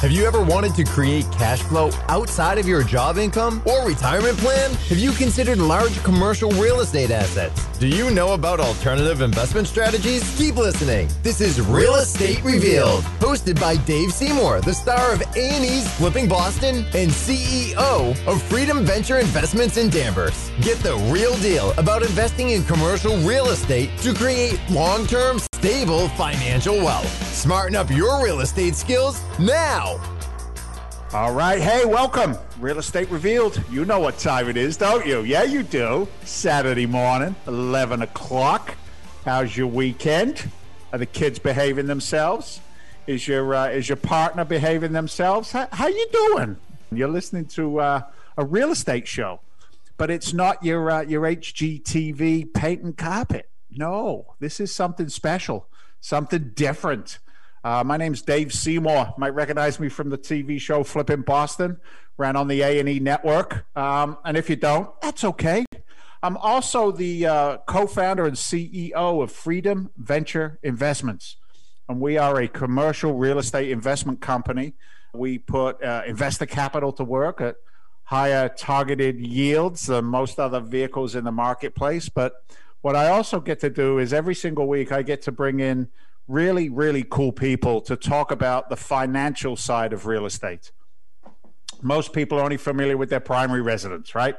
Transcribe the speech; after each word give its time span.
Have 0.00 0.12
you 0.12 0.24
ever 0.24 0.40
wanted 0.40 0.74
to 0.76 0.84
create 0.84 1.30
cash 1.30 1.60
flow 1.60 1.90
outside 2.08 2.56
of 2.56 2.66
your 2.66 2.82
job 2.82 3.18
income 3.18 3.60
or 3.66 3.86
retirement 3.86 4.38
plan? 4.38 4.72
Have 4.88 4.96
you 4.96 5.12
considered 5.12 5.58
large 5.58 6.02
commercial 6.02 6.50
real 6.52 6.80
estate 6.80 7.10
assets? 7.10 7.66
Do 7.76 7.86
you 7.86 8.10
know 8.10 8.32
about 8.32 8.60
alternative 8.60 9.20
investment 9.20 9.68
strategies? 9.68 10.22
Keep 10.38 10.56
listening. 10.56 11.10
This 11.22 11.42
is 11.42 11.60
Real 11.60 11.96
Estate 11.96 12.42
Revealed, 12.42 13.04
hosted 13.20 13.60
by 13.60 13.76
Dave 13.76 14.10
Seymour, 14.10 14.62
the 14.62 14.72
star 14.72 15.12
of 15.12 15.20
A&E's 15.36 15.92
Flipping 15.98 16.30
Boston 16.30 16.76
and 16.94 17.10
CEO 17.10 18.26
of 18.26 18.42
Freedom 18.44 18.86
Venture 18.86 19.18
Investments 19.18 19.76
in 19.76 19.90
Danvers. 19.90 20.50
Get 20.62 20.78
the 20.78 20.96
real 21.12 21.36
deal 21.40 21.72
about 21.72 22.02
investing 22.02 22.48
in 22.48 22.64
commercial 22.64 23.18
real 23.18 23.50
estate 23.50 23.90
to 23.98 24.14
create 24.14 24.58
long-term 24.70 25.40
stable 25.60 26.08
financial 26.10 26.76
wealth. 26.76 27.06
Smarten 27.34 27.76
up 27.76 27.90
your 27.90 28.24
real 28.24 28.40
estate 28.40 28.74
skills 28.74 29.22
now. 29.38 30.00
All 31.12 31.34
right. 31.34 31.60
Hey, 31.60 31.84
welcome. 31.84 32.34
Real 32.58 32.78
Estate 32.78 33.10
Revealed. 33.10 33.62
You 33.70 33.84
know 33.84 34.00
what 34.00 34.16
time 34.16 34.48
it 34.48 34.56
is, 34.56 34.78
don't 34.78 35.04
you? 35.06 35.20
Yeah, 35.20 35.42
you 35.42 35.62
do. 35.62 36.08
Saturday 36.24 36.86
morning, 36.86 37.36
11 37.46 38.00
o'clock. 38.00 38.74
How's 39.26 39.54
your 39.54 39.66
weekend? 39.66 40.50
Are 40.94 40.98
the 40.98 41.04
kids 41.04 41.38
behaving 41.38 41.88
themselves? 41.88 42.60
Is 43.06 43.28
your 43.28 43.54
uh, 43.54 43.68
is 43.68 43.86
your 43.86 43.96
partner 43.96 44.46
behaving 44.46 44.92
themselves? 44.92 45.52
How, 45.52 45.68
how 45.72 45.88
you 45.88 46.08
doing? 46.10 46.56
You're 46.90 47.08
listening 47.08 47.44
to 47.46 47.80
uh, 47.80 48.02
a 48.38 48.44
real 48.46 48.70
estate 48.70 49.06
show, 49.06 49.40
but 49.98 50.10
it's 50.10 50.32
not 50.32 50.64
your 50.64 50.90
uh, 50.90 51.02
your 51.02 51.22
HGTV 51.22 52.54
paint 52.54 52.82
and 52.82 52.96
carpet. 52.96 53.50
No, 53.70 54.34
this 54.40 54.58
is 54.58 54.74
something 54.74 55.08
special, 55.08 55.68
something 56.00 56.52
different. 56.54 57.18
Uh, 57.62 57.84
my 57.84 57.96
name's 57.96 58.22
Dave 58.22 58.52
Seymour. 58.52 59.14
Might 59.16 59.34
recognize 59.34 59.78
me 59.78 59.88
from 59.88 60.10
the 60.10 60.18
TV 60.18 60.60
show 60.60 60.82
Flipping 60.82 61.22
Boston, 61.22 61.78
ran 62.16 62.36
on 62.36 62.48
the 62.48 62.62
A 62.62 62.80
and 62.80 62.88
E 62.88 62.98
network. 62.98 63.66
Um, 63.76 64.18
and 64.24 64.36
if 64.36 64.50
you 64.50 64.56
don't, 64.56 64.88
that's 65.00 65.24
okay. 65.24 65.64
I'm 66.22 66.36
also 66.36 66.90
the 66.90 67.26
uh, 67.26 67.56
co-founder 67.66 68.26
and 68.26 68.36
CEO 68.36 69.22
of 69.22 69.30
Freedom 69.30 69.90
Venture 69.96 70.58
Investments, 70.62 71.36
and 71.88 72.00
we 72.00 72.18
are 72.18 72.40
a 72.40 72.48
commercial 72.48 73.14
real 73.14 73.38
estate 73.38 73.70
investment 73.70 74.20
company. 74.20 74.74
We 75.14 75.38
put 75.38 75.82
uh, 75.82 76.02
investor 76.06 76.46
capital 76.46 76.92
to 76.94 77.04
work 77.04 77.40
at 77.40 77.56
higher 78.04 78.48
targeted 78.48 79.20
yields 79.20 79.86
than 79.86 80.04
most 80.04 80.40
other 80.40 80.60
vehicles 80.60 81.14
in 81.14 81.24
the 81.24 81.32
marketplace. 81.32 82.08
But 82.08 82.34
what 82.82 82.96
I 82.96 83.08
also 83.08 83.40
get 83.40 83.60
to 83.60 83.70
do 83.70 83.98
is 83.98 84.12
every 84.12 84.34
single 84.34 84.66
week 84.66 84.92
I 84.92 85.02
get 85.02 85.22
to 85.22 85.32
bring 85.32 85.60
in 85.60 85.88
really, 86.28 86.68
really 86.68 87.04
cool 87.08 87.32
people 87.32 87.80
to 87.82 87.96
talk 87.96 88.30
about 88.30 88.70
the 88.70 88.76
financial 88.76 89.56
side 89.56 89.92
of 89.92 90.06
real 90.06 90.26
estate. 90.26 90.72
Most 91.82 92.12
people 92.12 92.38
are 92.38 92.44
only 92.44 92.56
familiar 92.56 92.96
with 92.96 93.10
their 93.10 93.20
primary 93.20 93.62
residence, 93.62 94.14
right? 94.14 94.36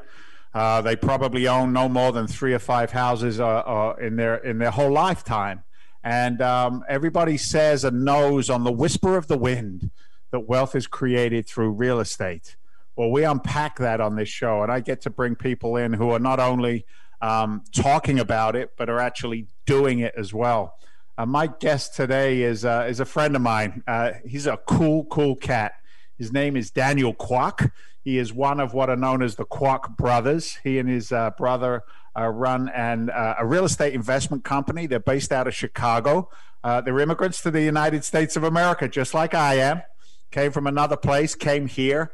Uh, 0.54 0.82
they 0.82 0.96
probably 0.96 1.48
own 1.48 1.74
no 1.74 1.88
more 1.88 2.12
than 2.12 2.28
three 2.28 2.54
or 2.54 2.60
five 2.60 2.92
houses 2.92 3.40
uh, 3.40 3.46
uh, 3.46 3.96
in 4.02 4.16
their 4.16 4.36
in 4.36 4.58
their 4.58 4.72
whole 4.72 4.92
lifetime, 4.92 5.64
and 6.04 6.42
um, 6.42 6.84
everybody 6.90 7.38
says 7.38 7.86
and 7.86 8.04
knows 8.04 8.50
on 8.50 8.64
the 8.64 8.72
whisper 8.72 9.16
of 9.16 9.28
the 9.28 9.38
wind 9.38 9.92
that 10.32 10.42
wealth 10.42 10.76
is 10.76 10.88
created 10.88 11.48
through 11.48 11.72
real 11.72 12.00
estate. 12.00 12.58
Well, 12.98 13.12
we 13.12 13.24
unpack 13.24 13.78
that 13.80 14.02
on 14.02 14.18
this 14.18 14.28
show, 14.28 14.62
and 14.62 14.72
I 14.72 14.82
get 14.82 15.02
to 15.02 15.10
bring 15.10 15.36
people 15.36 15.78
in 15.78 15.94
who 15.94 16.12
are 16.12 16.20
not 16.20 16.40
only 16.40 16.86
um, 17.22 17.64
talking 17.74 18.20
about 18.20 18.56
it, 18.56 18.72
but 18.78 18.90
are 18.90 19.00
actually 19.00 19.48
doing 19.66 20.00
it 20.00 20.14
as 20.18 20.34
well. 20.34 20.78
Uh, 21.18 21.26
my 21.26 21.48
guest 21.48 21.96
today 21.96 22.42
is 22.42 22.66
uh, 22.66 22.86
is 22.90 23.00
a 23.00 23.06
friend 23.06 23.36
of 23.36 23.42
mine. 23.42 23.84
Uh, 23.88 24.14
he's 24.26 24.48
a 24.48 24.58
cool, 24.66 25.06
cool 25.06 25.36
cat. 25.36 25.74
His 26.18 26.32
name 26.32 26.56
is 26.56 26.72
Daniel 26.72 27.14
Kwak. 27.14 27.72
He 28.04 28.18
is 28.18 28.34
one 28.34 28.60
of 28.60 28.74
what 28.74 28.90
are 28.90 28.96
known 28.96 29.22
as 29.22 29.36
the 29.36 29.46
Kwak 29.46 29.96
brothers. 29.96 30.58
He 30.64 30.80
and 30.80 30.90
his 30.90 31.12
uh, 31.12 31.32
brother 31.32 31.84
uh, 32.18 32.28
run 32.28 32.70
an, 32.70 33.10
uh, 33.12 33.36
a 33.40 33.46
real 33.46 33.66
estate 33.66 33.94
investment 33.94 34.44
company. 34.44 34.88
They're 34.88 35.00
based 35.00 35.32
out 35.32 35.48
of 35.48 35.54
Chicago. 35.54 36.30
they're 36.64 37.00
immigrants 37.00 37.42
to 37.44 37.52
the 37.52 37.62
United 37.62 38.04
States 38.04 38.36
of 38.36 38.44
America, 38.44 38.88
just 38.88 39.14
like 39.14 39.34
I 39.34 39.56
am. 39.56 39.84
Came 40.32 40.52
from 40.52 40.66
another 40.66 40.98
place, 40.98 41.36
came 41.36 41.68
here, 41.68 42.12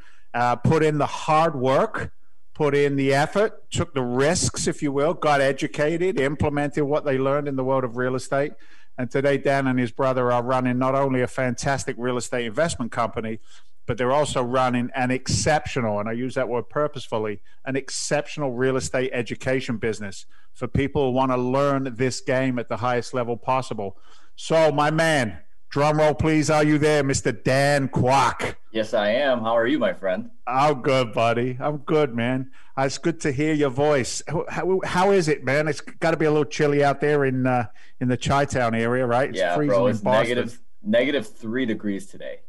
put 0.63 0.83
in 0.83 0.97
the 0.97 1.05
hard 1.05 1.55
work 1.55 2.11
put 2.57 2.73
in 2.73 2.95
the 2.95 3.13
effort, 3.13 3.69
took 3.69 3.93
the 3.93 4.01
risks, 4.01 4.65
if 4.65 4.81
you 4.81 4.91
will, 4.91 5.13
got 5.13 5.41
educated, 5.41 6.19
implemented 6.19 6.83
what 6.83 7.05
they 7.05 7.15
learned 7.15 7.47
in 7.47 7.55
the 7.55 7.63
world 7.63 7.83
of 7.83 7.97
real 7.97 8.15
estate, 8.15 8.53
and 8.97 9.11
today, 9.11 9.37
Dan 9.37 9.67
and 9.67 9.77
his 9.77 9.91
brother 9.91 10.31
are 10.31 10.41
running 10.41 10.79
not 10.79 10.95
only 10.95 11.21
a 11.21 11.27
fantastic 11.27 11.95
real 11.99 12.17
estate 12.17 12.47
investment 12.47 12.91
company, 12.91 13.37
but 13.85 13.99
they're 13.99 14.11
also 14.11 14.41
running 14.41 14.89
an 14.95 15.11
exceptional, 15.11 15.99
and 15.99 16.09
I 16.09 16.13
use 16.13 16.33
that 16.33 16.49
word 16.49 16.67
purposefully, 16.67 17.41
an 17.63 17.75
exceptional 17.75 18.51
real 18.51 18.75
estate 18.75 19.11
education 19.13 19.77
business 19.77 20.25
for 20.51 20.67
people 20.67 21.05
who 21.05 21.11
want 21.11 21.31
to 21.31 21.37
learn 21.37 21.93
this 21.95 22.21
game 22.21 22.57
at 22.57 22.69
the 22.69 22.77
highest 22.77 23.13
level 23.13 23.37
possible. 23.37 23.97
So, 24.35 24.71
my 24.71 24.89
man, 24.89 25.37
drum 25.69 25.97
roll, 25.97 26.13
please. 26.13 26.49
Are 26.49 26.63
you 26.63 26.77
there, 26.77 27.03
Mr. 27.03 27.43
Dan 27.43 27.87
Kwak? 27.89 28.55
Yes, 28.71 28.93
I 28.93 29.09
am. 29.09 29.41
How 29.41 29.57
are 29.57 29.67
you, 29.67 29.79
my 29.79 29.93
friend? 29.93 30.29
I'm 30.45 30.81
good, 30.81 31.13
buddy. 31.13 31.57
I'm 31.59 31.77
good, 31.77 32.13
man. 32.13 32.51
Uh, 32.77 32.83
it's 32.83 32.97
good 32.97 33.19
to 33.21 33.31
hear 33.31 33.53
your 33.53 33.69
voice. 33.69 34.21
How, 34.49 34.79
how 34.83 35.11
is 35.11 35.27
it, 35.27 35.43
man? 35.43 35.67
It's 35.67 35.81
got 35.81 36.11
to 36.11 36.17
be 36.17 36.25
a 36.25 36.31
little 36.31 36.45
chilly 36.45 36.83
out 36.83 37.01
there 37.01 37.25
in 37.25 37.47
uh, 37.47 37.67
in 37.99 38.07
the 38.07 38.17
Chi 38.17 38.45
Town 38.45 38.75
area, 38.75 39.05
right? 39.05 39.29
It's 39.29 39.39
yeah, 39.39 39.55
bro. 39.55 39.87
It's 39.87 40.03
negative 40.03 40.59
negative 40.83 41.27
three 41.27 41.65
degrees 41.65 42.05
today. 42.05 42.39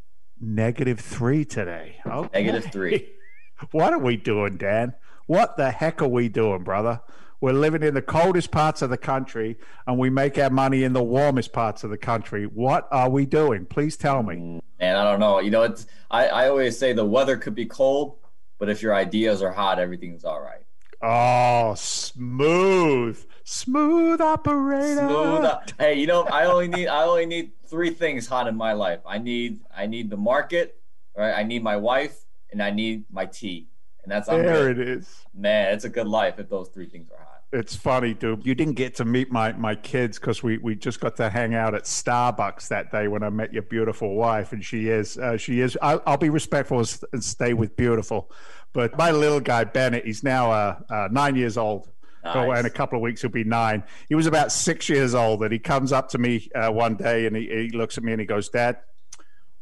Negative 0.40 1.00
three 1.00 1.44
today. 1.44 1.96
Okay. 2.06 2.44
Negative 2.44 2.70
three. 2.70 3.08
what 3.72 3.92
are 3.92 3.98
we 3.98 4.16
doing, 4.16 4.56
Dan? 4.56 4.94
What 5.26 5.56
the 5.56 5.70
heck 5.70 6.00
are 6.02 6.08
we 6.08 6.28
doing, 6.28 6.62
brother? 6.62 7.00
We're 7.40 7.52
living 7.52 7.82
in 7.82 7.94
the 7.94 8.02
coldest 8.02 8.50
parts 8.50 8.82
of 8.82 8.90
the 8.90 8.96
country 8.96 9.56
and 9.86 9.98
we 9.98 10.10
make 10.10 10.38
our 10.38 10.50
money 10.50 10.82
in 10.82 10.92
the 10.92 11.02
warmest 11.02 11.52
parts 11.52 11.84
of 11.84 11.90
the 11.90 11.98
country. 11.98 12.44
What 12.46 12.88
are 12.90 13.08
we 13.08 13.26
doing? 13.26 13.64
Please 13.64 13.96
tell 13.96 14.22
me. 14.22 14.60
Man, 14.80 14.96
I 14.96 15.04
don't 15.04 15.20
know. 15.20 15.38
You 15.38 15.50
know, 15.50 15.62
it's 15.62 15.86
I, 16.10 16.26
I 16.26 16.48
always 16.48 16.76
say 16.78 16.92
the 16.92 17.04
weather 17.04 17.36
could 17.36 17.54
be 17.54 17.66
cold, 17.66 18.18
but 18.58 18.68
if 18.68 18.82
your 18.82 18.94
ideas 18.94 19.40
are 19.42 19.52
hot, 19.52 19.78
everything's 19.78 20.24
all 20.24 20.40
right. 20.40 20.64
Oh, 21.00 21.74
smooth, 21.76 23.24
smooth 23.44 24.20
operator. 24.20 25.06
Smooth. 25.06 25.44
Up. 25.44 25.70
Hey, 25.78 25.94
you 25.94 26.08
know, 26.08 26.24
I 26.24 26.46
only 26.46 26.66
need 26.66 26.88
I 26.88 27.04
only 27.04 27.26
need 27.26 27.52
three 27.68 27.90
things 27.90 28.26
hot 28.26 28.48
in 28.48 28.56
my 28.56 28.72
life. 28.72 29.00
I 29.06 29.18
need 29.18 29.60
I 29.76 29.86
need 29.86 30.10
the 30.10 30.16
market, 30.16 30.80
right? 31.16 31.34
I 31.34 31.44
need 31.44 31.62
my 31.62 31.76
wife, 31.76 32.24
and 32.50 32.60
I 32.60 32.70
need 32.70 33.04
my 33.12 33.26
tea, 33.26 33.68
and 34.02 34.10
that's 34.10 34.28
I'm 34.28 34.42
there. 34.42 34.74
Good. 34.74 34.80
It 34.80 34.88
is. 34.88 35.24
Man, 35.32 35.72
it's 35.72 35.84
a 35.84 35.88
good 35.88 36.08
life 36.08 36.40
if 36.40 36.48
those 36.48 36.68
three 36.68 36.88
things 36.88 37.12
are 37.12 37.18
hot. 37.18 37.27
It's 37.50 37.74
funny, 37.74 38.12
dude. 38.12 38.44
You 38.44 38.54
didn't 38.54 38.74
get 38.74 38.94
to 38.96 39.06
meet 39.06 39.32
my 39.32 39.52
my 39.52 39.74
kids 39.74 40.18
because 40.18 40.42
we 40.42 40.58
we 40.58 40.74
just 40.74 41.00
got 41.00 41.16
to 41.16 41.30
hang 41.30 41.54
out 41.54 41.74
at 41.74 41.84
Starbucks 41.84 42.68
that 42.68 42.92
day 42.92 43.08
when 43.08 43.22
I 43.22 43.30
met 43.30 43.54
your 43.54 43.62
beautiful 43.62 44.14
wife, 44.16 44.52
and 44.52 44.62
she 44.62 44.88
is 44.88 45.16
uh, 45.16 45.38
she 45.38 45.60
is. 45.60 45.78
I'll, 45.80 46.02
I'll 46.06 46.18
be 46.18 46.28
respectful 46.28 46.78
and 47.12 47.24
stay 47.24 47.54
with 47.54 47.74
beautiful 47.76 48.30
but 48.72 48.96
my 48.96 49.10
little 49.10 49.40
guy 49.40 49.64
Bennett, 49.64 50.04
he's 50.04 50.22
now 50.22 50.50
uh, 50.50 50.78
uh, 50.90 51.08
nine 51.10 51.36
years 51.36 51.56
old. 51.56 51.88
Nice. 52.24 52.34
So 52.34 52.52
in 52.52 52.66
a 52.66 52.70
couple 52.70 52.96
of 52.96 53.02
weeks 53.02 53.22
he'll 53.22 53.30
be 53.30 53.44
nine. 53.44 53.82
He 54.08 54.14
was 54.14 54.26
about 54.26 54.52
six 54.52 54.88
years 54.88 55.14
old, 55.14 55.42
and 55.42 55.52
he 55.52 55.58
comes 55.58 55.92
up 55.92 56.08
to 56.10 56.18
me 56.18 56.48
uh, 56.54 56.70
one 56.70 56.96
day 56.96 57.26
and 57.26 57.36
he, 57.36 57.48
he 57.48 57.70
looks 57.70 57.96
at 57.96 58.04
me 58.04 58.12
and 58.12 58.20
he 58.20 58.26
goes, 58.26 58.48
"Dad, 58.48 58.78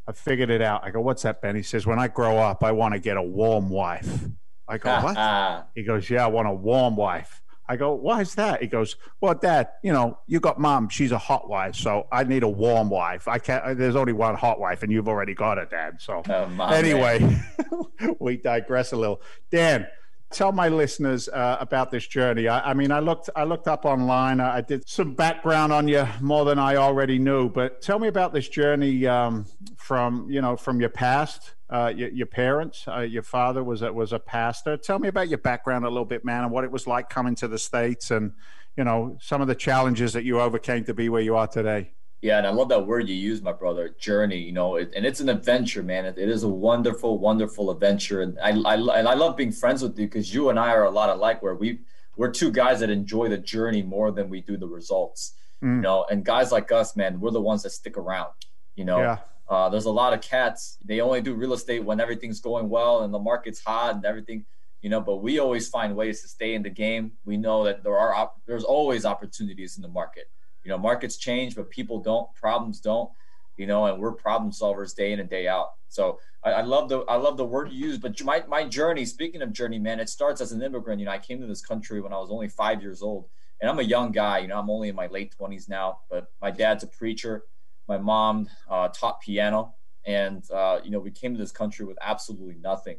I 0.09 0.13
figured 0.13 0.51
it 0.51 0.63
out." 0.63 0.85
I 0.85 0.91
go, 0.91 1.01
"What's 1.01 1.23
that, 1.23 1.43
Ben?" 1.43 1.55
He 1.55 1.63
says, 1.63 1.87
"When 1.87 1.99
I 1.99 2.09
grow 2.09 2.39
up, 2.39 2.65
I 2.65 2.73
want 2.73 2.95
to 2.95 3.01
get 3.01 3.17
a 3.17 3.23
warm 3.23 3.69
wife." 3.69 4.25
I 4.67 4.79
go, 4.79 4.91
"What?" 5.03 5.69
he 5.75 5.83
goes, 5.83 6.09
"Yeah, 6.11 6.25
I 6.25 6.29
want 6.29 6.49
a 6.49 6.53
warm 6.53 6.97
wife." 6.97 7.43
I 7.69 7.77
go, 7.77 7.95
why 7.95 8.21
is 8.21 8.35
that? 8.37 8.63
He 8.63 8.69
goes, 8.69 8.97
well, 9.21 9.35
Dad, 9.35 9.69
you 9.83 9.93
know, 9.93 10.19
you 10.27 10.41
got 10.41 10.59
mom. 10.59 10.89
She's 10.89 11.13
a 11.13 11.19
hot 11.19 11.49
wife, 11.49 11.75
so 11.75 12.07
I 12.13 12.25
need 12.25 12.43
a 12.43 12.49
warm 12.49 12.91
wife. 12.91 13.29
I 13.29 13.39
can't. 13.39 13.77
There's 13.77 13.97
only 13.97 14.13
one 14.13 14.35
hot 14.35 14.61
wife, 14.61 14.83
and 14.83 14.93
you've 14.93 15.09
already 15.09 15.35
got 15.35 15.59
it, 15.59 15.71
Dad. 15.71 16.01
So 16.01 16.23
oh, 16.29 16.67
anyway, 16.67 17.43
we 18.21 18.37
digress 18.37 18.93
a 18.93 18.97
little. 18.97 19.21
Dan, 19.51 19.87
tell 20.31 20.53
my 20.53 20.69
listeners 20.69 21.29
uh, 21.29 21.57
about 21.61 21.91
this 21.91 22.07
journey. 22.07 22.49
I, 22.49 22.71
I, 22.71 22.75
mean, 22.75 22.93
I 22.93 23.01
looked, 23.01 23.31
I 23.35 23.45
looked 23.45 23.69
up 23.69 23.85
online. 23.85 24.41
I 24.41 24.61
did 24.61 24.89
some 24.89 25.15
background 25.15 25.73
on 25.73 25.89
you 25.89 26.07
more 26.21 26.45
than 26.45 26.59
I 26.59 26.77
already 26.77 27.19
knew. 27.19 27.49
But 27.49 27.83
tell 27.83 27.99
me 27.99 28.09
about 28.09 28.33
this 28.33 28.49
journey 28.49 29.07
um, 29.07 29.47
from, 29.77 30.31
you 30.31 30.41
know, 30.41 30.57
from 30.57 30.81
your 30.81 30.91
past. 30.91 31.56
Uh, 31.69 31.93
your, 31.95 32.09
your, 32.11 32.27
parents, 32.27 32.85
uh, 32.87 33.01
your 33.01 33.25
father 33.25 33.65
was 33.65 33.83
a, 33.83 33.93
was 33.93 34.13
a 34.13 34.19
pastor. 34.19 34.77
Tell 34.77 35.01
me 35.01 35.09
about 35.09 35.29
your 35.29 35.39
background 35.39 35.85
a 35.85 35.89
little 35.89 36.05
bit, 36.05 36.25
man, 36.25 36.45
and 36.45 36.53
what 36.53 36.63
it 36.63 36.71
was 36.71 36.87
like 36.87 37.11
coming 37.11 37.35
to 37.37 37.49
the 37.49 37.59
states, 37.59 38.13
and 38.13 38.33
you 38.77 38.85
know 38.85 39.19
some 39.21 39.41
of 39.41 39.49
the 39.49 39.55
challenges 39.55 40.13
that 40.13 40.25
you 40.25 40.41
overcame 40.41 40.85
to 40.85 40.95
be 40.95 41.09
where 41.09 41.23
you 41.23 41.35
are 41.35 41.49
today. 41.49 41.91
Yeah, 42.23 42.39
and 42.39 42.47
I 42.47 42.51
love 42.51 42.69
that 42.71 42.87
word 42.87 43.09
you 43.09 43.15
use, 43.15 43.43
my 43.43 43.53
brother. 43.53 43.95
Journey, 43.99 44.39
you 44.39 44.53
know, 44.53 44.77
it, 44.77 44.93
and 44.97 45.05
it's 45.05 45.21
an 45.21 45.29
adventure, 45.29 45.83
man. 45.83 46.07
it, 46.07 46.19
it 46.19 46.29
is 46.29 46.45
a 46.45 46.49
wonderful, 46.49 47.19
wonderful 47.19 47.71
adventure, 47.71 48.23
and 48.23 48.39
I, 48.41 48.51
I 48.51 48.75
and 48.99 49.09
I 49.09 49.15
love 49.15 49.37
being 49.37 49.53
friends 49.53 49.83
with 49.83 49.99
you 49.99 50.07
because 50.07 50.33
you 50.33 50.51
and 50.51 50.59
I 50.59 50.71
are 50.71 50.85
a 50.85 50.91
lot 50.91 51.11
alike. 51.11 51.43
Where 51.43 51.55
we 51.55 51.81
we're 52.17 52.31
two 52.31 52.51
guys 52.51 52.81
that 52.81 52.91
enjoy 52.91 53.29
the 53.29 53.39
journey 53.39 53.83
more 53.83 54.11
than 54.11 54.29
we 54.31 54.41
do 54.41 54.57
the 54.57 54.67
results. 54.67 55.35
Mm. 55.63 55.77
You 55.77 55.83
know, 55.83 56.07
and 56.11 56.25
guys 56.25 56.53
like 56.53 56.73
us, 56.73 56.97
man, 56.97 57.21
we're 57.21 57.31
the 57.31 57.41
ones 57.41 57.63
that 57.65 57.71
stick 57.71 57.99
around. 57.99 58.31
You 58.77 58.85
know, 58.85 58.99
yeah. 58.99 59.19
Uh, 59.49 59.69
there's 59.69 59.85
a 59.85 59.91
lot 59.91 60.13
of 60.13 60.21
cats. 60.21 60.79
They 60.85 61.01
only 61.01 61.21
do 61.21 61.35
real 61.35 61.53
estate 61.53 61.85
when 61.85 62.01
everything's 62.01 62.41
going 62.41 62.69
well 62.69 63.03
and 63.03 63.15
the 63.15 63.19
market's 63.19 63.63
hot 63.63 63.95
and 63.95 64.05
everything, 64.05 64.45
you 64.83 64.91
know. 64.91 65.01
But 65.01 65.17
we 65.17 65.39
always 65.39 65.69
find 65.69 65.95
ways 65.95 66.23
to 66.23 66.29
stay 66.29 66.55
in 66.55 66.63
the 66.63 66.71
game. 66.71 67.13
We 67.25 67.37
know 67.37 67.65
that 67.65 67.85
there 67.85 67.97
are 67.97 68.15
op- 68.15 68.41
there's 68.47 68.65
always 68.65 69.05
opportunities 69.05 69.77
in 69.77 69.83
the 69.83 69.89
market. 69.89 70.31
You 70.65 70.71
know, 70.71 70.79
markets 70.79 71.17
change, 71.17 71.55
but 71.55 71.71
people 71.71 72.01
don't. 72.01 72.33
Problems 72.35 72.81
don't. 72.81 73.11
You 73.57 73.67
know, 73.67 73.87
and 73.87 74.01
we're 74.01 74.13
problem 74.13 74.51
solvers 74.51 74.95
day 74.95 75.13
in 75.13 75.21
and 75.21 75.31
day 75.31 75.47
out. 75.47 75.71
So 75.89 76.19
I, 76.43 76.53
I 76.53 76.63
love 76.63 76.89
the 76.89 77.01
I 77.03 77.17
love 77.17 77.37
the 77.37 77.45
word 77.45 77.71
you 77.71 77.87
use. 77.87 77.99
But 77.99 78.21
my 78.25 78.43
my 78.49 78.65
journey. 78.65 79.05
Speaking 79.05 79.43
of 79.43 79.53
journey, 79.53 79.79
man, 79.79 80.01
it 80.01 80.09
starts 80.09 80.41
as 80.41 80.51
an 80.51 80.61
immigrant. 80.61 80.99
You 80.99 81.07
know, 81.07 81.13
I 81.13 81.19
came 81.19 81.41
to 81.41 81.47
this 81.47 81.65
country 81.65 82.01
when 82.01 82.13
I 82.13 82.19
was 82.19 82.33
only 82.33 82.49
five 82.49 82.83
years 82.83 83.01
old, 83.01 83.29
and 83.61 83.71
I'm 83.71 83.79
a 83.79 83.83
young 83.83 84.11
guy. 84.11 84.39
You 84.39 84.49
know, 84.49 84.59
I'm 84.59 84.71
only 84.71 84.89
in 84.89 84.97
my 84.97 85.07
late 85.07 85.33
20s 85.41 85.69
now. 85.69 86.01
But 86.11 86.27
my 86.43 86.51
dad's 86.51 86.83
a 86.83 86.89
preacher 86.89 87.45
my 87.89 87.99
mom 87.99 88.49
uh, 88.69 88.89
taught 88.89 89.21
piano, 89.21 89.75
and 90.05 90.49
uh, 90.51 90.81
you 90.83 90.91
know 90.91 90.99
we 90.99 91.11
came 91.11 91.33
to 91.33 91.39
this 91.39 91.53
country 91.53 91.85
with 91.85 91.99
absolutely 92.01 92.57
nothing, 92.61 92.99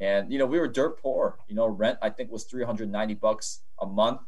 and 0.00 0.32
you 0.32 0.38
know 0.38 0.46
we 0.46 0.58
were 0.58 0.68
dirt 0.68 1.00
poor. 1.00 1.38
You 1.48 1.56
know, 1.56 1.66
rent 1.66 1.98
I 2.02 2.10
think 2.10 2.30
was 2.30 2.44
390 2.44 3.14
bucks 3.14 3.60
a 3.80 3.86
month, 3.86 4.20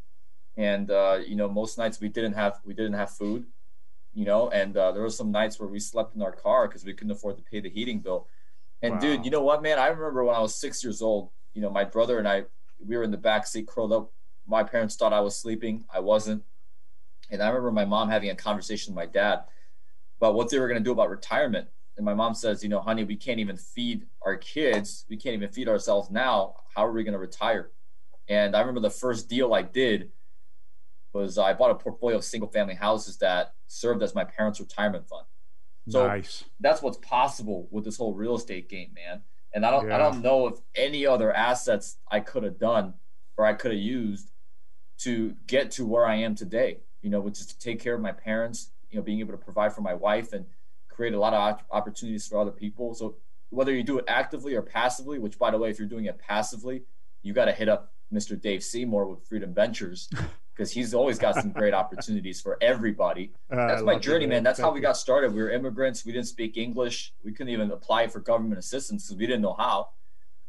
and 0.57 0.91
uh, 0.91 1.19
you 1.25 1.37
know 1.37 1.49
most 1.49 1.79
nights 1.79 2.01
we 2.01 2.09
didn't 2.09 2.35
have 2.35 2.61
we 2.65 2.75
didn't 2.75 2.95
have 2.95 3.11
food, 3.11 3.47
you 4.13 4.25
know, 4.25 4.51
and 4.51 4.77
uh, 4.77 4.93
there 4.93 5.03
were 5.03 5.11
some 5.11 5.31
nights 5.31 5.59
where 5.61 5.69
we 5.69 5.81
slept 5.81 6.15
in 6.15 6.23
our 6.23 6.33
car 6.33 6.67
because 6.67 6.85
we 6.85 6.93
couldn't 6.93 7.13
afford 7.13 7.37
to 7.37 7.43
pay 7.43 7.61
the 7.61 7.71
heating 7.71 8.01
bill. 8.01 8.27
And 8.83 8.95
wow. 8.95 9.01
dude, 9.01 9.25
you 9.25 9.31
know 9.31 9.43
what, 9.43 9.63
man? 9.63 9.79
I 9.79 9.89
remember 9.89 10.25
when 10.25 10.35
I 10.35 10.41
was 10.41 10.55
six 10.55 10.83
years 10.83 11.03
old. 11.03 11.31
You 11.55 11.63
know, 11.63 11.71
my 11.71 11.85
brother 11.85 12.19
and 12.19 12.29
I 12.29 12.45
we 12.85 12.97
were 12.97 13.03
in 13.03 13.11
the 13.11 13.19
back 13.19 13.47
seat 13.47 13.67
curled 13.67 13.93
up. 13.93 14.13
My 14.47 14.65
parents 14.65 14.97
thought 14.97 15.13
I 15.13 15.21
was 15.21 15.37
sleeping. 15.37 15.85
I 15.93 16.01
wasn't. 16.01 16.43
And 17.31 17.43
I 17.43 17.49
remember 17.49 17.71
my 17.71 17.85
mom 17.85 18.09
having 18.09 18.31
a 18.31 18.35
conversation 18.35 18.95
with 18.95 19.07
my 19.07 19.07
dad 19.07 19.45
about 20.21 20.35
what 20.35 20.51
they 20.51 20.59
were 20.59 20.69
going 20.69 20.79
to 20.79 20.85
do 20.85 20.93
about 20.93 21.09
retirement. 21.09 21.69
And 21.97 22.05
my 22.05 22.15
mom 22.15 22.35
says, 22.35 22.63
you 22.63 22.69
know, 22.69 22.81
honey, 22.81 23.05
we 23.05 23.17
can't 23.17 23.41
even 23.41 23.57
feed 23.57 24.07
our 24.23 24.37
kids. 24.37 25.07
We 25.09 25.17
can't 25.17 25.35
even 25.35 25.51
feed 25.51 25.69
ourselves 25.69 26.11
now. 26.11 26.55
How 26.75 26.87
are 26.87 26.93
we 26.93 27.05
going 27.05 27.13
to 27.13 27.19
retire? 27.19 27.71
And 28.29 28.55
I 28.55 28.61
remember 28.61 28.81
the 28.81 28.91
first 28.91 29.29
deal 29.29 29.55
I 29.55 29.63
did 29.63 30.11
was 31.13 31.39
I 31.39 31.53
bought 31.53 31.71
a 31.71 31.75
portfolio 31.75 32.17
of 32.17 32.25
single 32.25 32.49
family 32.49 32.75
houses 32.75 33.17
that 33.19 33.55
served 33.67 34.03
as 34.03 34.15
my 34.15 34.25
parents' 34.25 34.61
retirement 34.61 35.09
fund. 35.09 35.27
So 35.89 36.07
nice. 36.07 36.45
that's 36.61 36.83
what's 36.83 36.99
possible 36.99 37.67
with 37.71 37.85
this 37.85 37.97
whole 37.97 38.15
real 38.15 38.37
estate 38.37 38.69
game, 38.69 38.91
man. 38.95 39.23
And 39.53 39.67
I 39.67 39.71
don't 39.71 39.89
yeah. 39.89 39.97
I 39.97 39.99
don't 39.99 40.23
know 40.23 40.47
if 40.47 40.61
any 40.75 41.07
other 41.07 41.33
assets 41.33 41.97
I 42.09 42.21
could 42.21 42.45
have 42.45 42.59
done 42.59 42.95
or 43.37 43.47
I 43.47 43.55
could 43.55 43.73
have 43.73 43.81
used 43.81 44.31
to 44.99 45.35
get 45.47 45.73
to 45.73 45.87
where 45.87 46.07
I 46.07 46.17
am 46.17 46.35
today, 46.35 46.79
you 47.03 47.11
know, 47.11 47.21
which 47.21 47.41
is 47.41 47.47
to 47.47 47.59
take 47.59 47.81
care 47.81 47.95
of 47.95 48.01
my 48.01 48.13
parents, 48.13 48.71
you 48.91 48.99
know 48.99 49.03
being 49.03 49.21
able 49.21 49.33
to 49.33 49.39
provide 49.39 49.73
for 49.73 49.81
my 49.81 49.95
wife 49.95 50.33
and 50.33 50.47
create 50.89 51.15
a 51.15 51.19
lot 51.19 51.35
of 51.35 51.63
opportunities 51.71 52.27
for 52.27 52.39
other 52.39 52.51
people. 52.51 52.95
So 52.95 53.17
whether 53.51 53.73
you 53.75 53.83
do 53.83 53.99
it 53.99 54.05
actively 54.07 54.55
or 54.55 54.63
passively 54.63 55.19
which 55.19 55.39
by 55.39 55.51
the 55.51 55.59
way 55.59 55.71
if 55.71 55.79
you're 55.79 55.89
doing 55.89 56.05
it 56.05 56.17
passively 56.19 56.85
you 57.23 57.33
got 57.33 57.47
to 57.47 57.53
hit 57.53 57.69
up 57.69 57.93
mr 58.13 58.41
dave 58.41 58.63
seymour 58.63 59.07
with 59.07 59.27
freedom 59.27 59.53
ventures 59.53 60.09
because 60.61 60.71
he's 60.71 60.93
always 60.93 61.19
got 61.19 61.35
some 61.37 61.53
great 61.53 61.73
opportunities 61.73 62.39
for 62.39 62.59
everybody. 62.61 63.33
Uh, 63.51 63.67
that's 63.67 63.83
my 63.83 63.99
journey 63.99 64.27
man. 64.27 64.43
that's 64.43 64.59
Thank 64.59 64.67
how 64.67 64.75
we 64.75 64.81
got 64.83 64.95
started. 64.95 65.33
We 65.33 65.41
were 65.41 65.51
immigrants. 65.51 66.05
We 66.05 66.13
didn't 66.13 66.27
speak 66.27 66.59
english. 66.59 67.15
We 67.25 67.33
couldn't 67.33 67.51
even 67.51 67.71
apply 67.71 68.09
for 68.09 68.21
government 68.21 68.59
assistance 68.59 69.07
because 69.07 69.17
we 69.17 69.27
didn't 69.27 69.41
know 69.41 69.55
how. 69.55 69.89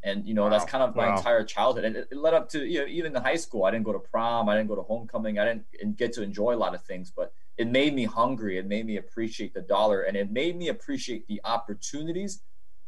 And 0.04 0.26
you 0.26 0.34
know 0.34 0.44
wow. 0.44 0.50
that's 0.50 0.66
kind 0.66 0.84
of 0.84 0.98
my 0.98 1.08
wow. 1.08 1.16
entire 1.16 1.46
childhood. 1.46 1.86
And 1.86 1.96
it, 1.96 2.10
it, 2.12 2.18
led 2.18 2.34
up 2.34 2.50
to 2.50 2.66
you 2.66 2.80
know 2.80 2.88
even 2.88 3.16
in 3.16 3.22
high 3.22 3.38
school 3.38 3.64
i 3.64 3.72
didn't 3.72 3.86
go 3.86 3.94
to 3.94 4.00
prom. 4.00 4.50
I 4.50 4.58
didn't 4.58 4.68
go 4.68 4.76
to 4.76 4.82
homecoming. 4.82 5.40
I 5.40 5.46
didn't 5.46 5.96
get 5.96 6.12
to 6.14 6.24
enjoy 6.24 6.56
a 6.56 6.58
lot 6.58 6.76
of 6.76 6.82
things. 6.84 7.10
But 7.16 7.34
it 7.62 7.68
made 7.68 7.94
me 7.94 8.06
hungry. 8.06 8.58
It 8.58 8.66
made 8.66 8.88
me 8.88 8.98
appreciate 8.98 9.54
the 9.54 9.62
dollar 9.62 10.02
and 10.02 10.18
it 10.18 10.32
made 10.32 10.58
me 10.58 10.70
appreciate 10.70 11.28
the 11.28 11.40
opportunities 11.44 12.42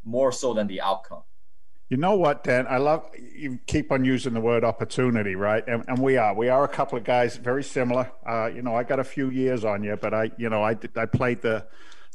more 0.03 0.31
so 0.31 0.55
than 0.55 0.65
the 0.65 0.81
outcome. 0.81 1.21
You 1.89 1.97
know 1.97 2.15
what, 2.15 2.43
Dan? 2.43 2.65
I 2.67 2.77
love 2.77 3.07
you 3.15 3.59
keep 3.67 3.91
on 3.91 4.03
using 4.03 4.33
the 4.33 4.41
word 4.41 4.63
opportunity, 4.63 5.35
right? 5.35 5.63
And, 5.67 5.83
and 5.87 5.99
we 5.99 6.17
are. 6.17 6.33
We 6.33 6.49
are 6.49 6.63
a 6.63 6.67
couple 6.67 6.97
of 6.97 7.03
guys 7.03 7.37
very 7.37 7.63
similar. 7.63 8.11
Uh, 8.27 8.47
you 8.47 8.63
know, 8.63 8.75
I 8.75 8.81
got 8.81 8.99
a 8.99 9.03
few 9.03 9.29
years 9.29 9.63
on 9.63 9.83
you, 9.83 9.95
but 9.95 10.11
I, 10.11 10.31
you 10.39 10.49
know, 10.49 10.63
I 10.63 10.75
I 10.95 11.05
played 11.05 11.43
the 11.43 11.67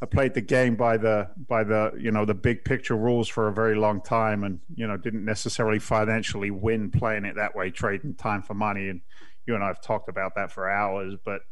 I 0.03 0.07
played 0.07 0.35
the 0.35 0.41
game 0.41 0.75
by 0.75 0.97
the 0.97 1.31
by 1.49 1.63
the 1.63 1.93
you 1.97 2.11
know 2.11 2.25
the 2.25 2.35
big 2.35 2.65
picture 2.65 2.97
rules 2.97 3.29
for 3.29 3.47
a 3.47 3.53
very 3.53 3.77
long 3.77 4.01
time, 4.03 4.43
and 4.43 4.59
you 4.75 4.89
know 4.89 4.97
didn't 4.97 5.25
necessarily 5.25 5.79
financially 5.79 6.51
win 6.51 6.91
playing 6.91 7.25
it 7.25 7.37
that 7.37 7.55
way, 7.55 7.71
trading 7.71 8.15
time 8.15 8.43
for 8.43 8.55
money. 8.55 8.89
And 8.89 9.03
you 9.47 9.55
and 9.55 9.63
I 9.63 9.69
have 9.69 9.81
talked 9.81 10.09
about 10.09 10.35
that 10.35 10.51
for 10.51 10.69
hours, 10.69 11.15
but 11.25 11.43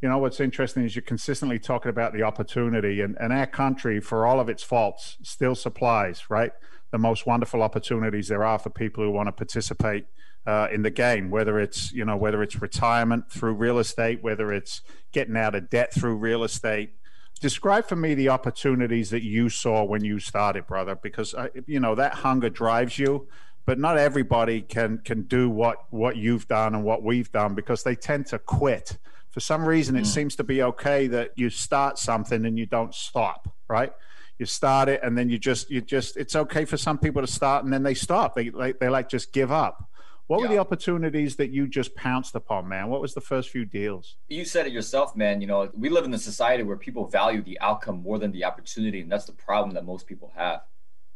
you 0.00 0.08
know 0.08 0.18
what's 0.18 0.40
interesting 0.40 0.84
is 0.84 0.94
you're 0.94 1.02
consistently 1.02 1.58
talking 1.58 1.90
about 1.90 2.12
the 2.12 2.22
opportunity 2.22 3.00
and, 3.00 3.16
and 3.20 3.32
our 3.32 3.46
country 3.46 4.00
for 4.00 4.26
all 4.26 4.40
of 4.40 4.48
its 4.48 4.62
faults 4.62 5.16
still 5.22 5.54
supplies 5.54 6.30
right 6.30 6.52
the 6.90 6.98
most 6.98 7.26
wonderful 7.26 7.62
opportunities 7.62 8.28
there 8.28 8.44
are 8.44 8.58
for 8.58 8.70
people 8.70 9.04
who 9.04 9.10
want 9.10 9.26
to 9.26 9.32
participate 9.32 10.06
uh, 10.46 10.66
in 10.72 10.82
the 10.82 10.90
game 10.90 11.30
whether 11.30 11.58
it's 11.58 11.92
you 11.92 12.04
know 12.04 12.16
whether 12.16 12.42
it's 12.42 12.60
retirement 12.60 13.30
through 13.30 13.52
real 13.52 13.78
estate 13.78 14.22
whether 14.22 14.52
it's 14.52 14.82
getting 15.12 15.36
out 15.36 15.54
of 15.54 15.68
debt 15.68 15.92
through 15.92 16.16
real 16.16 16.44
estate. 16.44 16.94
Describe 17.40 17.86
for 17.86 17.96
me 17.96 18.14
the 18.14 18.30
opportunities 18.30 19.10
that 19.10 19.22
you 19.22 19.48
saw 19.48 19.84
when 19.84 20.04
you 20.04 20.18
started 20.18 20.66
brother 20.66 20.96
because 20.96 21.34
uh, 21.34 21.48
you 21.66 21.78
know 21.78 21.94
that 21.94 22.14
hunger 22.14 22.48
drives 22.48 22.98
you 22.98 23.28
but 23.64 23.78
not 23.78 23.98
everybody 23.98 24.62
can 24.62 24.98
can 24.98 25.22
do 25.22 25.50
what 25.50 25.84
what 25.90 26.16
you've 26.16 26.48
done 26.48 26.74
and 26.74 26.82
what 26.82 27.02
we've 27.02 27.30
done 27.30 27.54
because 27.54 27.82
they 27.82 27.94
tend 27.94 28.26
to 28.26 28.38
quit 28.38 28.96
for 29.30 29.40
some 29.40 29.64
reason 29.64 29.96
it 29.96 30.02
mm. 30.02 30.06
seems 30.06 30.36
to 30.36 30.44
be 30.44 30.62
okay 30.62 31.06
that 31.06 31.30
you 31.36 31.50
start 31.50 31.98
something 31.98 32.44
and 32.44 32.58
you 32.58 32.66
don't 32.66 32.94
stop 32.94 33.48
right? 33.68 33.92
You 34.38 34.46
start 34.46 34.88
it 34.88 35.00
and 35.02 35.16
then 35.16 35.28
you 35.28 35.38
just 35.38 35.70
you 35.70 35.80
just 35.80 36.16
it's 36.16 36.34
okay 36.34 36.64
for 36.64 36.76
some 36.76 36.98
people 36.98 37.22
to 37.22 37.28
start 37.28 37.64
and 37.64 37.72
then 37.72 37.82
they 37.82 37.94
stop. 37.94 38.34
They 38.34 38.48
they, 38.48 38.72
they 38.72 38.88
like 38.88 39.08
just 39.08 39.32
give 39.32 39.52
up. 39.52 39.84
What 40.26 40.38
yeah. 40.38 40.42
were 40.42 40.54
the 40.54 40.58
opportunities 40.60 41.36
that 41.36 41.50
you 41.50 41.66
just 41.66 41.94
pounced 41.96 42.34
upon 42.34 42.68
man? 42.68 42.88
What 42.88 43.00
was 43.00 43.14
the 43.14 43.20
first 43.20 43.48
few 43.48 43.64
deals? 43.64 44.16
You 44.28 44.44
said 44.44 44.66
it 44.66 44.72
yourself 44.72 45.16
man. 45.16 45.40
You 45.40 45.46
know 45.46 45.70
we 45.74 45.88
live 45.88 46.04
in 46.04 46.14
a 46.14 46.18
society 46.18 46.62
where 46.62 46.76
people 46.76 47.06
value 47.06 47.42
the 47.42 47.58
outcome 47.60 48.02
more 48.02 48.18
than 48.18 48.32
the 48.32 48.44
opportunity 48.44 49.00
and 49.00 49.10
that's 49.10 49.26
the 49.26 49.32
problem 49.32 49.74
that 49.74 49.84
most 49.84 50.06
people 50.06 50.32
have 50.36 50.60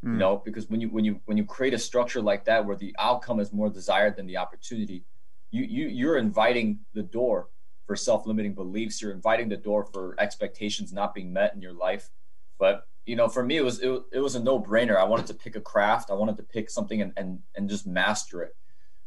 mm. 0.05 0.13
you 0.13 0.19
know? 0.19 0.43
Because 0.45 0.69
when 0.69 0.81
you 0.81 0.89
when 0.89 1.05
you 1.05 1.21
when 1.27 1.37
you 1.37 1.45
create 1.45 1.75
a 1.75 1.79
structure 1.79 2.21
like 2.21 2.45
that 2.47 2.67
where 2.67 2.77
the 2.77 2.95
outcome 2.99 3.39
is 3.39 3.53
more 3.53 3.71
desired 3.71 4.17
than 4.17 4.27
the 4.27 4.37
opportunity 4.37 5.05
you 5.53 5.65
you 5.65 5.89
you're 5.89 6.19
inviting 6.19 6.81
the 6.95 7.03
door 7.03 7.49
for 7.87 7.97
self-limiting 7.97 8.55
beliefs. 8.55 9.03
You're 9.03 9.13
inviting 9.13 9.49
the 9.49 9.57
door 9.57 9.85
for 9.85 10.15
expectations 10.19 10.93
not 10.93 11.15
being 11.15 11.33
met 11.33 11.55
in 11.55 11.63
your 11.63 11.73
life. 11.73 12.11
But 12.59 12.87
you 13.05 13.17
know, 13.17 13.29
for 13.29 13.43
me, 13.43 13.57
it 13.57 13.65
was 13.65 13.81
it, 13.81 14.03
it 14.13 14.21
was 14.21 14.35
a 14.35 14.41
no-brainer. 14.41 14.97
I 14.97 15.05
wanted 15.05 15.27
to 15.27 15.35
pick 15.35 15.57
a 15.57 15.61
craft. 15.61 16.11
I 16.11 16.15
wanted 16.15 16.37
to 16.37 16.43
pick 16.43 16.71
something 16.71 17.03
and 17.03 17.13
and, 17.17 17.41
and 17.57 17.69
just 17.69 17.87
master 17.87 18.43
it. 18.43 18.55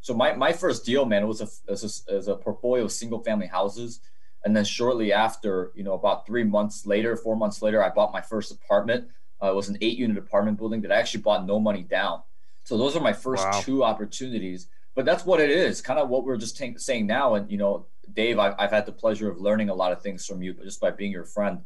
So 0.02 0.14
my, 0.14 0.34
my 0.34 0.54
first 0.54 0.86
deal, 0.86 1.06
man, 1.06 1.24
it 1.24 1.26
was 1.26 1.42
a, 1.42 1.48
as 1.72 2.06
a, 2.08 2.34
a 2.34 2.38
portfolio 2.38 2.84
of 2.84 2.92
single-family 2.92 3.48
houses. 3.48 4.02
And 4.44 4.56
then 4.56 4.64
shortly 4.64 5.12
after, 5.12 5.72
you 5.74 5.84
know, 5.84 5.94
about 5.94 6.28
three 6.28 6.44
months 6.44 6.86
later, 6.86 7.18
four 7.18 7.36
months 7.36 7.64
later, 7.64 7.84
I 7.84 7.90
bought 7.90 8.14
my 8.14 8.22
first 8.22 8.52
apartment. 8.52 9.08
Uh, 9.42 9.50
it 9.50 9.56
was 9.56 9.70
an 9.70 9.80
eight-unit 9.82 10.20
apartment 10.20 10.60
building 10.60 10.82
that 10.82 10.92
I 10.92 10.98
actually 10.98 11.24
bought 11.24 11.48
no 11.48 11.60
money 11.60 11.82
down. 11.82 12.22
So 12.66 12.78
those 12.78 12.96
are 12.96 13.00
my 13.00 13.14
first 13.14 13.46
wow. 13.46 13.62
two 13.62 13.84
opportunities. 13.84 14.68
But 14.94 15.06
that's 15.06 15.26
what 15.26 15.40
it 15.40 15.50
is, 15.50 15.82
kind 15.82 16.00
of 16.00 16.10
what 16.10 16.24
we're 16.24 16.38
just 16.38 16.56
t- 16.56 16.78
saying 16.78 17.08
now. 17.08 17.34
And 17.34 17.50
you 17.50 17.58
know, 17.58 17.88
Dave, 18.14 18.40
I've, 18.40 18.56
I've 18.58 18.72
had 18.72 18.86
the 18.86 18.92
pleasure 18.92 19.30
of 19.30 19.40
learning 19.40 19.70
a 19.70 19.74
lot 19.74 19.92
of 19.92 20.02
things 20.02 20.26
from 20.26 20.42
you, 20.42 20.54
but 20.54 20.64
just 20.64 20.80
by 20.80 20.92
being 20.92 21.12
your 21.12 21.26
friend, 21.26 21.62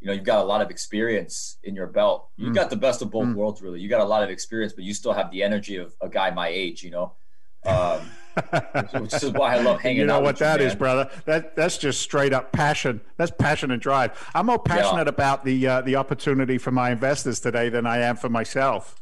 you 0.00 0.06
know, 0.06 0.12
you've 0.12 0.24
got 0.24 0.44
a 0.44 0.44
lot 0.44 0.60
of 0.60 0.70
experience 0.70 1.58
in 1.64 1.74
your 1.74 1.86
belt. 1.86 2.28
You 2.36 2.50
mm. 2.50 2.54
got 2.54 2.70
the 2.70 2.76
best 2.76 3.02
of 3.02 3.10
both 3.10 3.26
mm. 3.26 3.34
worlds, 3.34 3.62
really. 3.62 3.80
You 3.80 3.88
got 3.88 4.00
a 4.00 4.04
lot 4.04 4.22
of 4.22 4.30
experience, 4.30 4.72
but 4.72 4.84
you 4.84 4.92
still 4.92 5.12
have 5.12 5.30
the 5.30 5.42
energy 5.42 5.76
of 5.76 5.94
a 6.00 6.08
guy 6.08 6.30
my 6.30 6.48
age, 6.48 6.82
you 6.82 6.90
know. 6.90 7.12
Um, 7.64 8.10
which 9.00 9.14
is 9.14 9.32
why 9.32 9.54
I 9.54 9.60
love 9.60 9.80
hanging 9.82 10.00
out. 10.00 10.02
You 10.02 10.06
know 10.06 10.20
what 10.20 10.36
that 10.38 10.60
you, 10.60 10.66
is, 10.66 10.74
brother? 10.74 11.10
That 11.24 11.56
that's 11.56 11.78
just 11.78 12.00
straight 12.02 12.32
up 12.32 12.52
passion. 12.52 13.00
That's 13.16 13.30
passion 13.30 13.70
and 13.70 13.80
drive. 13.80 14.30
I'm 14.34 14.46
more 14.46 14.58
passionate 14.58 15.06
yeah. 15.06 15.10
about 15.10 15.44
the 15.44 15.66
uh, 15.66 15.80
the 15.80 15.96
opportunity 15.96 16.58
for 16.58 16.70
my 16.70 16.90
investors 16.90 17.40
today 17.40 17.68
than 17.68 17.86
I 17.86 17.98
am 17.98 18.16
for 18.16 18.28
myself, 18.28 18.94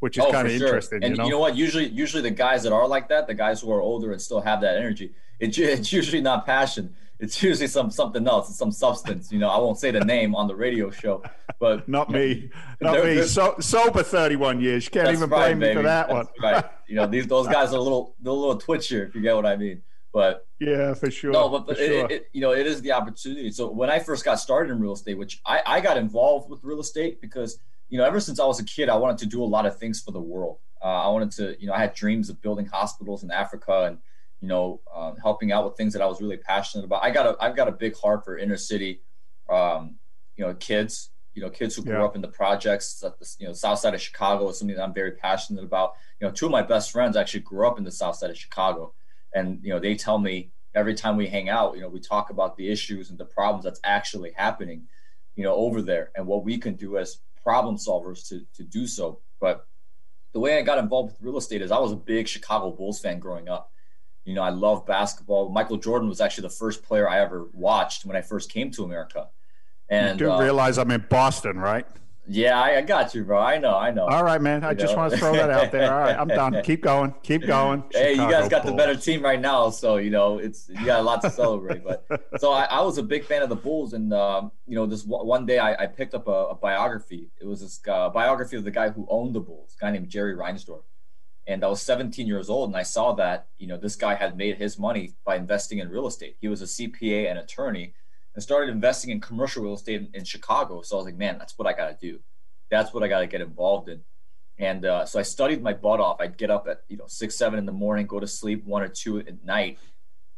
which 0.00 0.18
is 0.18 0.24
oh, 0.24 0.32
kind 0.32 0.46
of 0.46 0.54
sure. 0.54 0.66
interesting. 0.68 1.02
And 1.02 1.12
you 1.12 1.18
know? 1.18 1.24
you 1.24 1.30
know 1.30 1.38
what? 1.38 1.56
Usually, 1.56 1.88
usually 1.88 2.22
the 2.22 2.30
guys 2.30 2.62
that 2.62 2.72
are 2.72 2.86
like 2.86 3.08
that, 3.08 3.26
the 3.26 3.34
guys 3.34 3.60
who 3.60 3.72
are 3.72 3.80
older 3.80 4.12
and 4.12 4.20
still 4.20 4.40
have 4.40 4.60
that 4.60 4.76
energy, 4.76 5.12
it, 5.40 5.58
it's 5.58 5.92
usually 5.92 6.20
not 6.20 6.46
passion. 6.46 6.94
It's 7.20 7.42
usually 7.42 7.66
some 7.66 7.90
something 7.90 8.26
else, 8.28 8.56
some 8.56 8.70
substance. 8.70 9.32
You 9.32 9.40
know, 9.40 9.48
I 9.48 9.58
won't 9.58 9.78
say 9.78 9.90
the 9.90 10.00
name 10.00 10.36
on 10.36 10.46
the 10.46 10.54
radio 10.54 10.90
show, 10.90 11.22
but 11.58 11.88
not 11.88 12.10
me, 12.10 12.50
know, 12.80 12.92
not 12.92 13.04
me. 13.04 13.22
So, 13.22 13.56
sober 13.58 14.04
thirty 14.04 14.36
one 14.36 14.60
years. 14.60 14.84
You 14.84 14.92
can't 14.92 15.08
even 15.08 15.28
right, 15.28 15.48
blame 15.48 15.58
baby. 15.58 15.70
me 15.70 15.76
for 15.76 15.82
that 15.82 16.08
that's 16.08 16.12
one. 16.12 16.52
right. 16.52 16.64
You 16.88 16.94
know, 16.94 17.06
these 17.06 17.26
those 17.26 17.46
guys 17.46 17.74
are 17.74 17.76
a 17.76 17.82
little 17.82 18.14
they're 18.18 18.32
a 18.32 18.34
little 18.34 18.58
twitchier, 18.58 19.06
if 19.06 19.14
you 19.14 19.20
get 19.20 19.36
what 19.36 19.44
I 19.44 19.56
mean. 19.56 19.82
But 20.10 20.46
yeah, 20.58 20.94
for 20.94 21.10
sure. 21.10 21.32
No, 21.32 21.50
but, 21.50 21.66
but 21.66 21.78
it, 21.78 21.86
sure. 21.86 22.10
it, 22.10 22.28
you 22.32 22.40
know, 22.40 22.52
it 22.52 22.66
is 22.66 22.80
the 22.80 22.92
opportunity. 22.92 23.50
So 23.50 23.70
when 23.70 23.90
I 23.90 23.98
first 23.98 24.24
got 24.24 24.36
started 24.36 24.72
in 24.72 24.80
real 24.80 24.94
estate, 24.94 25.18
which 25.18 25.40
I, 25.44 25.60
I 25.66 25.80
got 25.80 25.98
involved 25.98 26.48
with 26.48 26.64
real 26.64 26.80
estate 26.80 27.20
because 27.20 27.58
you 27.88 27.98
know, 27.98 28.04
ever 28.04 28.20
since 28.20 28.38
I 28.40 28.44
was 28.44 28.60
a 28.60 28.64
kid, 28.64 28.88
I 28.88 28.96
wanted 28.96 29.18
to 29.18 29.26
do 29.26 29.42
a 29.42 29.46
lot 29.46 29.66
of 29.66 29.78
things 29.78 30.00
for 30.00 30.12
the 30.12 30.20
world. 30.20 30.58
Uh, 30.82 30.86
I 30.86 31.08
wanted 31.08 31.30
to, 31.32 31.60
you 31.60 31.66
know, 31.66 31.72
I 31.72 31.78
had 31.78 31.94
dreams 31.94 32.28
of 32.30 32.40
building 32.40 32.66
hospitals 32.66 33.22
in 33.24 33.30
Africa 33.30 33.84
and 33.84 33.98
you 34.40 34.46
know, 34.46 34.80
um, 34.94 35.16
helping 35.20 35.50
out 35.50 35.64
with 35.64 35.76
things 35.76 35.92
that 35.94 36.00
I 36.02 36.06
was 36.06 36.20
really 36.20 36.36
passionate 36.36 36.84
about. 36.84 37.02
I 37.02 37.10
got 37.10 37.26
a 37.26 37.36
I've 37.42 37.56
got 37.56 37.66
a 37.66 37.72
big 37.72 37.96
heart 37.96 38.24
for 38.24 38.38
inner 38.38 38.56
city, 38.56 39.02
um, 39.50 39.98
you 40.36 40.44
know, 40.46 40.54
kids. 40.54 41.10
You 41.34 41.42
know, 41.44 41.50
kids 41.50 41.76
who 41.76 41.84
grew 41.84 41.92
Yeah. 41.98 42.04
up 42.04 42.16
in 42.16 42.22
the 42.22 42.28
projects, 42.28 43.04
you 43.38 43.46
know, 43.46 43.52
south 43.52 43.78
side 43.78 43.94
of 43.94 44.00
Chicago 44.00 44.48
is 44.48 44.58
something 44.58 44.76
that 44.76 44.82
I'm 44.82 44.94
very 44.94 45.12
passionate 45.12 45.62
about. 45.62 45.92
You 46.20 46.26
know, 46.26 46.32
two 46.32 46.46
of 46.46 46.52
my 46.52 46.62
best 46.62 46.90
friends 46.90 47.16
actually 47.16 47.40
grew 47.40 47.66
up 47.66 47.78
in 47.78 47.84
the 47.84 47.92
south 47.92 48.16
side 48.16 48.30
of 48.30 48.36
Chicago, 48.36 48.92
and 49.32 49.60
you 49.62 49.70
know, 49.70 49.78
they 49.78 49.94
tell 49.94 50.18
me 50.18 50.52
every 50.74 50.94
time 50.94 51.16
we 51.16 51.28
hang 51.28 51.48
out, 51.48 51.74
you 51.76 51.80
know, 51.80 51.88
we 51.88 52.00
talk 52.00 52.30
about 52.30 52.56
the 52.56 52.68
issues 52.70 53.10
and 53.10 53.18
the 53.18 53.24
problems 53.24 53.64
that's 53.64 53.80
actually 53.84 54.32
happening, 54.32 54.88
you 55.36 55.44
know, 55.44 55.54
over 55.54 55.80
there, 55.82 56.10
and 56.16 56.26
what 56.26 56.44
we 56.44 56.58
can 56.58 56.74
do 56.74 56.98
as 56.98 57.18
problem 57.42 57.76
solvers 57.76 58.28
to 58.28 58.42
to 58.54 58.62
do 58.62 58.86
so. 58.86 59.20
But 59.40 59.66
the 60.32 60.40
way 60.40 60.58
I 60.58 60.62
got 60.62 60.78
involved 60.78 61.12
with 61.12 61.22
real 61.22 61.38
estate 61.38 61.62
is 61.62 61.70
I 61.70 61.78
was 61.78 61.92
a 61.92 61.96
big 61.96 62.28
Chicago 62.28 62.70
Bulls 62.70 63.00
fan 63.00 63.18
growing 63.18 63.48
up. 63.48 63.72
You 64.24 64.34
know, 64.34 64.42
I 64.42 64.50
love 64.50 64.86
basketball. 64.86 65.48
Michael 65.48 65.78
Jordan 65.78 66.08
was 66.08 66.20
actually 66.20 66.42
the 66.42 66.54
first 66.54 66.82
player 66.82 67.08
I 67.08 67.20
ever 67.20 67.48
watched 67.54 68.04
when 68.04 68.16
I 68.16 68.20
first 68.20 68.50
came 68.50 68.70
to 68.72 68.84
America. 68.84 69.28
And 69.88 70.20
you 70.20 70.26
do 70.26 70.32
uh, 70.32 70.40
realize 70.40 70.76
I'm 70.76 70.90
in 70.90 71.04
Boston, 71.08 71.58
right? 71.58 71.86
Yeah, 72.28 72.60
I, 72.60 72.76
I 72.76 72.82
got 72.82 73.14
you, 73.14 73.24
bro. 73.24 73.40
I 73.40 73.58
know, 73.58 73.74
I 73.76 73.90
know. 73.90 74.06
All 74.06 74.22
right, 74.22 74.40
man. 74.40 74.62
I 74.62 74.70
You 74.70 74.76
just 74.76 74.92
know? 74.94 74.98
want 75.00 75.12
to 75.12 75.18
throw 75.18 75.32
that 75.32 75.50
out 75.50 75.72
there. 75.72 75.92
All 75.92 75.98
right, 76.00 76.16
I'm 76.16 76.28
done. 76.28 76.62
Keep 76.64 76.82
going. 76.82 77.14
Keep 77.22 77.46
going. 77.46 77.84
hey, 77.92 78.12
you 78.12 78.30
guys 78.30 78.48
got 78.48 78.64
the 78.64 78.72
better 78.72 78.94
team 78.94 79.22
right 79.22 79.40
now, 79.40 79.70
so 79.70 79.96
you 79.96 80.10
know 80.10 80.38
it's 80.38 80.68
you 80.68 80.84
got 80.84 81.00
a 81.00 81.02
lot 81.02 81.22
to 81.22 81.30
celebrate. 81.30 81.82
But 81.82 82.04
so 82.38 82.52
I, 82.52 82.64
I 82.64 82.82
was 82.82 82.98
a 82.98 83.02
big 83.02 83.24
fan 83.24 83.42
of 83.42 83.48
the 83.48 83.56
Bulls, 83.56 83.94
and 83.94 84.12
um, 84.12 84.52
you 84.66 84.74
know 84.74 84.86
this 84.86 85.04
one 85.04 85.26
one 85.26 85.46
day 85.46 85.58
I, 85.58 85.84
I 85.84 85.86
picked 85.86 86.14
up 86.14 86.28
a, 86.28 86.48
a 86.50 86.54
biography. 86.54 87.30
It 87.40 87.46
was 87.46 87.60
this 87.62 87.80
uh, 87.88 88.10
biography 88.10 88.56
of 88.56 88.64
the 88.64 88.70
guy 88.70 88.90
who 88.90 89.06
owned 89.08 89.34
the 89.34 89.40
Bulls, 89.40 89.74
a 89.80 89.84
guy 89.84 89.90
named 89.90 90.08
Jerry 90.08 90.34
Reinsdorf. 90.34 90.82
And 91.46 91.64
I 91.64 91.68
was 91.68 91.80
17 91.80 92.26
years 92.26 92.50
old, 92.50 92.68
and 92.68 92.76
I 92.76 92.82
saw 92.82 93.14
that 93.14 93.46
you 93.56 93.66
know 93.66 93.78
this 93.78 93.96
guy 93.96 94.14
had 94.14 94.36
made 94.36 94.56
his 94.56 94.78
money 94.78 95.14
by 95.24 95.36
investing 95.36 95.78
in 95.78 95.88
real 95.88 96.06
estate. 96.06 96.36
He 96.40 96.48
was 96.48 96.60
a 96.60 96.66
CPA 96.66 97.30
and 97.30 97.38
attorney, 97.38 97.94
and 98.38 98.42
started 98.44 98.70
investing 98.70 99.10
in 99.10 99.20
commercial 99.20 99.64
real 99.64 99.74
estate 99.74 100.00
in, 100.00 100.08
in 100.14 100.22
Chicago. 100.22 100.80
So 100.82 100.94
I 100.94 100.98
was 100.98 101.06
like, 101.06 101.16
man, 101.16 101.38
that's 101.38 101.58
what 101.58 101.66
I 101.66 101.72
got 101.72 101.88
to 101.88 101.96
do. 102.00 102.20
That's 102.70 102.94
what 102.94 103.02
I 103.02 103.08
got 103.08 103.18
to 103.18 103.26
get 103.26 103.40
involved 103.40 103.88
in. 103.88 104.04
And 104.58 104.84
uh, 104.84 105.06
so 105.06 105.18
I 105.18 105.22
studied 105.22 105.60
my 105.60 105.72
butt 105.72 105.98
off. 105.98 106.20
I'd 106.20 106.36
get 106.36 106.48
up 106.48 106.68
at 106.68 106.84
you 106.86 106.96
know 106.96 107.06
six, 107.08 107.34
seven 107.34 107.58
in 107.58 107.66
the 107.66 107.72
morning, 107.72 108.06
go 108.06 108.20
to 108.20 108.28
sleep 108.28 108.64
one 108.64 108.84
or 108.84 108.86
two 108.86 109.18
at 109.18 109.44
night, 109.44 109.80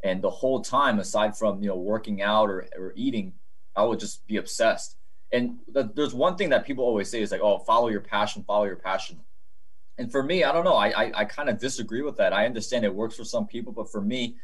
and 0.03 0.23
the 0.23 0.31
whole 0.31 0.63
time, 0.63 0.99
aside 0.99 1.37
from 1.37 1.63
you 1.63 1.69
know 1.69 1.77
working 1.77 2.23
out 2.23 2.49
or, 2.49 2.67
or 2.75 2.95
eating, 2.97 3.35
I 3.77 3.85
would 3.85 4.01
just 4.01 4.27
be 4.27 4.39
obsessed. 4.39 4.97
And 5.31 5.59
th- 5.75 5.89
there's 5.95 6.15
one 6.15 6.37
thing 6.37 6.49
that 6.51 6.65
people 6.65 6.87
always 6.87 7.11
say 7.11 7.21
is 7.21 7.31
like, 7.31 7.43
oh, 7.43 7.59
follow 7.59 7.89
your 7.89 8.01
passion, 8.01 8.45
follow 8.45 8.65
your 8.65 8.77
passion. 8.77 9.21
And 9.99 10.11
for 10.11 10.23
me, 10.23 10.43
I 10.43 10.53
don't 10.53 10.65
know. 10.65 10.77
I 10.77 10.89
I, 10.89 11.13
I 11.17 11.25
kind 11.27 11.51
of 11.51 11.59
disagree 11.59 12.01
with 12.01 12.17
that. 12.17 12.33
I 12.33 12.47
understand 12.47 12.87
it 12.87 12.95
works 12.95 13.17
for 13.17 13.25
some 13.25 13.47
people, 13.47 13.75
but 13.75 13.93
for 13.93 14.01
me, 14.01 14.37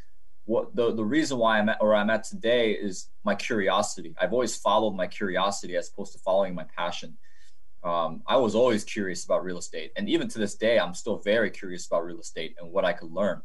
what 0.47 0.75
the 0.75 0.95
the 0.95 1.05
reason 1.05 1.38
why 1.38 1.59
I'm 1.59 1.69
at 1.69 1.79
or 1.81 1.95
I'm 1.95 2.09
at 2.09 2.25
today 2.25 2.73
is 2.73 3.09
my 3.25 3.35
curiosity. 3.35 4.15
I've 4.19 4.33
always 4.33 4.57
followed 4.57 4.93
my 4.93 5.07
curiosity 5.07 5.76
as 5.76 5.91
opposed 5.91 6.12
to 6.15 6.19
following 6.21 6.55
my 6.55 6.65
passion. 6.65 7.17
Um, 7.85 8.23
I 8.26 8.37
was 8.37 8.55
always 8.55 8.85
curious 8.85 9.25
about 9.25 9.45
real 9.45 9.59
estate, 9.59 9.93
and 9.97 10.09
even 10.09 10.29
to 10.29 10.38
this 10.38 10.55
day, 10.55 10.79
I'm 10.79 10.95
still 10.95 11.19
very 11.19 11.50
curious 11.50 11.87
about 11.87 12.05
real 12.05 12.21
estate 12.21 12.57
and 12.59 12.73
what 12.73 12.85
I 12.85 12.93
could 12.93 13.12
learn. 13.12 13.43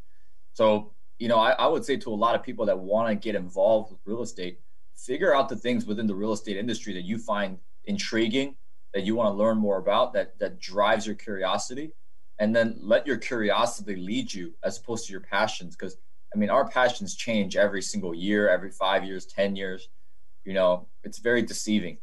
So, 0.53 0.93
you 1.20 1.27
know, 1.27 1.38
I, 1.38 1.51
I 1.51 1.67
would 1.67 1.86
say 1.86 1.98
to 1.98 2.10
a 2.12 2.15
lot 2.15 2.36
of 2.36 2.43
people 2.43 2.65
that 2.67 2.79
want 2.79 3.10
to 3.10 3.15
get 3.15 3.36
involved 3.36 3.91
with 3.91 4.00
real 4.05 4.22
estate, 4.22 4.60
figure 4.96 5.36
out 5.36 5.50
the 5.50 5.55
things 5.55 5.86
within 5.86 6.08
the 6.08 6.15
real 6.15 6.34
estate 6.34 6.58
industry 6.58 6.93
that 6.93 7.03
you 7.03 7.17
find 7.17 7.58
intriguing, 7.86 8.55
that 8.93 9.03
you 9.03 9.15
want 9.15 9.27
to 9.27 9.38
learn 9.38 9.58
more 9.58 9.77
about, 9.77 10.13
that 10.13 10.38
that 10.39 10.60
drives 10.60 11.05
your 11.05 11.15
curiosity, 11.15 11.91
and 12.39 12.55
then 12.55 12.77
let 12.79 13.05
your 13.08 13.17
curiosity 13.17 13.96
lead 13.96 14.31
you 14.31 14.53
as 14.63 14.77
opposed 14.77 15.05
to 15.08 15.12
your 15.12 15.22
passions. 15.22 15.75
Because 15.75 15.98
I 16.33 16.38
mean, 16.38 16.50
our 16.50 16.67
passions 16.67 17.15
change 17.15 17.55
every 17.55 17.81
single 17.81 18.13
year, 18.13 18.50
every 18.50 18.71
five 18.71 19.03
years, 19.03 19.25
ten 19.25 19.55
years. 19.55 19.89
You 20.43 20.53
know, 20.53 20.88
it's 21.03 21.19
very 21.19 21.41
deceiving. 21.41 21.97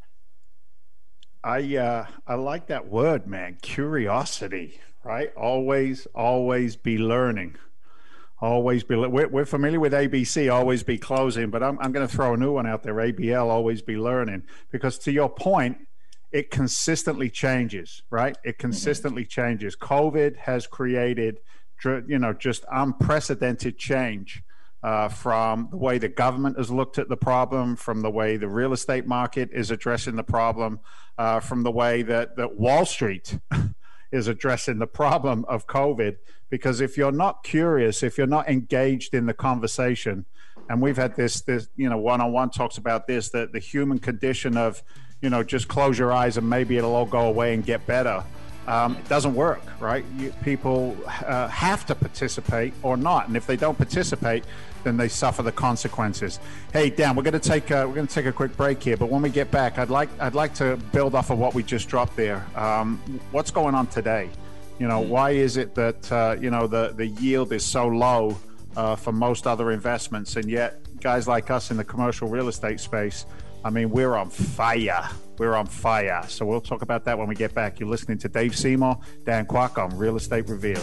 I 1.43 1.77
uh, 1.77 2.07
I 2.27 2.35
like 2.35 2.67
that 2.67 2.89
word, 2.89 3.27
man. 3.27 3.59
Curiosity, 3.63 4.81
right? 5.05 5.33
Always, 5.37 6.07
always 6.15 6.77
be 6.77 6.99
learning. 6.99 7.57
Always 8.41 8.85
be. 8.85 8.97
We're, 8.97 9.29
we're 9.29 9.45
familiar 9.45 9.81
with 9.81 9.93
ABC, 9.93 10.53
always 10.53 10.83
be 10.83 10.99
closing, 10.99 11.51
but 11.51 11.63
I'm 11.63 11.79
I'm 11.81 11.93
going 11.93 12.07
to 12.07 12.15
throw 12.15 12.35
a 12.35 12.37
new 12.37 12.53
one 12.53 12.67
out 12.67 12.83
there. 12.83 12.95
ABL, 12.95 13.49
always 13.49 13.83
be 13.83 13.97
learning, 13.97 14.45
because 14.71 14.99
to 15.01 15.13
your 15.13 15.29
point, 15.29 15.79
it 16.31 16.51
consistently 16.51 17.31
changes, 17.31 18.03
right? 18.11 18.37
It 18.45 18.59
consistently 18.59 19.25
changes. 19.25 19.75
COVID 19.77 20.37
has 20.37 20.67
created, 20.67 21.39
you 21.85 22.19
know, 22.19 22.33
just 22.33 22.65
unprecedented 22.71 23.79
change 23.79 24.43
uh, 24.83 25.09
from 25.09 25.69
the 25.71 25.77
way 25.77 25.99
the 25.99 26.09
government 26.09 26.57
has 26.57 26.71
looked 26.71 26.99
at 26.99 27.09
the 27.09 27.17
problem, 27.17 27.77
from 27.77 28.03
the 28.03 28.11
way 28.11 28.37
the 28.37 28.49
real 28.49 28.73
estate 28.73 29.07
market 29.07 29.51
is 29.53 29.71
addressing 29.71 30.17
the 30.17 30.23
problem, 30.23 30.81
uh, 31.19 31.41
from 31.41 31.63
the 31.63 31.71
way 31.71 32.03
that, 32.03 32.37
that 32.37 32.57
Wall 32.57 32.85
Street 32.85 33.39
is 34.13 34.29
addressing 34.29 34.79
the 34.79 34.87
problem 34.87 35.45
of 35.49 35.67
COVID. 35.67 36.17
Because 36.51 36.81
if 36.81 36.97
you're 36.97 37.13
not 37.13 37.43
curious, 37.43 38.03
if 38.03 38.17
you're 38.17 38.27
not 38.27 38.49
engaged 38.49 39.15
in 39.15 39.27
the 39.27 39.35
conversation, 39.35 40.25
and 40.71 40.81
we've 40.81 40.97
had 40.97 41.17
this, 41.17 41.41
this 41.43 41.69
you 41.77 41.89
know, 41.89 41.99
one-on-one 41.99 42.51
talks 42.51 42.79
about 42.79 43.07
this, 43.07 43.31
that 43.31 43.53
the 43.53 43.59
human 43.59 43.99
condition 43.99 44.57
of, 44.57 44.83
you 45.21 45.31
know, 45.31 45.43
just 45.43 45.67
close 45.69 45.99
your 45.99 46.13
eyes 46.13 46.37
and 46.37 46.49
maybe 46.49 46.77
it'll 46.77 46.95
all 46.95 47.07
go 47.07 47.27
away 47.27 47.55
and 47.55 47.65
get 47.65 47.85
better. 47.87 48.23
Um, 48.69 48.97
it 48.97 49.09
doesn't 49.09 49.35
work, 49.35 49.63
right? 49.81 50.05
You, 50.19 50.31
people 50.45 50.95
uh, 51.27 51.49
have 51.49 51.87
to 51.87 51.95
participate 51.95 52.75
or 52.83 52.99
not, 52.99 53.27
and 53.27 53.35
if 53.35 53.47
they 53.47 53.57
don't 53.57 53.79
participate, 53.79 54.45
then 54.85 54.99
they 54.99 55.09
suffer 55.09 55.43
the 55.43 55.53
consequences. 55.53 56.39
Hey, 56.75 56.91
Dan, 56.91 57.17
we're 57.17 57.23
going 57.23 57.41
to 57.41 57.49
take 57.49 57.71
a, 57.71 57.89
we're 57.89 57.95
going 57.95 58.07
to 58.07 58.13
take 58.13 58.27
a 58.27 58.33
quick 58.33 58.55
break 58.59 58.83
here, 58.83 58.99
but 58.99 59.09
when 59.09 59.23
we 59.23 59.31
get 59.31 59.51
back, 59.51 59.79
I'd 59.79 59.89
like 59.89 60.11
I'd 60.21 60.35
like 60.35 60.53
to 60.57 60.77
build 60.93 61.15
off 61.15 61.31
of 61.31 61.39
what 61.39 61.55
we 61.55 61.63
just 61.63 61.89
dropped 61.89 62.15
there. 62.15 62.47
Um, 62.55 63.01
what's 63.33 63.51
going 63.51 63.75
on 63.75 63.87
today? 63.87 64.29
You 64.79 64.87
know, 64.87 65.01
why 65.01 65.31
is 65.31 65.57
it 65.57 65.75
that 65.75 66.13
uh, 66.13 66.37
you 66.39 66.51
know 66.51 66.67
the 66.67 66.93
the 66.95 67.07
yield 67.07 67.53
is 67.55 67.65
so 67.65 67.87
low 67.87 68.37
uh, 68.77 68.97
for 68.97 69.13
most 69.13 69.47
other 69.47 69.71
investments, 69.71 70.37
and 70.37 70.51
yet 70.51 70.79
guys 71.01 71.27
like 71.27 71.51
us 71.51 71.71
in 71.71 71.79
the 71.79 71.85
commercial 71.85 72.29
real 72.29 72.49
estate 72.49 72.81
space, 72.81 73.25
I 73.69 73.71
mean, 73.71 73.91
we're 73.91 74.17
on 74.17 74.31
fire. 74.31 75.11
We're 75.37 75.55
on 75.55 75.67
fire. 75.67 76.25
So 76.27 76.47
we'll 76.47 76.63
talk 76.63 76.81
about 76.81 77.05
that 77.05 77.19
when 77.19 77.29
we 77.29 77.35
get 77.35 77.53
back. 77.53 77.79
You're 77.79 77.91
listening 77.91 78.17
to 78.21 78.29
Dave 78.31 78.57
Seymour, 78.57 78.99
Dan 79.27 79.45
Kwak 79.45 79.77
on 79.77 79.95
Real 79.95 80.17
Estate 80.17 80.49
Revealed. 80.49 80.79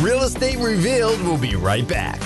Real 0.00 0.22
Estate 0.24 0.58
Revealed 0.58 1.18
will 1.22 1.38
be 1.38 1.56
right 1.56 1.88
back. 1.88 2.20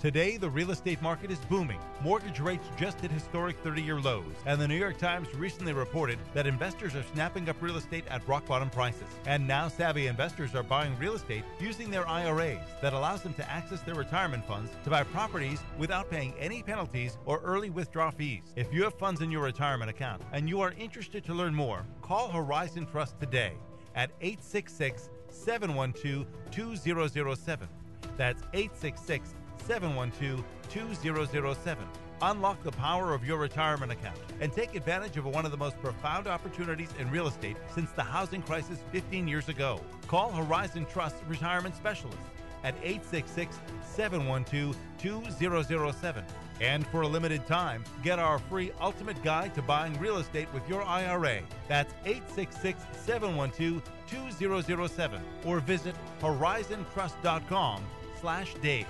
Today, 0.00 0.36
the 0.36 0.48
real 0.48 0.70
estate 0.70 1.02
market 1.02 1.28
is 1.28 1.40
booming. 1.50 1.80
Mortgage 2.02 2.38
rates 2.38 2.68
just 2.76 3.00
hit 3.00 3.10
historic 3.10 3.58
30 3.64 3.82
year 3.82 4.00
lows, 4.00 4.32
and 4.46 4.60
the 4.60 4.68
New 4.68 4.76
York 4.76 4.96
Times 4.96 5.26
recently 5.34 5.72
reported 5.72 6.20
that 6.34 6.46
investors 6.46 6.94
are 6.94 7.02
snapping 7.12 7.48
up 7.48 7.56
real 7.60 7.76
estate 7.76 8.04
at 8.08 8.26
rock 8.28 8.46
bottom 8.46 8.70
prices. 8.70 9.08
And 9.26 9.44
now, 9.44 9.66
savvy 9.66 10.06
investors 10.06 10.54
are 10.54 10.62
buying 10.62 10.96
real 11.00 11.14
estate 11.14 11.42
using 11.58 11.90
their 11.90 12.06
IRAs 12.06 12.60
that 12.80 12.92
allows 12.92 13.22
them 13.22 13.34
to 13.34 13.50
access 13.50 13.80
their 13.80 13.96
retirement 13.96 14.46
funds 14.46 14.70
to 14.84 14.90
buy 14.90 15.02
properties 15.02 15.58
without 15.78 16.08
paying 16.08 16.32
any 16.38 16.62
penalties 16.62 17.18
or 17.26 17.40
early 17.40 17.70
withdrawal 17.70 18.12
fees. 18.12 18.52
If 18.54 18.72
you 18.72 18.84
have 18.84 18.94
funds 18.94 19.20
in 19.20 19.32
your 19.32 19.42
retirement 19.42 19.90
account 19.90 20.22
and 20.32 20.48
you 20.48 20.60
are 20.60 20.74
interested 20.78 21.24
to 21.24 21.34
learn 21.34 21.54
more, 21.54 21.84
call 22.02 22.30
Horizon 22.30 22.86
Trust 22.86 23.18
today 23.18 23.54
at 23.96 24.10
866 24.20 25.10
712 25.28 26.24
2007. 26.52 27.68
That's 28.16 28.42
866 28.52 29.34
712 29.68 30.42
2007. 30.70 31.86
Unlock 32.22 32.62
the 32.64 32.72
power 32.72 33.12
of 33.12 33.24
your 33.24 33.38
retirement 33.38 33.92
account 33.92 34.18
and 34.40 34.50
take 34.52 34.74
advantage 34.74 35.18
of 35.18 35.26
one 35.26 35.44
of 35.44 35.50
the 35.50 35.56
most 35.56 35.78
profound 35.80 36.26
opportunities 36.26 36.88
in 36.98 37.10
real 37.10 37.28
estate 37.28 37.56
since 37.74 37.90
the 37.92 38.02
housing 38.02 38.42
crisis 38.42 38.78
15 38.92 39.28
years 39.28 39.48
ago. 39.48 39.80
Call 40.08 40.32
Horizon 40.32 40.86
Trust 40.90 41.16
Retirement 41.28 41.76
Specialist 41.76 42.18
at 42.64 42.74
866 42.82 43.60
712 43.82 44.74
2007. 44.98 46.24
And 46.60 46.84
for 46.88 47.02
a 47.02 47.06
limited 47.06 47.46
time, 47.46 47.84
get 48.02 48.18
our 48.18 48.38
free 48.38 48.72
ultimate 48.80 49.22
guide 49.22 49.54
to 49.54 49.62
buying 49.62 49.96
real 50.00 50.16
estate 50.16 50.48
with 50.52 50.68
your 50.68 50.82
IRA. 50.82 51.40
That's 51.68 51.92
866 52.04 52.82
712 53.04 53.82
2007 54.08 55.20
or 55.44 55.60
visit 55.60 55.94
horizontrust.com 56.20 57.84
slash 58.20 58.54
Dave. 58.60 58.86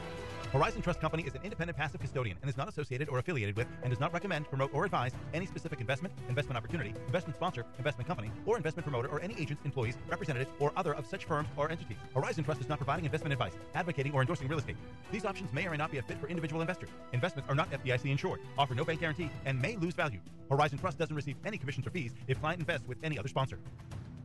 Horizon 0.52 0.80
Trust 0.80 0.98
Company 0.98 1.24
is 1.24 1.34
an 1.34 1.42
independent 1.44 1.76
passive 1.76 2.00
custodian 2.00 2.38
and 2.40 2.48
is 2.48 2.56
not 2.56 2.70
associated 2.70 3.10
or 3.10 3.18
affiliated 3.18 3.54
with 3.54 3.66
and 3.82 3.90
does 3.90 4.00
not 4.00 4.14
recommend, 4.14 4.48
promote, 4.48 4.72
or 4.72 4.86
advise 4.86 5.12
any 5.34 5.44
specific 5.44 5.78
investment, 5.78 6.14
investment 6.30 6.56
opportunity, 6.56 6.94
investment 7.06 7.36
sponsor, 7.36 7.66
investment 7.76 8.08
company, 8.08 8.30
or 8.46 8.56
investment 8.56 8.84
promoter 8.84 9.08
or 9.08 9.20
any 9.20 9.38
agents, 9.38 9.62
employees, 9.66 9.98
representatives, 10.08 10.50
or 10.58 10.72
other 10.74 10.94
of 10.94 11.06
such 11.06 11.26
firms 11.26 11.50
or 11.58 11.70
entities. 11.70 11.98
Horizon 12.14 12.44
Trust 12.44 12.62
is 12.62 12.68
not 12.68 12.78
providing 12.78 13.04
investment 13.04 13.30
advice, 13.34 13.52
advocating, 13.74 14.12
or 14.14 14.22
endorsing 14.22 14.48
real 14.48 14.58
estate. 14.58 14.76
These 15.12 15.26
options 15.26 15.52
may 15.52 15.66
or 15.66 15.70
may 15.72 15.76
not 15.76 15.90
be 15.90 15.98
a 15.98 16.02
fit 16.02 16.18
for 16.18 16.28
individual 16.28 16.62
investors. 16.62 16.88
Investments 17.12 17.46
are 17.50 17.54
not 17.54 17.70
FDIC 17.70 18.10
insured, 18.10 18.40
offer 18.56 18.74
no 18.74 18.86
bank 18.86 19.00
guarantee, 19.00 19.28
and 19.44 19.60
may 19.60 19.76
lose 19.76 19.92
value. 19.92 20.20
Horizon 20.48 20.78
Trust 20.78 20.96
doesn't 20.96 21.14
receive 21.14 21.36
any 21.44 21.58
commissions 21.58 21.86
or 21.86 21.90
fees 21.90 22.12
if 22.26 22.40
client 22.40 22.60
invests 22.60 22.88
with 22.88 22.96
any 23.02 23.18
other 23.18 23.28
sponsor. 23.28 23.58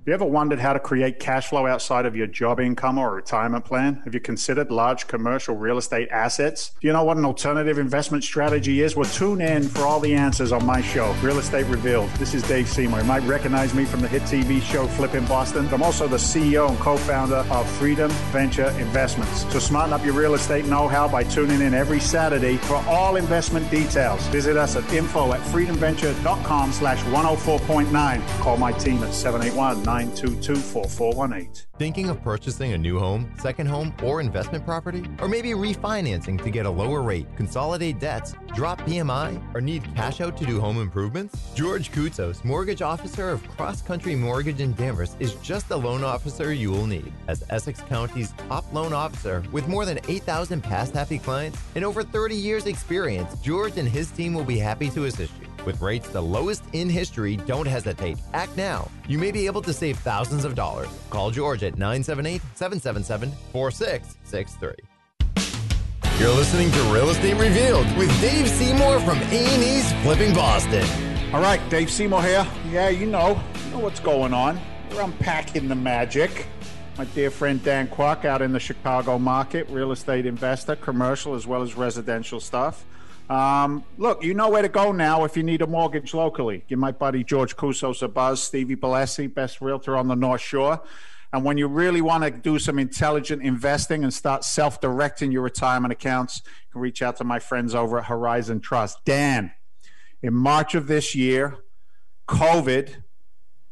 Have 0.04 0.10
you 0.10 0.16
ever 0.16 0.26
wondered 0.26 0.60
how 0.60 0.74
to 0.74 0.82
create 0.82 1.18
cash 1.18 1.48
flow 1.48 1.66
outside 1.66 2.06
of 2.06 2.14
your 2.14 2.28
job 2.28 2.60
income 2.60 2.98
or 2.98 3.16
retirement 3.16 3.64
plan? 3.64 4.02
Have 4.04 4.14
you 4.14 4.20
considered 4.20 4.70
large 4.70 5.08
commercial 5.08 5.56
real 5.56 5.78
estate 5.78 6.10
assets? 6.12 6.72
Do 6.82 6.88
you 6.88 6.92
know 6.92 7.06
what 7.06 7.16
an 7.16 7.24
alternative 7.24 7.78
investment 7.78 8.26
strategy 8.26 8.82
is? 8.82 8.98
Well, 8.98 9.10
tune 9.10 9.40
in 9.40 9.64
for 9.64 9.84
all 9.84 10.02
the 10.02 10.14
answers 10.14 10.52
on 10.52 10.66
my 10.66 10.82
show, 10.82 11.16
Real 11.22 11.40
Estate 11.40 11.68
Revealed. 11.68 12.10
This 12.16 12.34
is 12.34 12.44
Dave 12.44 12.68
Seymour. 12.68 13.00
You 13.00 13.06
might 13.06 13.24
recognize 13.24 13.74
me 13.74 13.86
from 13.86 14.02
the 14.02 14.10
hit 14.10 14.24
TV 14.24 14.62
show 14.62 14.88
Flipping 14.88 15.24
Boston. 15.24 15.70
I'm 15.72 15.82
also 15.82 16.06
the 16.06 16.18
CEO 16.18 16.68
and 16.68 16.78
co 16.80 16.98
founder 16.98 17.46
of 17.50 17.72
Freedom 17.78 18.12
Venture 18.34 18.72
Investments. 18.80 19.50
So 19.54 19.60
smarten 19.60 19.94
up 19.94 20.04
your 20.04 20.16
real 20.16 20.34
estate 20.34 20.66
know 20.66 20.90
how 20.90 21.08
by 21.08 21.24
tuning 21.24 21.62
in 21.62 21.74
every 21.74 22.02
Saturday 22.02 22.58
for 22.58 22.76
all 22.90 23.16
investment 23.16 23.72
details. 23.72 24.28
Visit 24.28 24.58
us 24.58 24.76
at 24.76 24.84
info 24.92 25.32
at 25.32 25.40
freedomventure.com 25.40 26.74
slash 26.74 27.02
104.9. 27.04 28.40
Call 28.42 28.58
my 28.58 28.74
team 28.74 29.02
at 29.02 29.14
781 29.14 29.93
922 29.94 30.56
4418. 30.56 31.68
Thinking 31.78 32.10
of 32.10 32.20
purchasing 32.24 32.74
a 32.74 32.78
new 32.80 32.98
home, 32.98 33.32
second 33.38 33.68
home, 33.68 33.94
or 34.02 34.22
investment 34.22 34.66
property? 34.66 35.04
Or 35.20 35.28
maybe 35.28 35.52
refinancing 35.52 36.42
to 36.44 36.50
get 36.50 36.66
a 36.66 36.70
lower 36.70 37.04
rate, 37.04 37.28
consolidate 37.36 38.00
debts, 38.00 38.34
drop 38.56 38.82
PMI, 38.82 39.40
or 39.54 39.62
need 39.62 39.84
cash 39.96 40.20
out 40.20 40.36
to 40.38 40.48
do 40.48 40.60
home 40.60 40.82
improvements? 40.82 41.54
George 41.54 41.92
Koutsos, 41.92 42.44
mortgage 42.44 42.82
officer 42.82 43.30
of 43.30 43.48
Cross 43.50 43.84
Country 43.84 44.16
Mortgage 44.16 44.62
in 44.62 44.74
Danvers, 44.74 45.16
is 45.20 45.36
just 45.36 45.70
the 45.70 45.78
loan 45.78 46.04
officer 46.04 46.52
you 46.54 46.72
will 46.72 46.88
need. 46.88 47.14
As 47.28 47.44
Essex 47.52 47.80
County's 47.82 48.34
top 48.50 48.66
loan 48.74 48.94
officer 48.94 49.44
with 49.52 49.68
more 49.68 49.86
than 49.86 50.00
8,000 50.08 50.64
past 50.64 50.96
happy 50.96 51.20
clients 51.20 51.60
and 51.76 51.86
over 51.86 52.02
30 52.02 52.36
years 52.36 52.66
experience, 52.66 53.40
George 53.42 53.78
and 53.78 53.88
his 53.88 54.10
team 54.10 54.34
will 54.34 54.44
be 54.44 54.58
happy 54.58 54.90
to 54.90 55.06
assist 55.06 55.34
you. 55.40 55.48
With 55.66 55.82
rates 55.82 56.10
the 56.10 56.22
lowest 56.22 56.64
in 56.74 56.90
history, 56.90 57.38
don't 57.38 57.66
hesitate. 57.66 58.18
Act 58.34 58.56
now. 58.58 58.90
You 59.08 59.18
may 59.18 59.32
be 59.32 59.46
able 59.46 59.62
to 59.62 59.72
save 59.84 60.00
thousands 60.00 60.46
of 60.46 60.56
dollars. 60.56 60.88
Call 61.10 61.30
George 61.30 61.62
at 61.62 61.78
978 61.78 62.42
777 62.56 63.32
4663. 63.52 64.72
You're 66.20 66.34
listening 66.34 66.72
to 66.72 66.82
Real 66.84 67.10
Estate 67.10 67.34
Revealed 67.34 67.86
with 67.98 68.10
Dave 68.22 68.48
Seymour 68.48 69.02
from 69.02 69.18
A&E's 69.18 69.92
Flipping 70.04 70.34
Boston. 70.34 70.86
All 71.34 71.42
right, 71.42 71.60
Dave 71.70 71.92
Seymour 71.92 72.24
here. 72.24 72.48
Yeah, 72.70 72.88
you 72.88 73.08
know, 73.08 73.42
you 73.66 73.72
know 73.72 73.80
what's 73.80 74.00
going 74.00 74.34
on. 74.34 74.58
We're 74.90 75.02
unpacking 75.02 75.68
the 75.68 75.76
magic. 75.76 76.48
My 76.98 77.04
dear 77.04 77.30
friend 77.30 77.62
Dan 77.62 77.90
Kwak 77.90 78.24
out 78.24 78.42
in 78.42 78.54
the 78.54 78.62
Chicago 78.62 79.20
market, 79.20 79.68
real 79.70 79.92
estate 79.92 80.26
investor, 80.26 80.78
commercial 80.78 81.36
as 81.36 81.46
well 81.46 81.62
as 81.62 81.76
residential 81.76 82.40
stuff. 82.40 82.86
Um, 83.30 83.84
look, 83.98 84.24
you 84.24 84.34
know 84.34 84.50
where 84.50 84.62
to 84.62 84.70
go 84.70 84.92
now 84.92 85.24
if 85.24 85.38
you 85.38 85.44
need 85.44 85.62
a 85.62 85.68
mortgage 85.68 86.14
locally. 86.14 86.66
Give 86.68 86.78
my 86.78 86.92
buddy 86.92 87.24
George 87.24 87.56
Koutsos 87.56 88.02
a 88.02 88.08
buzz, 88.08 88.44
Stevie 88.44 88.76
Balesi, 88.76 89.34
best 89.34 89.62
realtor 89.62 89.96
on 89.96 90.08
the 90.08 90.16
North 90.16 90.42
Shore. 90.42 90.82
And 91.32 91.44
when 91.44 91.58
you 91.58 91.68
really 91.68 92.02
want 92.02 92.24
to 92.24 92.30
do 92.30 92.60
some 92.60 92.78
intelligent 92.78 93.42
investing 93.42 94.04
and 94.04 94.14
start 94.14 94.44
self 94.44 94.80
directing 94.80 95.32
your 95.32 95.42
retirement 95.42 95.92
accounts, 95.92 96.44
you 96.46 96.74
can 96.74 96.82
reach 96.82 97.02
out 97.02 97.18
to 97.18 97.24
my 97.24 97.40
friends 97.40 97.74
over 97.74 97.98
at 97.98 98.06
Horizon 98.06 98.60
Trust. 98.60 99.04
Dan, 99.04 99.52
in 100.22 100.34
March 100.36 100.76
of 100.76 100.86
this 100.88 101.16
year, 101.16 101.58
COVID 102.28 103.04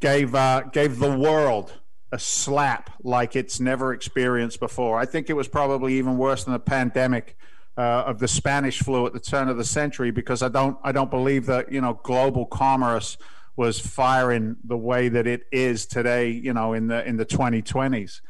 gave, 0.00 0.34
uh, 0.34 0.62
gave 0.72 0.98
the 0.98 1.16
world 1.16 1.74
a 2.10 2.18
slap 2.18 2.90
like 3.04 3.36
it's 3.36 3.60
never 3.60 3.92
experienced 3.94 4.58
before. 4.58 4.98
I 4.98 5.06
think 5.06 5.30
it 5.30 5.34
was 5.34 5.46
probably 5.46 5.94
even 5.94 6.18
worse 6.18 6.42
than 6.44 6.52
the 6.52 6.58
pandemic. 6.58 7.36
Uh, 7.74 8.04
of 8.06 8.18
the 8.18 8.28
Spanish 8.28 8.80
flu 8.80 9.06
at 9.06 9.14
the 9.14 9.18
turn 9.20 9.48
of 9.48 9.56
the 9.56 9.64
century, 9.64 10.10
because 10.10 10.42
I 10.42 10.48
don't, 10.48 10.76
I 10.84 10.92
don't 10.92 11.10
believe 11.10 11.46
that 11.46 11.72
you 11.72 11.80
know 11.80 11.98
global 12.02 12.44
commerce 12.44 13.16
was 13.56 13.78
firing 13.78 14.56
the 14.64 14.76
way 14.76 15.08
that 15.08 15.26
it 15.26 15.42
is 15.52 15.86
today, 15.86 16.30
you 16.30 16.52
know, 16.52 16.72
in 16.72 16.86
the 16.88 17.06
in 17.06 17.16
the 17.16 17.26
2020s. 17.26 18.20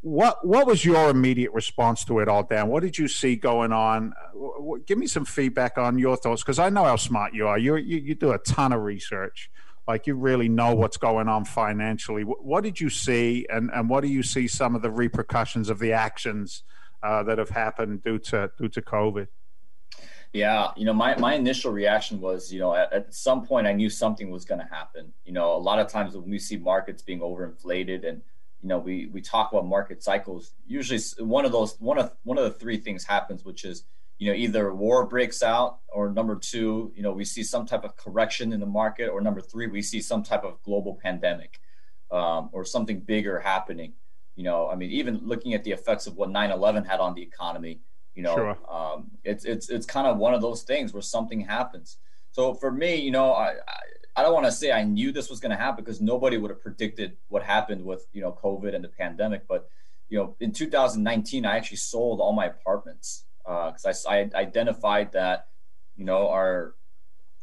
What 0.00 0.46
what 0.46 0.66
was 0.66 0.84
your 0.84 1.10
immediate 1.10 1.52
response 1.52 2.04
to 2.06 2.18
it 2.18 2.28
all, 2.28 2.42
Dan? 2.42 2.68
What 2.68 2.82
did 2.82 2.98
you 2.98 3.08
see 3.08 3.36
going 3.36 3.72
on? 3.72 4.12
Give 4.86 4.98
me 4.98 5.06
some 5.06 5.24
feedback 5.24 5.78
on 5.78 5.98
your 5.98 6.16
thoughts, 6.16 6.42
because 6.42 6.58
I 6.58 6.68
know 6.70 6.84
how 6.84 6.96
smart 6.96 7.34
you 7.34 7.46
are. 7.46 7.58
You, 7.58 7.76
you 7.76 7.98
you 7.98 8.14
do 8.14 8.32
a 8.32 8.38
ton 8.38 8.72
of 8.72 8.82
research, 8.82 9.50
like 9.86 10.06
you 10.06 10.14
really 10.14 10.48
know 10.48 10.74
what's 10.74 10.96
going 10.96 11.28
on 11.28 11.44
financially. 11.44 12.22
What 12.22 12.64
did 12.64 12.80
you 12.80 12.90
see, 12.90 13.46
and 13.50 13.70
and 13.72 13.88
what 13.88 14.02
do 14.02 14.08
you 14.08 14.22
see 14.22 14.48
some 14.48 14.74
of 14.74 14.82
the 14.82 14.90
repercussions 14.90 15.68
of 15.68 15.78
the 15.78 15.92
actions 15.92 16.62
uh, 17.04 17.22
that 17.22 17.38
have 17.38 17.50
happened 17.50 18.02
due 18.02 18.18
to 18.18 18.50
due 18.58 18.68
to 18.68 18.82
COVID? 18.82 19.28
Yeah, 20.32 20.72
you 20.76 20.84
know, 20.84 20.92
my, 20.92 21.16
my 21.16 21.34
initial 21.34 21.70
reaction 21.70 22.20
was, 22.20 22.52
you 22.52 22.58
know, 22.58 22.74
at, 22.74 22.92
at 22.92 23.14
some 23.14 23.46
point 23.46 23.68
I 23.68 23.72
knew 23.72 23.88
something 23.88 24.30
was 24.30 24.44
going 24.44 24.60
to 24.60 24.66
happen. 24.66 25.12
You 25.24 25.32
know, 25.32 25.54
a 25.54 25.62
lot 25.68 25.78
of 25.78 25.86
times 25.86 26.16
when 26.16 26.28
we 26.28 26.40
see 26.40 26.56
markets 26.56 27.02
being 27.02 27.20
overinflated 27.20 28.04
and, 28.04 28.20
you 28.60 28.68
know, 28.68 28.78
we, 28.78 29.06
we 29.12 29.20
talk 29.20 29.52
about 29.52 29.64
market 29.64 30.02
cycles, 30.02 30.54
usually 30.66 31.00
one 31.20 31.44
of 31.44 31.52
those, 31.52 31.76
one 31.78 31.98
of, 31.98 32.16
one 32.24 32.36
of 32.36 32.42
the 32.42 32.50
three 32.50 32.78
things 32.78 33.04
happens, 33.04 33.44
which 33.44 33.64
is, 33.64 33.84
you 34.18 34.28
know, 34.28 34.36
either 34.36 34.74
war 34.74 35.06
breaks 35.06 35.40
out 35.40 35.78
or 35.86 36.10
number 36.10 36.34
two, 36.34 36.92
you 36.96 37.02
know, 37.04 37.12
we 37.12 37.24
see 37.24 37.44
some 37.44 37.64
type 37.64 37.84
of 37.84 37.96
correction 37.96 38.52
in 38.52 38.58
the 38.58 38.66
market 38.66 39.06
or 39.06 39.20
number 39.20 39.40
three, 39.40 39.68
we 39.68 39.82
see 39.82 40.00
some 40.00 40.24
type 40.24 40.42
of 40.42 40.60
global 40.64 40.98
pandemic 41.00 41.60
um, 42.10 42.48
or 42.52 42.64
something 42.64 42.98
bigger 42.98 43.38
happening. 43.38 43.92
You 44.36 44.44
know, 44.44 44.68
I 44.68 44.74
mean, 44.74 44.90
even 44.90 45.20
looking 45.22 45.54
at 45.54 45.64
the 45.64 45.70
effects 45.70 46.06
of 46.06 46.16
what 46.16 46.30
9-11 46.30 46.86
had 46.86 47.00
on 47.00 47.14
the 47.14 47.22
economy, 47.22 47.80
you 48.14 48.22
know, 48.22 48.34
sure. 48.34 48.58
um, 48.70 49.10
it's 49.24 49.44
it's 49.44 49.68
it's 49.68 49.86
kind 49.86 50.06
of 50.06 50.18
one 50.18 50.34
of 50.34 50.40
those 50.40 50.62
things 50.62 50.92
where 50.92 51.02
something 51.02 51.40
happens. 51.40 51.98
So 52.30 52.54
for 52.54 52.70
me, 52.70 52.96
you 52.96 53.10
know, 53.10 53.32
I 53.32 53.54
I, 53.66 53.80
I 54.16 54.22
don't 54.22 54.32
want 54.32 54.46
to 54.46 54.52
say 54.52 54.70
I 54.70 54.84
knew 54.84 55.10
this 55.10 55.28
was 55.28 55.40
going 55.40 55.50
to 55.50 55.56
happen 55.56 55.84
because 55.84 56.00
nobody 56.00 56.36
would 56.36 56.50
have 56.50 56.60
predicted 56.60 57.16
what 57.28 57.42
happened 57.42 57.84
with 57.84 58.06
you 58.12 58.20
know 58.20 58.36
COVID 58.42 58.74
and 58.74 58.84
the 58.84 58.88
pandemic. 58.88 59.48
But 59.48 59.68
you 60.08 60.18
know, 60.18 60.36
in 60.38 60.52
2019, 60.52 61.44
I 61.44 61.56
actually 61.56 61.78
sold 61.78 62.20
all 62.20 62.32
my 62.32 62.46
apartments 62.46 63.24
because 63.44 64.06
uh, 64.06 64.10
I, 64.10 64.30
I 64.34 64.40
identified 64.40 65.12
that 65.12 65.48
you 65.96 66.04
know 66.04 66.28
our 66.28 66.74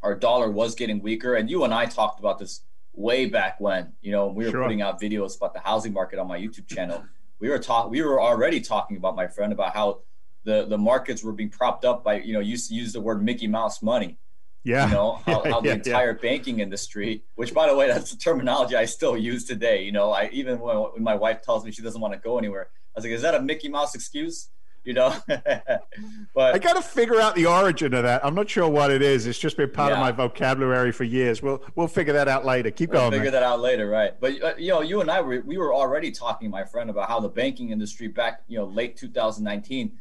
our 0.01 0.15
dollar 0.15 0.49
was 0.49 0.73
getting 0.75 1.01
weaker, 1.01 1.35
and 1.35 1.49
you 1.49 1.65
and 1.65 1.73
I 1.73 1.85
talked 1.85 2.19
about 2.19 2.39
this 2.39 2.61
way 2.93 3.25
back 3.25 3.59
when. 3.59 3.93
You 4.01 4.11
know, 4.11 4.27
we 4.27 4.45
were 4.45 4.51
sure. 4.51 4.63
putting 4.63 4.81
out 4.81 5.01
videos 5.01 5.37
about 5.37 5.53
the 5.53 5.59
housing 5.59 5.93
market 5.93 6.19
on 6.19 6.27
my 6.27 6.39
YouTube 6.39 6.67
channel. 6.67 7.03
We 7.39 7.49
were 7.49 7.59
talk 7.59 7.89
we 7.89 8.01
were 8.01 8.21
already 8.21 8.61
talking 8.61 8.97
about 8.97 9.15
my 9.15 9.27
friend 9.27 9.51
about 9.51 9.73
how 9.73 10.01
the 10.43 10.65
the 10.65 10.77
markets 10.77 11.23
were 11.23 11.33
being 11.33 11.49
propped 11.49 11.85
up 11.85 12.03
by 12.03 12.19
you 12.19 12.33
know 12.33 12.39
used 12.39 12.69
to 12.69 12.75
use 12.75 12.93
the 12.93 13.01
word 13.01 13.23
Mickey 13.23 13.47
Mouse 13.47 13.81
money. 13.81 14.17
Yeah. 14.63 14.87
You 14.87 14.93
know, 14.93 15.13
how, 15.25 15.43
how 15.43 15.61
the 15.61 15.71
entire 15.71 16.11
yeah. 16.11 16.21
banking 16.21 16.59
industry, 16.59 17.23
which 17.35 17.53
by 17.53 17.67
the 17.67 17.75
way, 17.75 17.87
that's 17.87 18.11
the 18.11 18.17
terminology 18.17 18.75
I 18.75 18.85
still 18.85 19.17
use 19.17 19.45
today. 19.45 19.83
You 19.83 19.91
know, 19.91 20.11
I 20.11 20.29
even 20.31 20.59
when, 20.59 20.77
when 20.77 21.03
my 21.03 21.15
wife 21.15 21.41
tells 21.41 21.65
me 21.65 21.71
she 21.71 21.81
doesn't 21.81 21.99
want 21.99 22.13
to 22.13 22.19
go 22.19 22.37
anywhere, 22.37 22.69
I 22.95 22.99
was 22.99 23.05
like, 23.05 23.13
is 23.13 23.21
that 23.23 23.33
a 23.35 23.41
Mickey 23.41 23.69
Mouse 23.69 23.95
excuse? 23.95 24.49
You 24.83 24.93
know, 24.93 25.15
but 25.27 26.55
I 26.55 26.57
got 26.57 26.73
to 26.73 26.81
figure 26.81 27.21
out 27.21 27.35
the 27.35 27.45
origin 27.45 27.93
of 27.93 28.01
that. 28.01 28.25
I'm 28.25 28.33
not 28.33 28.49
sure 28.49 28.67
what 28.67 28.89
it 28.89 29.03
is. 29.03 29.27
It's 29.27 29.37
just 29.37 29.55
been 29.55 29.69
part 29.69 29.91
yeah. 29.91 29.97
of 29.97 30.01
my 30.01 30.11
vocabulary 30.11 30.91
for 30.91 31.03
years. 31.03 31.43
We'll 31.43 31.63
we'll 31.75 31.87
figure 31.87 32.13
that 32.13 32.27
out 32.27 32.45
later. 32.45 32.71
Keep 32.71 32.91
we'll 32.91 33.01
going. 33.01 33.11
Figure 33.11 33.25
man. 33.25 33.33
that 33.33 33.43
out 33.43 33.59
later, 33.59 33.87
right? 33.87 34.19
But 34.19 34.41
uh, 34.41 34.53
you 34.57 34.69
know, 34.69 34.81
you 34.81 35.01
and 35.01 35.11
I 35.11 35.21
were 35.21 35.41
we 35.41 35.57
were 35.57 35.73
already 35.73 36.09
talking, 36.09 36.49
my 36.49 36.63
friend, 36.63 36.89
about 36.89 37.09
how 37.09 37.19
the 37.19 37.29
banking 37.29 37.69
industry 37.69 38.07
back 38.07 38.41
you 38.47 38.57
know 38.57 38.65
late 38.65 38.97
2019 38.97 39.91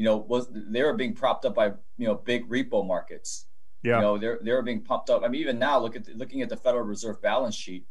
you 0.00 0.06
know, 0.06 0.16
was 0.16 0.48
they 0.50 0.82
were 0.82 0.94
being 0.94 1.12
propped 1.12 1.44
up 1.44 1.54
by 1.54 1.66
you 1.98 2.06
know 2.06 2.14
big 2.14 2.48
repo 2.48 2.86
markets. 2.86 3.44
Yeah. 3.82 3.96
You 3.96 4.00
know, 4.00 4.16
they're 4.16 4.38
they're 4.40 4.62
being 4.62 4.80
pumped 4.80 5.10
up. 5.10 5.22
I 5.22 5.28
mean, 5.28 5.42
even 5.42 5.58
now, 5.58 5.78
look 5.78 5.94
at 5.94 6.06
the, 6.06 6.14
looking 6.14 6.40
at 6.40 6.48
the 6.48 6.56
Federal 6.56 6.84
Reserve 6.84 7.20
balance 7.20 7.54
sheet. 7.54 7.86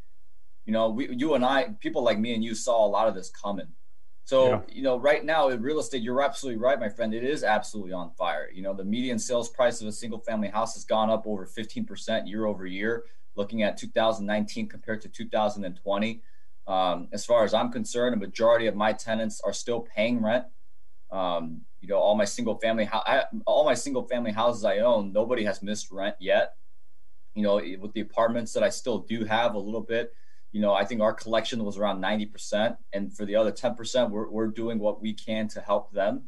You 0.66 0.74
know, 0.74 0.90
we, 0.90 1.08
you 1.16 1.36
and 1.36 1.46
I, 1.46 1.66
people 1.80 2.02
like 2.04 2.18
me 2.18 2.34
and 2.34 2.44
you, 2.44 2.56
saw 2.56 2.84
a 2.84 2.90
lot 2.90 3.08
of 3.08 3.14
this 3.14 3.30
coming. 3.30 3.68
So, 4.30 4.50
yeah. 4.50 4.62
you 4.72 4.84
know, 4.84 4.96
right 4.96 5.26
now 5.26 5.50
in 5.50 5.60
real 5.60 5.80
estate, 5.80 6.04
you're 6.04 6.22
absolutely 6.22 6.62
right, 6.62 6.80
my 6.80 6.88
friend. 6.88 7.16
It 7.16 7.24
is 7.24 7.44
absolutely 7.44 7.94
on 7.94 8.12
fire. 8.12 8.48
You 8.54 8.62
know, 8.62 8.76
the 8.76 8.84
median 8.84 9.18
sales 9.18 9.50
price 9.50 9.82
of 9.82 9.88
a 9.88 9.92
single 9.92 10.20
family 10.20 10.50
house 10.50 10.76
has 10.76 10.86
gone 10.86 11.10
up 11.10 11.26
over 11.26 11.48
15% 11.48 12.30
year 12.30 12.46
over 12.46 12.68
year, 12.68 13.06
looking 13.36 13.64
at 13.64 13.76
2019 13.76 14.70
compared 14.70 15.02
to 15.02 15.10
2020. 15.10 16.22
Um, 16.68 17.08
as 17.12 17.26
far 17.26 17.44
as 17.44 17.56
I'm 17.56 17.72
concerned, 17.72 18.14
a 18.14 18.20
majority 18.20 18.68
of 18.68 18.76
my 18.76 18.94
tenants 18.94 19.42
are 19.44 19.52
still 19.52 19.80
paying 19.96 20.22
rent. 20.22 20.46
Um, 21.10 21.62
you 21.82 21.88
know, 21.88 21.98
all 21.98 22.14
my 22.14 22.26
single 22.26 22.60
family, 22.60 22.88
I, 22.94 23.24
all 23.48 23.66
my 23.66 23.74
single 23.74 24.04
family 24.04 24.32
houses 24.32 24.64
I 24.64 24.78
own, 24.78 25.12
nobody 25.12 25.44
has 25.46 25.64
missed 25.64 25.90
rent 25.90 26.18
yet. 26.20 26.54
You 27.34 27.42
know, 27.42 27.56
with 27.56 27.94
the 27.94 28.02
apartments 28.02 28.54
that 28.54 28.62
I 28.62 28.70
still 28.70 29.00
do 29.00 29.26
have 29.26 29.56
a 29.56 29.60
little 29.60 29.82
bit, 29.82 30.14
you 30.52 30.62
know, 30.62 30.74
I 30.74 30.84
think 30.84 31.02
our 31.02 31.14
collection 31.14 31.64
was 31.64 31.78
around 31.78 32.02
90%. 32.02 32.78
And 32.94 33.16
for 33.16 33.26
the 33.26 33.36
other 33.36 33.52
10%, 33.52 34.10
we're, 34.10 34.30
we're 34.30 34.48
doing 34.48 34.80
what 34.80 35.02
we 35.02 35.14
can 35.14 35.48
to 35.50 35.62
help 35.62 35.92
them. 35.92 36.24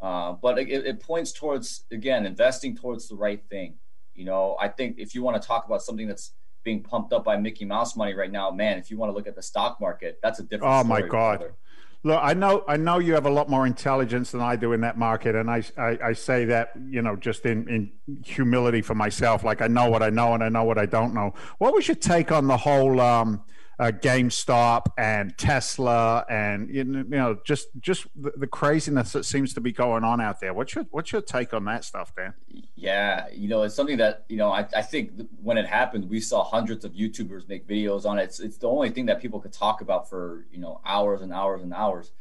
Uh, 0.00 0.32
but 0.32 0.58
it, 0.58 0.68
it 0.70 1.00
points 1.00 1.32
towards, 1.32 1.84
again, 1.92 2.26
investing 2.26 2.76
towards 2.76 3.08
the 3.08 3.14
right 3.14 3.42
thing. 3.48 3.74
You 4.14 4.24
know, 4.24 4.56
I 4.60 4.68
think 4.68 4.96
if 4.98 5.14
you 5.14 5.22
want 5.22 5.40
to 5.40 5.46
talk 5.46 5.66
about 5.66 5.82
something 5.82 6.08
that's 6.08 6.32
being 6.64 6.82
pumped 6.82 7.12
up 7.12 7.24
by 7.24 7.36
Mickey 7.36 7.64
Mouse 7.64 7.96
money 7.96 8.14
right 8.14 8.32
now, 8.32 8.50
man, 8.50 8.78
if 8.78 8.90
you 8.90 8.98
want 8.98 9.10
to 9.10 9.14
look 9.14 9.26
at 9.26 9.36
the 9.36 9.42
stock 9.42 9.80
market, 9.80 10.18
that's 10.22 10.40
a 10.40 10.42
different. 10.42 10.72
Oh 10.72 10.84
my 10.84 11.00
God. 11.00 11.38
Brother. 11.38 11.54
Look, 12.02 12.18
I 12.22 12.32
know, 12.32 12.64
I 12.66 12.78
know 12.78 12.98
you 12.98 13.12
have 13.12 13.26
a 13.26 13.30
lot 13.30 13.50
more 13.50 13.66
intelligence 13.66 14.30
than 14.30 14.40
I 14.40 14.56
do 14.56 14.72
in 14.72 14.80
that 14.80 14.96
market, 14.96 15.34
and 15.34 15.50
I, 15.50 15.62
I, 15.76 15.98
I, 16.02 16.12
say 16.14 16.46
that, 16.46 16.72
you 16.88 17.02
know, 17.02 17.14
just 17.14 17.44
in, 17.44 17.68
in 17.68 17.92
humility 18.24 18.80
for 18.80 18.94
myself. 18.94 19.44
Like 19.44 19.60
I 19.60 19.66
know 19.66 19.90
what 19.90 20.02
I 20.02 20.08
know, 20.08 20.32
and 20.32 20.42
I 20.42 20.48
know 20.48 20.64
what 20.64 20.78
I 20.78 20.86
don't 20.86 21.12
know. 21.12 21.34
What 21.58 21.74
was 21.74 21.86
your 21.88 21.96
take 21.96 22.32
on 22.32 22.46
the 22.46 22.56
whole 22.56 23.02
um, 23.02 23.42
uh, 23.80 23.90
GameStop 23.90 24.88
and 24.98 25.36
Tesla 25.38 26.26
and 26.28 26.68
you 26.68 26.84
know 26.84 27.38
just 27.44 27.68
just 27.80 28.06
the, 28.14 28.46
craziness 28.46 29.12
that 29.12 29.24
seems 29.24 29.54
to 29.54 29.60
be 29.60 29.72
going 29.72 30.04
on 30.04 30.20
out 30.20 30.38
there. 30.38 30.52
What's 30.52 30.74
your 30.74 30.84
what's 30.90 31.12
your 31.12 31.22
take 31.22 31.54
on 31.54 31.64
that 31.64 31.84
stuff, 31.84 32.14
Dan? 32.14 32.34
Yeah, 32.76 33.28
you 33.32 33.48
know 33.48 33.62
it's 33.62 33.74
something 33.74 33.96
that 33.96 34.26
you 34.28 34.36
know 34.36 34.50
I, 34.52 34.66
I 34.76 34.82
think 34.82 35.12
when 35.42 35.56
it 35.56 35.66
happened, 35.66 36.10
we 36.10 36.20
saw 36.20 36.44
hundreds 36.44 36.84
of 36.84 36.92
YouTubers 36.92 37.48
make 37.48 37.66
videos 37.66 38.04
on 38.04 38.18
it. 38.18 38.24
It's 38.24 38.38
it's 38.40 38.58
the 38.58 38.68
only 38.68 38.90
thing 38.90 39.06
that 39.06 39.18
people 39.18 39.40
could 39.40 39.52
talk 39.52 39.80
about 39.80 40.10
for 40.10 40.44
you 40.52 40.60
know 40.60 40.82
hours 40.84 41.22
and 41.22 41.32
hours 41.32 41.62
and 41.62 41.72
hours. 41.72 42.12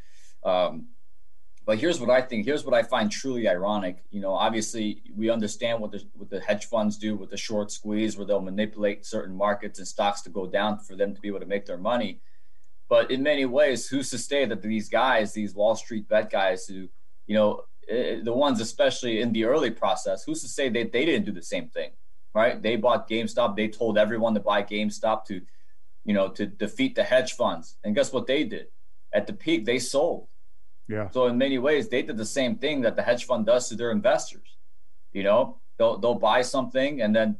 Um, 0.46 0.88
but 1.70 1.78
here's 1.78 2.00
what 2.02 2.10
I 2.10 2.20
think. 2.20 2.46
Here's 2.46 2.66
what 2.66 2.74
I 2.74 2.82
find 2.82 3.12
truly 3.12 3.48
ironic. 3.48 4.04
You 4.10 4.22
know, 4.22 4.34
obviously 4.34 5.04
we 5.16 5.30
understand 5.30 5.80
what 5.80 5.92
the 5.92 6.04
what 6.16 6.32
the 6.32 6.40
hedge 6.40 6.66
funds 6.66 6.98
do 6.98 7.16
with 7.16 7.30
the 7.30 7.38
short 7.38 7.70
squeeze, 7.72 8.18
where 8.18 8.26
they'll 8.26 8.42
manipulate 8.42 9.06
certain 9.06 9.36
markets 9.36 9.78
and 9.78 9.88
stocks 9.88 10.22
to 10.22 10.32
go 10.32 10.48
down 10.48 10.80
for 10.80 10.96
them 10.96 11.14
to 11.14 11.22
be 11.22 11.28
able 11.28 11.42
to 11.42 11.46
make 11.46 11.68
their 11.68 11.78
money. 11.78 12.22
But 12.90 13.12
in 13.12 13.22
many 13.22 13.46
ways, 13.46 13.88
who's 13.88 14.10
to 14.10 14.18
say 14.18 14.46
that 14.46 14.64
these 14.64 14.90
guys, 14.90 15.32
these 15.32 15.54
Wall 15.54 15.76
Street 15.76 16.10
bet 16.10 16.32
guys, 16.32 16.66
who 16.66 16.90
you 17.28 17.36
know, 17.36 17.62
eh, 17.88 18.22
the 18.24 18.34
ones 18.34 18.60
especially 18.62 19.22
in 19.22 19.32
the 19.32 19.44
early 19.44 19.70
process, 19.70 20.24
who's 20.24 20.42
to 20.42 20.48
say 20.48 20.70
that 20.70 20.92
they 20.92 21.06
didn't 21.06 21.28
do 21.28 21.32
the 21.32 21.44
same 21.44 21.70
thing, 21.70 21.92
right? 22.34 22.60
They 22.60 22.78
bought 22.78 23.08
GameStop. 23.08 23.56
They 23.56 23.68
told 23.68 24.00
everyone 24.00 24.34
to 24.34 24.40
buy 24.40 24.64
GameStop 24.64 25.26
to, 25.26 25.40
you 26.04 26.16
know, 26.16 26.30
to 26.30 26.48
defeat 26.48 26.96
the 26.96 27.04
hedge 27.04 27.34
funds. 27.34 27.78
And 27.84 27.94
guess 27.94 28.12
what 28.12 28.26
they 28.26 28.44
did? 28.44 28.70
At 29.14 29.28
the 29.28 29.34
peak, 29.34 29.66
they 29.66 29.78
sold 29.78 30.30
yeah. 30.90 31.10
So 31.12 31.28
in 31.28 31.38
many 31.38 31.60
ways, 31.60 31.88
they 31.88 32.02
did 32.02 32.18
the 32.18 32.26
same 32.26 32.56
thing 32.56 32.82
that 32.82 32.96
the 32.96 33.04
hedge 33.04 33.26
fund 33.26 33.46
does 33.46 33.70
to 33.70 33.76
their 33.76 33.92
investors. 33.92 34.58
You 35.14 35.24
know, 35.24 35.58
they'll 35.78 36.00
they'll 36.00 36.16
buy 36.16 36.42
something 36.42 37.02
and 37.02 37.16
then, 37.16 37.38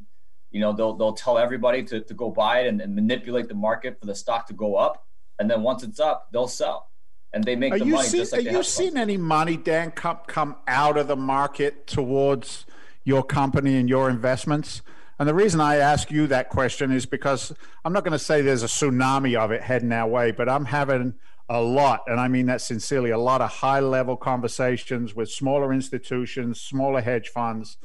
you 0.52 0.60
know, 0.60 0.72
they'll 0.72 0.94
they'll 0.94 1.12
tell 1.12 1.36
everybody 1.36 1.82
to, 1.84 2.00
to 2.00 2.14
go 2.14 2.30
buy 2.30 2.60
it 2.60 2.68
and, 2.68 2.80
and 2.80 2.94
manipulate 2.94 3.48
the 3.48 3.54
market 3.54 3.98
for 3.98 4.06
the 4.06 4.14
stock 4.14 4.46
to 4.46 4.54
go 4.54 4.76
up. 4.76 5.04
And 5.40 5.50
then 5.50 5.62
once 5.62 5.82
it's 5.82 5.98
up, 5.98 6.28
they'll 6.32 6.48
sell. 6.48 6.90
And 7.32 7.42
they 7.42 7.56
make 7.56 7.72
are 7.72 7.78
the 7.78 7.84
money 7.86 8.08
seen, 8.08 8.20
just 8.20 8.32
like 8.32 8.46
Are 8.46 8.50
you 8.50 8.62
seen 8.62 8.96
any 8.96 9.16
money, 9.16 9.56
Dan, 9.56 9.90
come 9.90 10.18
come 10.28 10.56
out 10.68 10.96
of 10.96 11.08
the 11.08 11.16
market 11.16 11.88
towards 11.88 12.66
your 13.04 13.24
company 13.24 13.76
and 13.76 13.88
your 13.88 14.08
investments? 14.08 14.82
And 15.18 15.28
the 15.28 15.34
reason 15.34 15.60
I 15.60 15.76
ask 15.76 16.10
you 16.10 16.28
that 16.28 16.48
question 16.48 16.92
is 16.92 17.04
because 17.04 17.52
I'm 17.84 17.92
not 17.92 18.04
going 18.04 18.12
to 18.12 18.18
say 18.18 18.42
there's 18.42 18.62
a 18.62 18.66
tsunami 18.66 19.36
of 19.36 19.50
it 19.50 19.60
heading 19.60 19.92
our 19.92 20.08
way, 20.08 20.30
but 20.30 20.48
I'm 20.48 20.64
having 20.64 21.14
a 21.50 21.60
lot, 21.60 22.04
and 22.06 22.20
I 22.20 22.28
mean 22.28 22.46
that 22.46 22.60
sincerely, 22.60 23.10
a 23.10 23.18
lot 23.18 23.42
of 23.42 23.50
high 23.50 23.80
level 23.80 24.16
conversations 24.16 25.16
with 25.16 25.28
smaller 25.28 25.72
institutions, 25.72 26.60
smaller 26.60 27.00
hedge 27.00 27.28
funds 27.28 27.76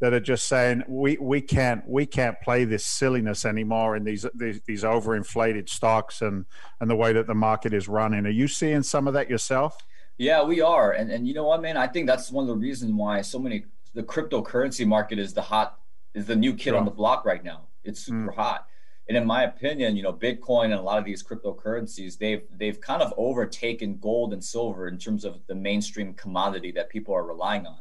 that 0.00 0.12
are 0.12 0.20
just 0.20 0.48
saying 0.48 0.82
we, 0.88 1.16
we 1.18 1.40
can't 1.40 1.88
we 1.88 2.04
can't 2.04 2.40
play 2.40 2.64
this 2.64 2.84
silliness 2.84 3.44
anymore 3.44 3.94
in 3.94 4.02
these, 4.02 4.26
these 4.34 4.60
these 4.66 4.82
overinflated 4.82 5.68
stocks 5.68 6.20
and 6.20 6.46
and 6.80 6.90
the 6.90 6.96
way 6.96 7.12
that 7.12 7.28
the 7.28 7.34
market 7.34 7.72
is 7.72 7.86
running. 7.86 8.26
Are 8.26 8.30
you 8.30 8.48
seeing 8.48 8.82
some 8.82 9.06
of 9.06 9.14
that 9.14 9.30
yourself? 9.30 9.76
Yeah, 10.18 10.42
we 10.42 10.60
are, 10.60 10.90
and 10.90 11.08
and 11.12 11.26
you 11.26 11.32
know 11.32 11.44
what, 11.44 11.62
man, 11.62 11.76
I 11.76 11.86
think 11.86 12.08
that's 12.08 12.32
one 12.32 12.42
of 12.42 12.48
the 12.48 12.56
reasons 12.56 12.92
why 12.92 13.22
so 13.22 13.38
many 13.38 13.66
the 13.94 14.02
cryptocurrency 14.02 14.84
market 14.84 15.20
is 15.20 15.32
the 15.32 15.42
hot 15.42 15.78
is 16.12 16.26
the 16.26 16.36
new 16.36 16.54
kid 16.54 16.74
on 16.74 16.84
the 16.84 16.90
block 16.90 17.24
right 17.24 17.44
now. 17.44 17.68
It's 17.84 18.00
super 18.00 18.32
mm. 18.32 18.34
hot 18.34 18.66
and 19.12 19.18
in 19.18 19.26
my 19.26 19.42
opinion, 19.42 19.94
you 19.94 20.02
know, 20.02 20.14
Bitcoin 20.14 20.64
and 20.64 20.72
a 20.72 20.80
lot 20.80 20.98
of 20.98 21.04
these 21.04 21.22
cryptocurrencies, 21.22 22.16
they've 22.16 22.44
they've 22.56 22.80
kind 22.80 23.02
of 23.02 23.12
overtaken 23.18 23.98
gold 23.98 24.32
and 24.32 24.42
silver 24.42 24.88
in 24.88 24.96
terms 24.96 25.26
of 25.26 25.46
the 25.48 25.54
mainstream 25.54 26.14
commodity 26.14 26.72
that 26.72 26.88
people 26.88 27.14
are 27.14 27.22
relying 27.22 27.66
on. 27.66 27.80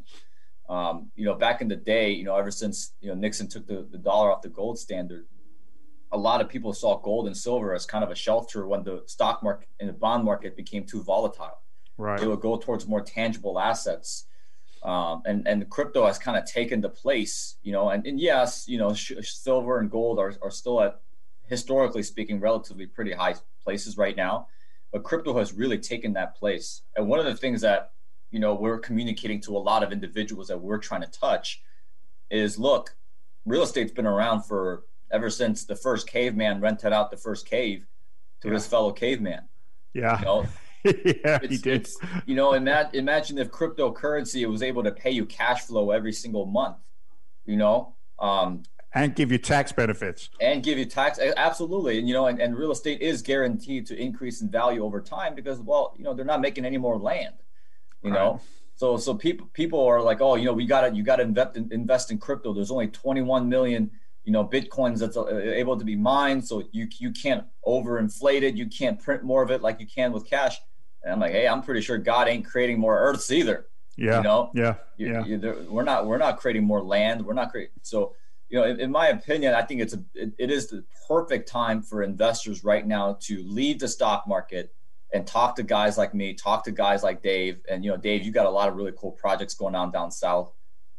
Um, 0.67 1.11
you 1.15 1.23
know, 1.23 1.33
back 1.33 1.61
in 1.61 1.69
the 1.69 1.77
day, 1.77 2.11
you 2.11 2.25
know, 2.25 2.35
ever 2.35 2.51
since 2.51 2.95
you 2.99 3.07
know 3.07 3.15
Nixon 3.15 3.47
took 3.47 3.65
the, 3.65 3.87
the 3.89 3.97
dollar 3.97 4.29
off 4.29 4.41
the 4.41 4.49
gold 4.49 4.77
standard, 4.77 5.25
a 6.11 6.17
lot 6.17 6.41
of 6.41 6.49
people 6.49 6.73
saw 6.73 6.97
gold 6.97 7.27
and 7.27 7.37
silver 7.37 7.73
as 7.73 7.85
kind 7.85 8.03
of 8.03 8.11
a 8.11 8.15
shelter 8.15 8.67
when 8.67 8.83
the 8.83 9.01
stock 9.05 9.41
market 9.41 9.69
and 9.79 9.87
the 9.87 9.93
bond 9.93 10.25
market 10.25 10.57
became 10.57 10.83
too 10.83 11.01
volatile. 11.01 11.59
Right. 11.97 12.19
They 12.19 12.27
would 12.27 12.41
go 12.41 12.57
towards 12.57 12.89
more 12.89 13.01
tangible 13.01 13.57
assets. 13.57 14.25
Um, 14.83 15.21
and 15.25 15.47
and 15.47 15.69
crypto 15.69 16.07
has 16.07 16.19
kind 16.19 16.37
of 16.37 16.43
taken 16.43 16.81
the 16.81 16.89
place, 16.89 17.55
you 17.61 17.71
know, 17.71 17.91
and, 17.91 18.05
and 18.05 18.19
yes, 18.19 18.67
you 18.67 18.77
know, 18.77 18.93
sh- 18.93 19.13
silver 19.21 19.77
and 19.79 19.89
gold 19.89 20.19
are, 20.19 20.33
are 20.41 20.51
still 20.51 20.81
at 20.81 20.99
historically 21.51 22.01
speaking, 22.01 22.39
relatively 22.39 22.87
pretty 22.87 23.11
high 23.11 23.35
places 23.61 23.97
right 23.97 24.15
now. 24.15 24.47
But 24.93 25.03
crypto 25.03 25.37
has 25.37 25.53
really 25.53 25.77
taken 25.77 26.13
that 26.13 26.35
place. 26.35 26.81
And 26.95 27.07
one 27.07 27.19
of 27.19 27.25
the 27.25 27.35
things 27.35 27.59
that, 27.61 27.91
you 28.31 28.39
know, 28.39 28.55
we're 28.55 28.79
communicating 28.79 29.41
to 29.41 29.57
a 29.57 29.59
lot 29.59 29.83
of 29.83 29.91
individuals 29.91 30.47
that 30.47 30.57
we're 30.57 30.77
trying 30.77 31.01
to 31.01 31.07
touch 31.07 31.61
is 32.29 32.57
look, 32.57 32.95
real 33.45 33.63
estate's 33.63 33.91
been 33.91 34.05
around 34.05 34.43
for 34.43 34.85
ever 35.11 35.29
since 35.29 35.65
the 35.65 35.75
first 35.75 36.07
caveman 36.07 36.61
rented 36.61 36.93
out 36.93 37.11
the 37.11 37.17
first 37.17 37.45
cave 37.45 37.85
to 38.39 38.47
yeah. 38.47 38.53
his 38.53 38.65
fellow 38.65 38.93
caveman. 38.93 39.43
Yeah. 39.93 40.19
You 40.19 40.25
know, 40.25 40.45
yeah, 41.25 41.39
he 41.47 41.57
did. 41.57 41.89
you 42.25 42.35
know, 42.35 42.53
imagine, 42.53 42.95
imagine 42.95 43.37
if 43.37 43.51
cryptocurrency 43.51 44.49
was 44.49 44.63
able 44.63 44.83
to 44.83 44.91
pay 44.91 45.11
you 45.11 45.25
cash 45.25 45.63
flow 45.63 45.91
every 45.91 46.13
single 46.13 46.45
month. 46.45 46.77
You 47.45 47.57
know, 47.57 47.95
um, 48.19 48.63
and 48.93 49.15
give 49.15 49.31
you 49.31 49.37
tax 49.37 49.71
benefits. 49.71 50.29
And 50.39 50.63
give 50.63 50.77
you 50.77 50.85
tax 50.85 51.19
absolutely 51.37 51.99
and 51.99 52.07
you 52.07 52.13
know 52.13 52.27
and, 52.27 52.39
and 52.41 52.57
real 52.57 52.71
estate 52.71 53.01
is 53.01 53.21
guaranteed 53.21 53.85
to 53.87 53.95
increase 53.95 54.41
in 54.41 54.49
value 54.49 54.83
over 54.83 55.01
time 55.01 55.35
because 55.35 55.59
well 55.59 55.93
you 55.97 56.03
know 56.03 56.13
they're 56.13 56.25
not 56.25 56.41
making 56.41 56.65
any 56.65 56.77
more 56.77 56.97
land 56.97 57.35
you 58.03 58.11
right. 58.11 58.17
know 58.17 58.41
so 58.75 58.97
so 58.97 59.13
people 59.13 59.47
people 59.53 59.85
are 59.85 60.01
like 60.01 60.21
oh 60.21 60.35
you 60.35 60.45
know 60.45 60.53
we 60.53 60.65
gotta 60.65 60.93
you 60.95 61.03
gotta 61.03 61.23
invest 61.23 61.55
in, 61.57 61.71
invest 61.71 62.11
in 62.11 62.17
crypto. 62.17 62.53
There's 62.53 62.71
only 62.71 62.87
21 62.87 63.47
million 63.47 63.91
you 64.23 64.31
know 64.31 64.45
bitcoins 64.45 64.99
that's 64.99 65.17
uh, 65.17 65.27
able 65.37 65.77
to 65.77 65.85
be 65.85 65.95
mined 65.95 66.45
so 66.45 66.63
you 66.71 66.87
you 66.97 67.11
can't 67.11 67.45
overinflate 67.65 68.41
it. 68.41 68.55
You 68.55 68.67
can't 68.67 68.99
print 68.99 69.23
more 69.23 69.41
of 69.41 69.51
it 69.51 69.61
like 69.61 69.79
you 69.79 69.87
can 69.87 70.11
with 70.11 70.29
cash. 70.29 70.57
And 71.03 71.13
i'm 71.13 71.19
like 71.19 71.31
hey 71.31 71.47
i'm 71.47 71.61
pretty 71.61 71.81
sure 71.81 71.97
god 71.97 72.27
ain't 72.27 72.45
creating 72.45 72.79
more 72.79 72.99
earths 72.99 73.31
either. 73.31 73.67
Yeah 73.97 74.17
you 74.17 74.23
know? 74.23 74.51
yeah 74.53 74.75
you, 74.97 75.11
yeah. 75.11 75.25
you, 75.25 75.67
we're 75.69 75.83
not 75.83 76.05
we're 76.05 76.17
not 76.17 76.37
creating 76.37 76.63
more 76.63 76.81
land. 76.81 77.25
We're 77.25 77.33
not 77.33 77.51
creating 77.51 77.73
so 77.81 78.15
you 78.51 78.59
know, 78.59 78.65
in, 78.65 78.79
in, 78.81 78.91
my 78.91 79.07
opinion, 79.07 79.53
I 79.53 79.61
think 79.61 79.81
it's 79.81 79.93
a 79.93 80.03
it, 80.13 80.33
it 80.37 80.51
is 80.51 80.67
the 80.67 80.83
perfect 81.07 81.47
time 81.47 81.81
for 81.81 82.03
investors 82.03 82.63
right 82.63 82.85
now 82.85 83.17
to 83.21 83.41
leave 83.43 83.79
the 83.79 83.87
stock 83.87 84.27
market 84.27 84.73
and 85.13 85.25
talk 85.25 85.55
to 85.55 85.63
guys 85.63 85.97
like 85.97 86.13
me, 86.13 86.33
talk 86.33 86.65
to 86.65 86.71
guys 86.71 87.01
like 87.01 87.23
Dave. 87.23 87.61
And 87.69 87.83
you 87.83 87.91
know, 87.91 87.97
Dave, 87.97 88.23
you 88.23 88.31
got 88.31 88.45
a 88.45 88.49
lot 88.49 88.67
of 88.67 88.75
really 88.75 88.91
cool 88.97 89.13
projects 89.13 89.53
going 89.53 89.73
on 89.73 89.91
down 89.91 90.11
south. 90.11 90.53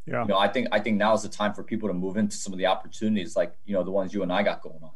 Yeah. 0.07 0.23
You 0.23 0.29
know, 0.29 0.38
I 0.38 0.49
think 0.49 0.69
I 0.73 0.81
think 0.81 0.97
now 0.97 1.12
is 1.12 1.23
the 1.23 1.29
time 1.29 1.53
for 1.53 1.62
people 1.62 1.88
to 1.88 1.95
move 1.95 2.17
into 2.17 2.37
some 2.37 2.55
of 2.55 2.59
the 2.59 2.67
opportunities 2.67 3.37
like 3.37 3.55
you 3.67 3.75
know 3.75 3.85
the 3.85 3.91
ones 3.91 4.15
you 4.15 4.23
and 4.23 4.33
I 4.33 4.43
got 4.43 4.62
going 4.62 4.83
on. 4.83 4.91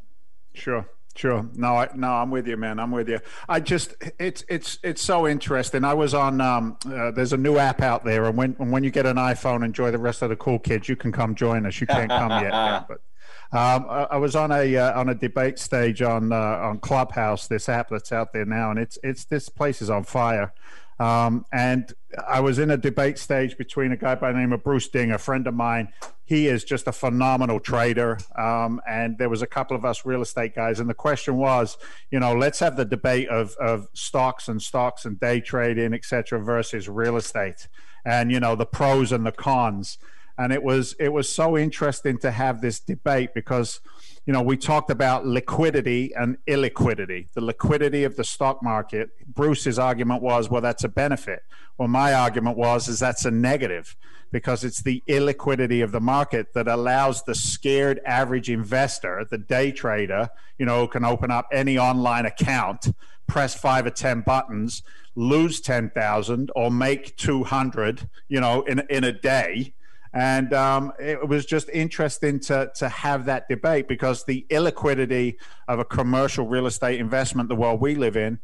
Sure. 0.53 0.89
Sure. 1.17 1.49
No, 1.55 1.75
I, 1.75 1.89
no, 1.95 2.09
I'm 2.09 2.29
with 2.29 2.47
you, 2.47 2.57
man. 2.57 2.79
I'm 2.79 2.91
with 2.91 3.09
you. 3.09 3.19
I 3.49 3.59
just, 3.59 3.95
it's, 4.19 4.45
it's, 4.47 4.77
it's 4.83 5.01
so 5.01 5.27
interesting. 5.27 5.83
I 5.83 5.95
was 5.95 6.13
on. 6.13 6.39
Um, 6.39 6.77
uh, 6.85 7.09
there's 7.09 7.33
a 7.33 7.37
new 7.37 7.57
app 7.57 7.81
out 7.81 8.05
there, 8.05 8.25
and 8.25 8.37
when, 8.37 8.55
and 8.59 8.71
when 8.71 8.83
you 8.83 8.91
get 8.91 9.07
an 9.07 9.17
iPhone, 9.17 9.65
enjoy 9.65 9.89
the 9.89 9.97
rest 9.97 10.21
of 10.21 10.29
the 10.29 10.35
cool 10.35 10.59
kids. 10.59 10.87
You 10.87 10.95
can 10.95 11.11
come 11.11 11.33
join 11.33 11.65
us. 11.65 11.81
You 11.81 11.87
can't 11.87 12.09
come 12.09 12.29
yet, 12.43 12.51
but 12.87 13.01
um, 13.51 13.87
I, 13.89 14.07
I, 14.11 14.17
was 14.17 14.35
on 14.35 14.51
a 14.51 14.75
uh, 14.77 14.99
on 14.99 15.09
a 15.09 15.15
debate 15.15 15.57
stage 15.57 16.01
on 16.01 16.31
uh, 16.31 16.35
on 16.35 16.79
Clubhouse, 16.79 17.47
this 17.47 17.67
app 17.67 17.89
that's 17.89 18.11
out 18.11 18.33
there 18.33 18.45
now, 18.45 18.69
and 18.69 18.77
it's 18.77 18.99
it's 19.03 19.25
this 19.25 19.49
place 19.49 19.81
is 19.81 19.89
on 19.89 20.03
fire. 20.03 20.53
Um, 20.99 21.45
and 21.51 21.93
I 22.27 22.39
was 22.39 22.57
in 22.57 22.71
a 22.71 22.77
debate 22.77 23.19
stage 23.19 23.57
between 23.57 23.91
a 23.91 23.97
guy 23.97 24.15
by 24.15 24.31
the 24.31 24.39
name 24.39 24.53
of 24.53 24.63
Bruce 24.63 24.87
Ding, 24.87 25.11
a 25.11 25.17
friend 25.17 25.45
of 25.45 25.53
mine. 25.53 25.89
He 26.25 26.47
is 26.47 26.63
just 26.63 26.87
a 26.87 26.91
phenomenal 26.91 27.59
trader. 27.59 28.17
Um, 28.35 28.81
and 28.87 29.17
there 29.17 29.29
was 29.29 29.41
a 29.41 29.47
couple 29.47 29.77
of 29.77 29.85
us 29.85 30.05
real 30.05 30.21
estate 30.21 30.55
guys. 30.55 30.79
And 30.79 30.89
the 30.89 30.95
question 30.95 31.37
was, 31.37 31.77
you 32.11 32.19
know, 32.19 32.33
let's 32.33 32.59
have 32.59 32.75
the 32.75 32.85
debate 32.85 33.29
of, 33.29 33.55
of 33.59 33.87
stocks 33.93 34.47
and 34.47 34.61
stocks 34.61 35.05
and 35.05 35.19
day 35.19 35.39
trading, 35.39 35.93
et 35.93 36.03
cetera, 36.03 36.39
versus 36.43 36.89
real 36.89 37.15
estate 37.15 37.67
and, 38.03 38.31
you 38.31 38.39
know, 38.39 38.55
the 38.55 38.65
pros 38.65 39.11
and 39.11 39.25
the 39.25 39.31
cons. 39.31 39.97
And 40.37 40.51
it 40.53 40.63
was, 40.63 40.95
it 40.99 41.13
was 41.13 41.29
so 41.29 41.57
interesting 41.57 42.17
to 42.19 42.31
have 42.31 42.61
this 42.61 42.79
debate 42.79 43.33
because, 43.33 43.79
you 44.27 44.33
know, 44.33 44.41
we 44.41 44.57
talked 44.57 44.89
about 44.89 45.25
liquidity 45.25 46.13
and 46.13 46.37
illiquidity, 46.47 47.27
the 47.33 47.39
liquidity 47.39 48.03
of 48.03 48.17
the 48.17 48.25
stock 48.25 48.61
market. 48.61 49.09
Bruce's 49.25 49.79
argument 49.79 50.21
was, 50.21 50.49
well, 50.49 50.61
that's 50.61 50.83
a 50.83 50.89
benefit. 50.89 51.43
Well, 51.77 51.87
my 51.87 52.13
argument 52.13 52.57
was, 52.57 52.89
is 52.89 52.99
that's 52.99 53.23
a 53.23 53.31
negative 53.31 53.95
because 54.29 54.65
it's 54.65 54.81
the 54.81 55.01
illiquidity 55.07 55.81
of 55.81 55.93
the 55.93 56.01
market 56.01 56.53
that 56.53 56.67
allows 56.67 57.23
the 57.23 57.35
scared 57.35 58.01
average 58.05 58.49
investor, 58.49 59.25
the 59.29 59.37
day 59.37 59.71
trader, 59.71 60.29
you 60.57 60.65
know, 60.65 60.87
can 60.87 61.05
open 61.05 61.31
up 61.31 61.47
any 61.53 61.77
online 61.77 62.25
account, 62.25 62.89
press 63.27 63.55
five 63.55 63.85
or 63.85 63.91
10 63.91 64.21
buttons, 64.21 64.83
lose 65.15 65.61
10,000 65.61 66.51
or 66.53 66.69
make 66.69 67.15
200, 67.15 68.09
you 68.27 68.41
know, 68.41 68.63
in, 68.63 68.83
in 68.89 69.05
a 69.05 69.13
day 69.13 69.73
and 70.13 70.53
um, 70.53 70.93
it 70.99 71.27
was 71.27 71.45
just 71.45 71.69
interesting 71.69 72.39
to, 72.41 72.71
to 72.75 72.89
have 72.89 73.25
that 73.25 73.47
debate 73.47 73.87
because 73.87 74.23
the 74.25 74.45
illiquidity 74.49 75.35
of 75.67 75.79
a 75.79 75.85
commercial 75.85 76.47
real 76.47 76.67
estate 76.67 76.99
investment, 76.99 77.49
the 77.49 77.55
world 77.55 77.81
we 77.81 77.95
live 77.95 78.17
in, 78.17 78.39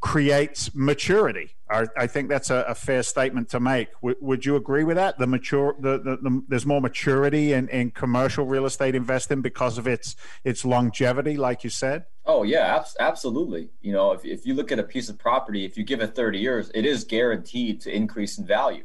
creates 0.00 0.74
maturity. 0.74 1.56
I, 1.70 1.86
I 1.96 2.06
think 2.06 2.28
that's 2.28 2.50
a, 2.50 2.64
a, 2.68 2.74
fair 2.74 3.02
statement 3.02 3.50
to 3.50 3.60
make. 3.60 3.92
W- 4.00 4.16
would 4.20 4.46
you 4.46 4.56
agree 4.56 4.82
with 4.82 4.96
that? 4.96 5.18
The 5.18 5.26
mature, 5.26 5.76
the, 5.78 5.98
the, 5.98 6.16
the, 6.16 6.42
there's 6.48 6.64
more 6.64 6.80
maturity 6.80 7.52
in, 7.52 7.68
in 7.68 7.90
commercial 7.90 8.46
real 8.46 8.64
estate 8.64 8.94
investing 8.94 9.42
because 9.42 9.78
of 9.78 9.86
its 9.86 10.16
its 10.42 10.64
longevity, 10.64 11.36
like 11.36 11.62
you 11.62 11.70
said. 11.70 12.06
Oh 12.24 12.42
yeah, 12.42 12.76
ab- 12.76 12.86
absolutely. 12.98 13.70
You 13.82 13.92
know, 13.92 14.12
if, 14.12 14.24
if 14.24 14.46
you 14.46 14.54
look 14.54 14.72
at 14.72 14.78
a 14.78 14.82
piece 14.82 15.10
of 15.10 15.18
property, 15.18 15.64
if 15.64 15.76
you 15.76 15.84
give 15.84 16.00
it 16.00 16.14
30 16.16 16.38
years, 16.38 16.70
it 16.74 16.86
is 16.86 17.04
guaranteed 17.04 17.82
to 17.82 17.94
increase 17.94 18.38
in 18.38 18.46
value. 18.46 18.84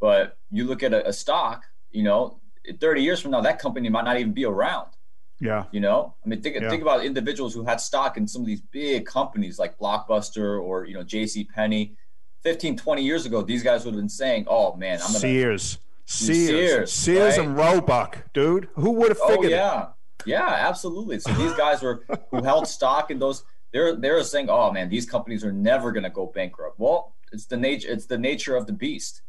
But 0.00 0.36
you 0.50 0.64
look 0.64 0.82
at 0.82 0.92
a, 0.94 1.06
a 1.08 1.12
stock, 1.12 1.62
you 1.90 2.02
know, 2.02 2.40
30 2.80 3.02
years 3.02 3.20
from 3.20 3.30
now, 3.32 3.40
that 3.42 3.58
company 3.58 3.88
might 3.88 4.04
not 4.04 4.18
even 4.18 4.32
be 4.32 4.44
around. 4.44 4.88
Yeah. 5.40 5.64
You 5.72 5.80
know, 5.80 6.14
I 6.24 6.28
mean, 6.28 6.42
think, 6.42 6.56
Yeah. 6.56 6.68
think 6.68 6.82
about 6.82 7.04
individuals 7.04 7.54
who 7.54 7.64
had 7.64 7.80
stock 7.80 8.16
in 8.16 8.26
some 8.28 8.42
of 8.42 8.46
these 8.46 8.60
big 8.60 9.06
companies 9.06 9.58
like 9.58 9.78
Blockbuster 9.78 10.62
or, 10.62 10.84
you 10.86 10.94
know, 10.94 11.02
JC 11.04 11.48
Penney. 11.48 11.94
15, 12.42 12.76
20 12.78 13.02
years 13.02 13.26
ago, 13.26 13.42
these 13.42 13.62
guys 13.62 13.84
would 13.84 13.92
have 13.92 14.00
been 14.00 14.08
saying, 14.08 14.46
oh 14.48 14.74
man, 14.76 14.94
I'm 15.02 15.08
going 15.08 15.12
to. 15.12 15.18
Sears. 15.20 15.78
Sears. 16.06 16.48
Sears, 16.48 16.92
Sears, 16.92 17.38
right? 17.38 17.46
and 17.46 17.56
Roebuck, 17.56 18.32
dude. 18.32 18.68
Who 18.74 18.90
would 18.92 19.10
have 19.10 19.18
Oh 19.22 19.28
figured 19.28 19.52
it? 19.52 19.56
yeah, 19.56 19.88
yeah, 20.26 20.46
absolutely. 20.68 21.20
So 21.20 21.32
these 21.34 21.52
guys 21.52 21.82
were 21.82 22.04
who 22.30 22.42
held 22.42 22.66
stock 22.66 23.10
in 23.10 23.18
those. 23.18 23.44
They're 23.72 23.94
they're 23.94 24.22
saying, 24.24 24.48
oh 24.50 24.72
man, 24.72 24.88
these 24.88 25.06
companies 25.06 25.44
are 25.44 25.52
never 25.52 25.92
going 25.92 26.02
to 26.02 26.10
go 26.10 26.26
bankrupt. 26.26 26.80
Well, 26.80 27.14
it's 27.30 27.46
the 27.46 27.56
nature. 27.56 27.88
It's 27.90 28.06
the 28.06 28.18
nature 28.18 28.56
of 28.56 28.66
the 28.66 28.72
beast. 28.72 29.22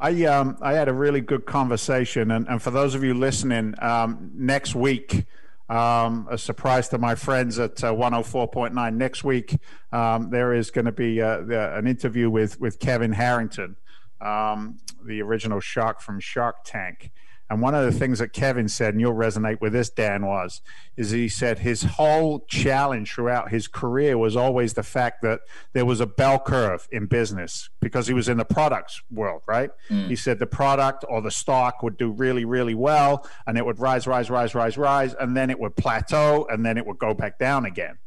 I 0.00 0.24
um 0.24 0.56
I 0.62 0.72
had 0.72 0.88
a 0.88 0.94
really 0.94 1.20
good 1.20 1.44
conversation, 1.44 2.30
and, 2.30 2.48
and 2.48 2.62
for 2.62 2.70
those 2.70 2.94
of 2.94 3.04
you 3.04 3.12
listening, 3.12 3.74
um, 3.82 4.30
next 4.34 4.74
week, 4.74 5.26
um, 5.68 6.26
a 6.30 6.38
surprise 6.38 6.88
to 6.88 6.98
my 6.98 7.14
friends 7.14 7.58
at 7.58 7.84
uh, 7.84 7.92
104.9. 7.92 8.94
Next 8.94 9.24
week, 9.24 9.58
um, 9.92 10.30
there 10.30 10.54
is 10.54 10.70
going 10.70 10.86
to 10.86 10.92
be 10.92 11.20
uh, 11.20 11.42
the, 11.42 11.76
an 11.76 11.86
interview 11.86 12.30
with 12.30 12.58
with 12.58 12.78
Kevin 12.78 13.12
Harrington, 13.12 13.76
um, 14.22 14.78
the 15.04 15.20
original 15.20 15.60
shark 15.60 16.00
from 16.00 16.18
Shark 16.18 16.64
Tank. 16.64 17.12
And 17.50 17.60
one 17.60 17.74
of 17.74 17.84
the 17.84 17.98
things 17.98 18.20
that 18.20 18.32
Kevin 18.32 18.68
said, 18.68 18.94
and 18.94 19.00
you'll 19.00 19.12
resonate 19.12 19.60
with 19.60 19.72
this, 19.72 19.90
Dan, 19.90 20.24
was 20.24 20.62
is 20.96 21.10
he 21.10 21.28
said 21.28 21.58
his 21.58 21.82
whole 21.82 22.44
challenge 22.48 23.12
throughout 23.12 23.50
his 23.50 23.66
career 23.66 24.16
was 24.16 24.36
always 24.36 24.74
the 24.74 24.84
fact 24.84 25.20
that 25.22 25.40
there 25.72 25.84
was 25.84 26.00
a 26.00 26.06
bell 26.06 26.38
curve 26.38 26.86
in 26.92 27.06
business 27.06 27.68
because 27.80 28.06
he 28.06 28.14
was 28.14 28.28
in 28.28 28.36
the 28.36 28.44
products 28.44 29.02
world, 29.10 29.42
right? 29.46 29.70
Mm. 29.88 30.06
He 30.06 30.16
said 30.16 30.38
the 30.38 30.46
product 30.46 31.04
or 31.08 31.20
the 31.20 31.32
stock 31.32 31.82
would 31.82 31.96
do 31.96 32.12
really, 32.12 32.44
really 32.44 32.74
well, 32.74 33.26
and 33.48 33.58
it 33.58 33.66
would 33.66 33.80
rise, 33.80 34.06
rise, 34.06 34.30
rise, 34.30 34.54
rise, 34.54 34.78
rise, 34.78 35.14
and 35.14 35.36
then 35.36 35.50
it 35.50 35.58
would 35.58 35.74
plateau, 35.74 36.46
and 36.48 36.64
then 36.64 36.78
it 36.78 36.86
would 36.86 36.98
go 36.98 37.14
back 37.14 37.38
down 37.38 37.64
again. 37.66 37.98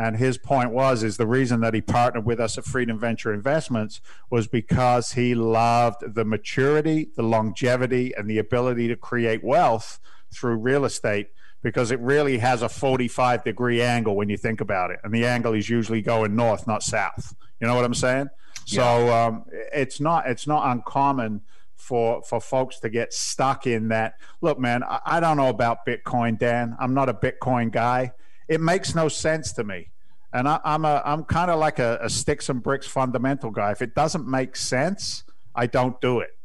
And 0.00 0.16
his 0.16 0.38
point 0.38 0.70
was 0.70 1.02
is 1.02 1.18
the 1.18 1.26
reason 1.26 1.60
that 1.60 1.74
he 1.74 1.82
partnered 1.82 2.24
with 2.24 2.40
us 2.40 2.56
at 2.56 2.64
Freedom 2.64 2.98
Venture 2.98 3.34
Investments 3.34 4.00
was 4.30 4.46
because 4.46 5.12
he 5.12 5.34
loved 5.34 6.14
the 6.14 6.24
maturity, 6.24 7.10
the 7.16 7.22
longevity, 7.22 8.14
and 8.16 8.28
the 8.28 8.38
ability 8.38 8.88
to 8.88 8.96
create 8.96 9.44
wealth 9.44 10.00
through 10.32 10.56
real 10.56 10.86
estate 10.86 11.28
because 11.62 11.90
it 11.90 12.00
really 12.00 12.38
has 12.38 12.62
a 12.62 12.68
45 12.70 13.44
degree 13.44 13.82
angle 13.82 14.16
when 14.16 14.30
you 14.30 14.38
think 14.38 14.62
about 14.62 14.90
it. 14.90 15.00
And 15.04 15.12
the 15.12 15.26
angle 15.26 15.52
is 15.52 15.68
usually 15.68 16.00
going 16.00 16.34
north, 16.34 16.66
not 16.66 16.82
south. 16.82 17.34
You 17.60 17.66
know 17.66 17.74
what 17.74 17.84
I'm 17.84 17.92
saying? 17.92 18.30
Yeah. 18.68 18.82
So 18.82 19.12
um, 19.12 19.44
it's 19.52 20.00
not 20.00 20.26
it's 20.26 20.46
not 20.46 20.66
uncommon 20.72 21.42
for 21.76 22.22
for 22.22 22.40
folks 22.40 22.80
to 22.80 22.88
get 22.88 23.12
stuck 23.12 23.66
in 23.66 23.88
that. 23.88 24.14
Look, 24.40 24.58
man, 24.58 24.82
I, 24.82 25.00
I 25.04 25.20
don't 25.20 25.36
know 25.36 25.50
about 25.50 25.84
Bitcoin, 25.84 26.38
Dan. 26.38 26.74
I'm 26.80 26.94
not 26.94 27.10
a 27.10 27.14
Bitcoin 27.14 27.70
guy. 27.70 28.14
It 28.50 28.60
makes 28.60 28.96
no 28.96 29.08
sense 29.08 29.52
to 29.52 29.64
me. 29.64 29.90
And 30.32 30.48
I, 30.48 30.60
I'm 30.64 30.84
a 30.84 31.00
I'm 31.04 31.24
kind 31.24 31.50
of 31.50 31.58
like 31.60 31.78
a, 31.78 31.98
a 32.02 32.10
sticks 32.10 32.48
and 32.48 32.62
bricks 32.62 32.86
fundamental 32.86 33.50
guy. 33.50 33.70
If 33.70 33.80
it 33.80 33.94
doesn't 33.94 34.26
make 34.26 34.56
sense, 34.56 35.24
I 35.54 35.66
don't 35.66 36.00
do 36.00 36.18
it. 36.20 36.36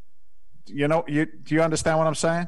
You 0.67 0.87
know, 0.87 1.03
you 1.07 1.25
do 1.25 1.55
you 1.55 1.61
understand 1.61 1.97
what 1.97 2.07
I'm 2.07 2.15
saying? 2.15 2.47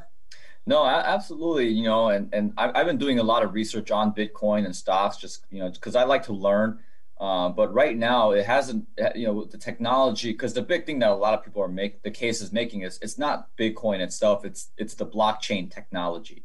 No, 0.64 0.84
absolutely. 0.86 1.68
You 1.68 1.84
know, 1.84 2.10
and 2.10 2.32
and 2.32 2.52
I've, 2.56 2.86
been 2.86 2.98
doing 2.98 3.18
a 3.18 3.22
lot 3.22 3.42
of 3.42 3.54
research 3.54 3.90
on 3.90 4.14
Bitcoin 4.14 4.64
and 4.64 4.76
stocks, 4.76 5.16
just 5.16 5.44
you 5.50 5.60
know, 5.60 5.70
because 5.70 5.96
I 5.96 6.04
like 6.04 6.24
to 6.24 6.32
learn. 6.32 6.78
Uh, 7.20 7.48
but 7.48 7.72
right 7.74 7.96
now, 7.96 8.30
it 8.30 8.46
hasn't. 8.46 8.86
You 9.16 9.26
know, 9.26 9.44
the 9.44 9.58
technology, 9.58 10.30
because 10.32 10.54
the 10.54 10.62
big 10.62 10.86
thing 10.86 11.00
that 11.00 11.10
a 11.10 11.14
lot 11.14 11.34
of 11.34 11.44
people 11.44 11.62
are 11.62 11.68
make 11.68 12.02
the 12.02 12.10
case 12.12 12.40
is 12.40 12.52
making 12.52 12.82
is 12.82 12.98
it's 13.02 13.18
not 13.18 13.48
Bitcoin 13.56 14.00
itself. 14.00 14.44
It's 14.44 14.70
it's 14.76 14.94
the 14.94 15.06
blockchain 15.06 15.72
technology. 15.72 16.44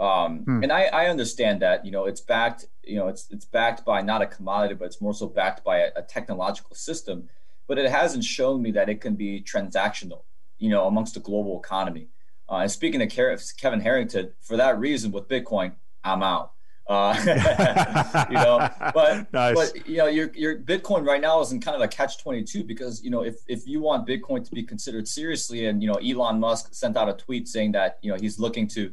Um, 0.00 0.38
Hmm. 0.44 0.62
And 0.62 0.72
I, 0.72 0.84
I 0.86 1.06
understand 1.06 1.62
that. 1.62 1.84
You 1.84 1.92
know, 1.92 2.06
it's 2.06 2.20
backed. 2.20 2.66
You 2.82 2.96
know, 2.96 3.08
it's 3.08 3.26
it's 3.30 3.44
backed 3.44 3.84
by 3.84 4.02
not 4.02 4.22
a 4.22 4.26
commodity, 4.26 4.74
but 4.74 4.86
it's 4.86 5.00
more 5.00 5.14
so 5.14 5.26
backed 5.26 5.64
by 5.64 5.78
a, 5.78 5.90
a 5.96 6.02
technological 6.02 6.74
system. 6.74 7.28
But 7.66 7.78
it 7.78 7.90
hasn't 7.90 8.24
shown 8.24 8.60
me 8.60 8.72
that 8.72 8.88
it 8.88 9.00
can 9.00 9.14
be 9.14 9.40
transactional. 9.40 10.22
You 10.58 10.70
know, 10.70 10.86
amongst 10.86 11.14
the 11.14 11.20
global 11.20 11.60
economy. 11.60 12.08
Uh, 12.50 12.56
and 12.56 12.70
speaking 12.70 13.00
to 13.00 13.38
Kevin 13.56 13.80
Harrington, 13.80 14.32
for 14.40 14.56
that 14.58 14.78
reason, 14.78 15.12
with 15.12 15.28
Bitcoin, 15.28 15.72
I'm 16.02 16.22
out. 16.22 16.52
Uh, 16.86 17.14
you 18.28 18.34
know, 18.34 18.68
but 18.92 19.26
Nice. 19.32 19.54
but 19.54 19.88
you 19.88 19.96
know, 19.96 20.06
your 20.06 20.30
your 20.34 20.58
Bitcoin 20.58 21.06
right 21.06 21.20
now 21.20 21.40
is 21.40 21.52
in 21.52 21.60
kind 21.60 21.74
of 21.74 21.80
a 21.80 21.88
catch 21.88 22.18
twenty 22.18 22.42
two 22.44 22.62
because 22.62 23.02
you 23.02 23.10
know 23.10 23.22
if 23.24 23.36
if 23.48 23.66
you 23.66 23.80
want 23.80 24.06
Bitcoin 24.06 24.44
to 24.44 24.50
be 24.50 24.62
considered 24.62 25.08
seriously, 25.08 25.66
and 25.66 25.82
you 25.82 25.88
know 25.90 25.94
Elon 25.94 26.38
Musk 26.40 26.74
sent 26.74 26.96
out 26.98 27.08
a 27.08 27.14
tweet 27.14 27.48
saying 27.48 27.72
that 27.72 27.98
you 28.02 28.10
know 28.12 28.18
he's 28.20 28.38
looking 28.38 28.66
to 28.68 28.92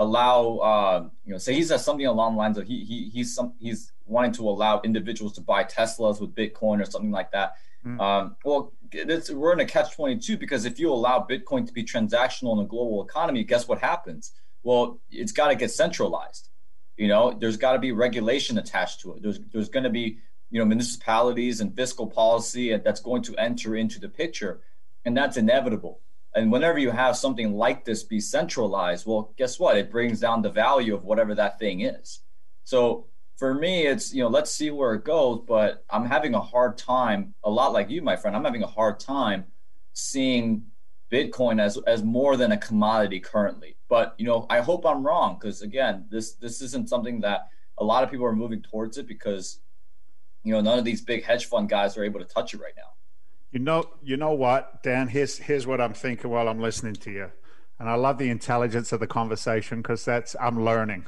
allow 0.00 0.56
uh, 0.56 1.08
you 1.24 1.32
know 1.32 1.38
say 1.38 1.54
he 1.54 1.62
says 1.62 1.84
something 1.84 2.06
along 2.06 2.32
the 2.32 2.38
lines 2.38 2.58
of 2.58 2.66
he 2.66 2.84
he 2.84 3.10
he's 3.10 3.34
some 3.34 3.52
he's 3.60 3.92
wanting 4.06 4.32
to 4.32 4.48
allow 4.48 4.80
individuals 4.82 5.34
to 5.34 5.40
buy 5.40 5.62
Teslas 5.62 6.20
with 6.20 6.34
Bitcoin 6.34 6.82
or 6.82 6.84
something 6.84 7.12
like 7.12 7.30
that. 7.30 7.54
Um, 8.00 8.36
well, 8.44 8.72
we're 9.32 9.52
in 9.52 9.60
a 9.60 9.64
catch 9.64 9.94
22 9.94 10.36
because 10.36 10.64
if 10.64 10.78
you 10.78 10.92
allow 10.92 11.26
Bitcoin 11.30 11.66
to 11.66 11.72
be 11.72 11.84
transactional 11.84 12.52
in 12.58 12.64
a 12.64 12.68
global 12.68 13.04
economy, 13.04 13.44
guess 13.44 13.68
what 13.68 13.78
happens? 13.78 14.32
Well, 14.62 15.00
it's 15.10 15.32
got 15.32 15.48
to 15.48 15.54
get 15.54 15.70
centralized. 15.70 16.48
You 16.96 17.08
know, 17.08 17.32
there's 17.32 17.56
got 17.56 17.74
to 17.74 17.78
be 17.78 17.92
regulation 17.92 18.58
attached 18.58 19.00
to 19.02 19.14
it. 19.14 19.22
There's 19.22 19.38
there's 19.52 19.68
going 19.68 19.84
to 19.84 19.90
be 19.90 20.18
you 20.50 20.58
know 20.58 20.64
municipalities 20.64 21.60
and 21.60 21.76
fiscal 21.76 22.06
policy 22.06 22.76
that's 22.76 23.00
going 23.00 23.22
to 23.24 23.36
enter 23.36 23.76
into 23.76 24.00
the 24.00 24.08
picture, 24.08 24.60
and 25.04 25.16
that's 25.16 25.36
inevitable. 25.36 26.00
And 26.34 26.52
whenever 26.52 26.78
you 26.78 26.90
have 26.90 27.16
something 27.16 27.52
like 27.52 27.84
this 27.84 28.04
be 28.04 28.20
centralized, 28.20 29.06
well, 29.06 29.34
guess 29.36 29.58
what? 29.58 29.76
It 29.76 29.90
brings 29.90 30.20
down 30.20 30.42
the 30.42 30.50
value 30.50 30.94
of 30.94 31.04
whatever 31.04 31.34
that 31.34 31.58
thing 31.58 31.80
is. 31.80 32.20
So 32.64 33.06
for 33.36 33.54
me, 33.54 33.86
it's 33.86 34.12
you 34.14 34.22
know 34.22 34.28
let's 34.28 34.52
see 34.52 34.70
where 34.70 34.94
it 34.94 35.04
goes. 35.04 35.42
But 35.48 35.84
I'm 35.90 36.06
having 36.06 36.34
a 36.34 36.40
hard 36.40 36.78
time, 36.78 37.34
a 37.42 37.50
lot 37.50 37.72
like 37.72 37.90
you, 37.90 38.02
my 38.02 38.16
friend. 38.16 38.36
I'm 38.36 38.44
having 38.44 38.62
a 38.62 38.68
hard 38.68 39.00
time 39.00 39.46
seeing 39.92 40.66
Bitcoin 41.10 41.60
as 41.60 41.78
as 41.86 42.04
more 42.04 42.36
than 42.36 42.52
a 42.52 42.58
commodity 42.58 43.18
currently. 43.18 43.76
But 43.88 44.14
you 44.18 44.26
know, 44.26 44.46
I 44.48 44.60
hope 44.60 44.86
I'm 44.86 45.04
wrong 45.04 45.38
because 45.40 45.62
again, 45.62 46.06
this 46.10 46.34
this 46.34 46.60
isn't 46.62 46.88
something 46.88 47.22
that 47.22 47.48
a 47.78 47.84
lot 47.84 48.04
of 48.04 48.10
people 48.10 48.26
are 48.26 48.36
moving 48.36 48.62
towards 48.62 48.98
it 48.98 49.08
because 49.08 49.60
you 50.44 50.52
know 50.52 50.60
none 50.60 50.78
of 50.78 50.84
these 50.84 51.00
big 51.00 51.24
hedge 51.24 51.46
fund 51.46 51.68
guys 51.68 51.96
are 51.96 52.04
able 52.04 52.20
to 52.20 52.26
touch 52.26 52.54
it 52.54 52.60
right 52.60 52.74
now. 52.76 52.92
You 53.52 53.58
know, 53.58 53.84
you 54.02 54.16
know 54.16 54.32
what, 54.32 54.82
Dan? 54.82 55.08
Here's 55.08 55.38
here's 55.38 55.66
what 55.66 55.80
I'm 55.80 55.94
thinking 55.94 56.30
while 56.30 56.48
I'm 56.48 56.60
listening 56.60 56.94
to 56.94 57.10
you, 57.10 57.30
and 57.78 57.88
I 57.88 57.94
love 57.94 58.18
the 58.18 58.30
intelligence 58.30 58.92
of 58.92 59.00
the 59.00 59.06
conversation 59.06 59.82
because 59.82 60.04
that's 60.04 60.36
I'm 60.40 60.64
learning. 60.64 61.06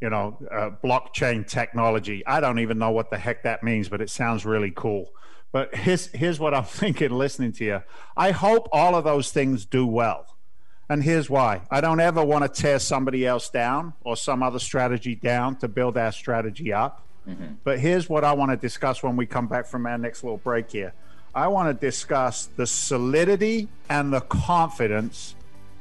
You 0.00 0.10
know, 0.10 0.38
uh, 0.50 0.70
blockchain 0.82 1.46
technology. 1.46 2.26
I 2.26 2.40
don't 2.40 2.58
even 2.58 2.78
know 2.78 2.90
what 2.90 3.10
the 3.10 3.18
heck 3.18 3.44
that 3.44 3.62
means, 3.62 3.88
but 3.88 4.00
it 4.00 4.10
sounds 4.10 4.44
really 4.44 4.72
cool. 4.74 5.10
But 5.52 5.74
here's 5.74 6.06
here's 6.08 6.38
what 6.38 6.54
I'm 6.54 6.64
thinking 6.82 7.10
listening 7.10 7.52
to 7.52 7.64
you. 7.64 7.82
I 8.16 8.30
hope 8.30 8.68
all 8.72 8.94
of 8.94 9.04
those 9.04 9.32
things 9.32 9.64
do 9.66 9.86
well. 9.86 10.26
And 10.88 11.02
here's 11.02 11.30
why. 11.30 11.62
I 11.70 11.80
don't 11.80 12.00
ever 12.00 12.24
want 12.24 12.42
to 12.44 12.62
tear 12.62 12.78
somebody 12.78 13.26
else 13.26 13.48
down 13.48 13.94
or 14.02 14.16
some 14.16 14.42
other 14.42 14.58
strategy 14.58 15.14
down 15.14 15.56
to 15.56 15.68
build 15.68 15.96
our 15.96 16.12
strategy 16.12 16.72
up. 16.72 17.06
But 17.64 17.78
here's 17.78 18.08
what 18.08 18.24
I 18.24 18.32
want 18.34 18.50
to 18.50 18.56
discuss 18.56 19.02
when 19.02 19.16
we 19.16 19.24
come 19.26 19.46
back 19.46 19.66
from 19.66 19.86
our 19.86 19.96
next 19.96 20.22
little 20.22 20.38
break 20.38 20.70
here. 20.70 20.92
I 21.34 21.48
want 21.48 21.68
to 21.68 21.86
discuss 21.86 22.46
the 22.56 22.66
solidity 22.66 23.68
and 23.88 24.12
the 24.12 24.20
confidence 24.20 25.34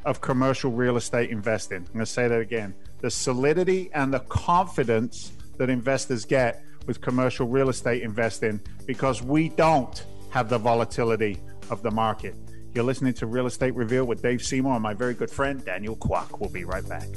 of 0.05 0.21
commercial 0.21 0.71
real 0.71 0.95
estate 0.95 1.29
investing. 1.29 1.79
I'm 1.79 1.93
going 1.93 1.99
to 1.99 2.05
say 2.05 2.29
that 2.29 2.39
again. 2.39 2.73
The 3.01 3.11
solidity 3.11 3.89
and 3.93 4.13
the 4.13 4.21
confidence 4.21 5.33
that 5.57 5.69
investors 5.69 6.23
get 6.23 6.63
with 6.87 7.01
commercial 7.01 7.47
real 7.47 7.67
estate 7.67 8.01
investing 8.01 8.61
because 8.85 9.21
we 9.21 9.49
don't 9.49 10.05
have 10.29 10.47
the 10.47 10.57
volatility 10.57 11.37
of 11.69 11.83
the 11.83 11.91
market. 11.91 12.33
You're 12.73 12.85
listening 12.85 13.13
to 13.15 13.25
Real 13.25 13.45
Estate 13.45 13.75
Reveal 13.75 14.05
with 14.05 14.21
Dave 14.21 14.41
Seymour 14.41 14.75
and 14.75 14.83
my 14.83 14.93
very 14.93 15.13
good 15.13 15.29
friend 15.29 15.63
Daniel 15.65 15.97
Kwak. 15.97 16.39
We'll 16.39 16.49
be 16.49 16.63
right 16.63 16.87
back. 16.87 17.07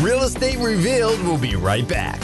Real 0.00 0.22
Estate 0.22 0.58
Revealed 0.58 1.20
will 1.24 1.38
be 1.38 1.56
right 1.56 1.86
back. 1.88 2.20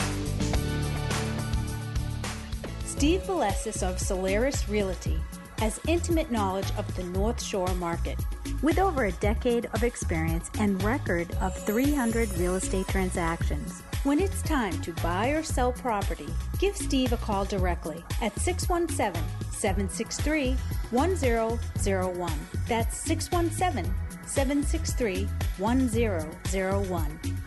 Steve 2.96 3.22
Valesis 3.22 3.82
of 3.82 3.98
Solaris 3.98 4.68
Realty 4.68 5.20
has 5.58 5.80
intimate 5.88 6.30
knowledge 6.30 6.70
of 6.78 6.94
the 6.94 7.02
North 7.02 7.42
Shore 7.42 7.74
market. 7.74 8.16
With 8.62 8.78
over 8.78 9.06
a 9.06 9.12
decade 9.12 9.66
of 9.74 9.82
experience 9.82 10.48
and 10.60 10.80
record 10.80 11.28
of 11.40 11.58
300 11.66 12.32
real 12.38 12.54
estate 12.54 12.86
transactions, 12.86 13.82
When 14.04 14.20
it's 14.20 14.42
time 14.42 14.80
to 14.82 14.92
buy 15.02 15.30
or 15.30 15.42
sell 15.42 15.72
property, 15.72 16.28
give 16.60 16.76
Steve 16.76 17.12
a 17.12 17.16
call 17.16 17.44
directly 17.44 18.04
at 18.22 18.38
617 18.38 19.20
763 19.50 20.52
1001. 20.92 22.32
That's 22.68 22.96
617 22.96 23.92
763 24.24 25.28
1001. 25.58 27.43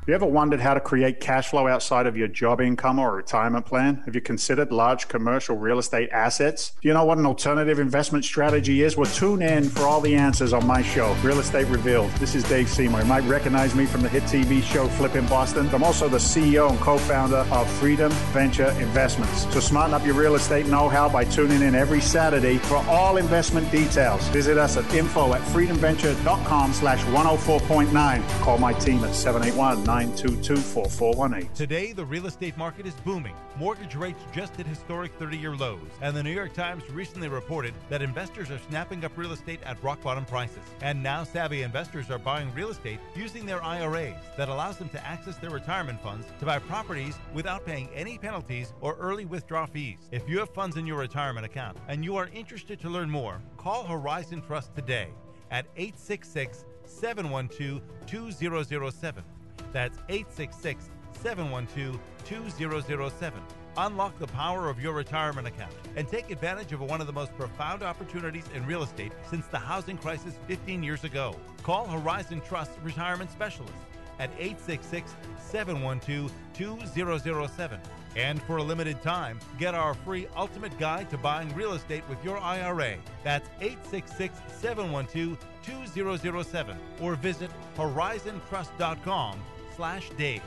Have 0.00 0.08
you 0.08 0.14
ever 0.14 0.24
wondered 0.24 0.60
how 0.60 0.72
to 0.72 0.80
create 0.80 1.20
cash 1.20 1.50
flow 1.50 1.68
outside 1.68 2.06
of 2.06 2.16
your 2.16 2.26
job 2.26 2.62
income 2.62 2.98
or 2.98 3.14
retirement 3.14 3.66
plan? 3.66 3.96
Have 4.06 4.14
you 4.14 4.22
considered 4.22 4.72
large 4.72 5.08
commercial 5.08 5.58
real 5.58 5.78
estate 5.78 6.08
assets? 6.10 6.72
Do 6.80 6.88
you 6.88 6.94
know 6.94 7.04
what 7.04 7.18
an 7.18 7.26
alternative 7.26 7.78
investment 7.78 8.24
strategy 8.24 8.82
is? 8.82 8.96
Well, 8.96 9.10
tune 9.12 9.42
in 9.42 9.68
for 9.68 9.82
all 9.82 10.00
the 10.00 10.14
answers 10.14 10.54
on 10.54 10.66
my 10.66 10.80
show, 10.80 11.12
Real 11.22 11.38
Estate 11.38 11.66
Revealed. 11.66 12.10
This 12.12 12.34
is 12.34 12.44
Dave 12.44 12.70
Seymour. 12.70 13.00
You 13.00 13.06
might 13.06 13.24
recognize 13.24 13.74
me 13.74 13.84
from 13.84 14.00
the 14.00 14.08
hit 14.08 14.22
TV 14.22 14.62
show 14.62 14.88
Flipping 14.88 15.26
Boston. 15.26 15.68
I'm 15.68 15.84
also 15.84 16.08
the 16.08 16.16
CEO 16.16 16.70
and 16.70 16.80
co 16.80 16.96
founder 16.96 17.46
of 17.52 17.70
Freedom 17.72 18.10
Venture 18.32 18.70
Investments. 18.80 19.52
So 19.52 19.60
smarten 19.60 19.92
up 19.92 20.06
your 20.06 20.14
real 20.14 20.34
estate 20.34 20.66
know 20.66 20.88
how 20.88 21.10
by 21.10 21.26
tuning 21.26 21.60
in 21.60 21.74
every 21.74 22.00
Saturday 22.00 22.56
for 22.56 22.76
all 22.88 23.18
investment 23.18 23.70
details. 23.70 24.26
Visit 24.28 24.56
us 24.56 24.78
at 24.78 24.94
info 24.94 25.34
at 25.34 25.42
freedomventure.com 25.42 26.72
slash 26.72 27.02
104.9. 27.04 28.40
Call 28.40 28.56
my 28.56 28.72
team 28.72 29.04
at 29.04 29.14
781 29.14 29.89
922 29.90 30.54
4418. 30.54 31.52
Today, 31.52 31.92
the 31.92 32.04
real 32.04 32.26
estate 32.26 32.56
market 32.56 32.86
is 32.86 32.94
booming. 33.04 33.34
Mortgage 33.58 33.96
rates 33.96 34.22
just 34.32 34.54
hit 34.54 34.64
historic 34.64 35.12
30 35.14 35.36
year 35.36 35.56
lows, 35.56 35.80
and 36.00 36.16
the 36.16 36.22
New 36.22 36.30
York 36.30 36.54
Times 36.54 36.88
recently 36.92 37.26
reported 37.26 37.74
that 37.88 38.00
investors 38.00 38.52
are 38.52 38.60
snapping 38.68 39.04
up 39.04 39.10
real 39.16 39.32
estate 39.32 39.58
at 39.64 39.82
rock 39.82 40.00
bottom 40.00 40.24
prices. 40.24 40.62
And 40.80 41.02
now, 41.02 41.24
savvy 41.24 41.62
investors 41.62 42.08
are 42.08 42.20
buying 42.20 42.54
real 42.54 42.70
estate 42.70 43.00
using 43.16 43.44
their 43.44 43.60
IRAs 43.64 44.14
that 44.36 44.48
allows 44.48 44.76
them 44.76 44.90
to 44.90 45.04
access 45.04 45.38
their 45.38 45.50
retirement 45.50 46.00
funds 46.00 46.24
to 46.38 46.46
buy 46.46 46.60
properties 46.60 47.16
without 47.34 47.66
paying 47.66 47.88
any 47.92 48.16
penalties 48.16 48.72
or 48.80 48.94
early 49.00 49.24
withdrawal 49.24 49.66
fees. 49.66 50.08
If 50.12 50.28
you 50.28 50.38
have 50.38 50.54
funds 50.54 50.76
in 50.76 50.86
your 50.86 50.98
retirement 50.98 51.46
account 51.46 51.78
and 51.88 52.04
you 52.04 52.14
are 52.14 52.28
interested 52.32 52.78
to 52.78 52.88
learn 52.88 53.10
more, 53.10 53.42
call 53.56 53.82
Horizon 53.88 54.40
Trust 54.40 54.72
today 54.76 55.08
at 55.50 55.66
866 55.76 56.64
712 56.84 57.82
2007. 58.06 59.24
That's 59.72 59.98
866 60.08 60.90
712 61.22 61.98
2007. 62.24 63.42
Unlock 63.76 64.18
the 64.18 64.26
power 64.28 64.68
of 64.68 64.80
your 64.80 64.92
retirement 64.92 65.46
account 65.46 65.72
and 65.96 66.08
take 66.08 66.30
advantage 66.30 66.72
of 66.72 66.80
one 66.80 67.00
of 67.00 67.06
the 67.06 67.12
most 67.12 67.36
profound 67.36 67.82
opportunities 67.82 68.44
in 68.54 68.66
real 68.66 68.82
estate 68.82 69.12
since 69.28 69.46
the 69.46 69.58
housing 69.58 69.96
crisis 69.96 70.34
15 70.48 70.82
years 70.82 71.04
ago. 71.04 71.36
Call 71.62 71.86
Horizon 71.86 72.40
Trust 72.40 72.72
Retirement 72.82 73.30
Specialist 73.30 73.72
at 74.18 74.30
866 74.38 75.14
712 75.38 76.32
2007. 76.54 77.80
And 78.16 78.42
for 78.42 78.56
a 78.56 78.62
limited 78.62 79.00
time, 79.02 79.38
get 79.58 79.74
our 79.74 79.94
free 79.94 80.26
ultimate 80.36 80.76
guide 80.78 81.08
to 81.10 81.18
buying 81.18 81.54
real 81.54 81.74
estate 81.74 82.02
with 82.08 82.22
your 82.24 82.38
IRA. 82.38 82.96
That's 83.22 83.48
866 83.60 84.36
712 84.48 85.38
2007 85.64 86.76
or 87.00 87.14
visit 87.16 87.50
horizontrust.com 87.76 89.40
slash 89.76 90.10
Dave. 90.16 90.42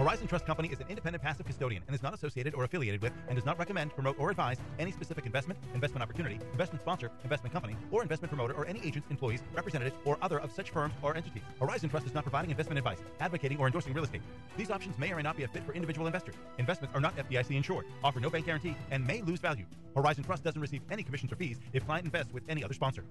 Horizon 0.00 0.26
Trust 0.26 0.46
Company 0.46 0.68
is 0.68 0.80
an 0.80 0.86
independent 0.88 1.22
passive 1.22 1.44
custodian 1.44 1.82
and 1.86 1.94
is 1.94 2.02
not 2.02 2.14
associated 2.14 2.54
or 2.54 2.64
affiliated 2.64 3.02
with 3.02 3.12
and 3.28 3.36
does 3.36 3.44
not 3.44 3.58
recommend, 3.58 3.92
promote, 3.94 4.18
or 4.18 4.30
advise 4.30 4.56
any 4.78 4.90
specific 4.90 5.26
investment, 5.26 5.60
investment 5.74 6.02
opportunity, 6.02 6.40
investment 6.52 6.80
sponsor, 6.80 7.10
investment 7.22 7.52
company, 7.52 7.76
or 7.90 8.00
investment 8.00 8.30
promoter 8.30 8.54
or 8.54 8.64
any 8.64 8.80
agents, 8.82 9.06
employees, 9.10 9.42
representatives, 9.54 9.94
or 10.06 10.16
other 10.22 10.40
of 10.40 10.50
such 10.52 10.70
firms 10.70 10.94
or 11.02 11.14
entities. 11.14 11.42
Horizon 11.60 11.90
Trust 11.90 12.06
is 12.06 12.14
not 12.14 12.24
providing 12.24 12.50
investment 12.50 12.78
advice, 12.78 12.96
advocating, 13.20 13.58
or 13.58 13.66
endorsing 13.66 13.92
real 13.92 14.04
estate. 14.04 14.22
These 14.56 14.70
options 14.70 14.98
may 14.98 15.12
or 15.12 15.16
may 15.16 15.22
not 15.22 15.36
be 15.36 15.42
a 15.42 15.48
fit 15.48 15.64
for 15.64 15.74
individual 15.74 16.06
investors. 16.06 16.36
Investments 16.56 16.94
are 16.94 17.00
not 17.02 17.14
FDIC 17.18 17.54
insured, 17.54 17.84
offer 18.02 18.20
no 18.20 18.30
bank 18.30 18.46
guarantee, 18.46 18.76
and 18.90 19.06
may 19.06 19.20
lose 19.20 19.40
value. 19.40 19.66
Horizon 19.94 20.24
Trust 20.24 20.44
doesn't 20.44 20.62
receive 20.62 20.80
any 20.90 21.02
commissions 21.02 21.30
or 21.30 21.36
fees 21.36 21.58
if 21.74 21.84
client 21.84 22.06
invests 22.06 22.32
with 22.32 22.44
any 22.48 22.64
other 22.64 22.72
sponsor. 22.72 23.04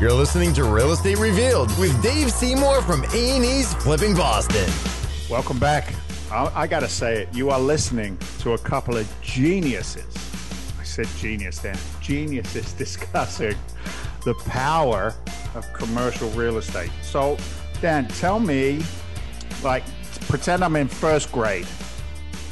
You're 0.00 0.12
listening 0.12 0.52
to 0.54 0.64
Real 0.64 0.90
Estate 0.90 1.18
Revealed 1.18 1.68
with 1.78 2.02
Dave 2.02 2.32
Seymour 2.32 2.82
from 2.82 3.04
A&E's 3.14 3.72
Flipping 3.74 4.12
Boston. 4.16 4.68
Welcome 5.30 5.60
back. 5.60 5.94
I, 6.32 6.50
I 6.52 6.66
got 6.66 6.80
to 6.80 6.88
say 6.88 7.22
it. 7.22 7.28
You 7.32 7.50
are 7.50 7.60
listening 7.60 8.18
to 8.40 8.54
a 8.54 8.58
couple 8.58 8.96
of 8.96 9.08
geniuses. 9.22 10.12
I 10.80 10.82
said 10.82 11.06
genius 11.16 11.60
then. 11.60 11.78
Geniuses 12.00 12.72
discussing 12.84 13.54
the 14.24 14.34
power 14.46 15.14
of 15.54 15.72
commercial 15.72 16.28
real 16.30 16.58
estate. 16.58 16.90
So, 17.02 17.38
Dan, 17.80 18.08
tell 18.08 18.40
me, 18.40 18.82
like, 19.62 19.84
pretend 20.28 20.64
I'm 20.64 20.74
in 20.74 20.88
first 20.88 21.30
grade. 21.30 21.66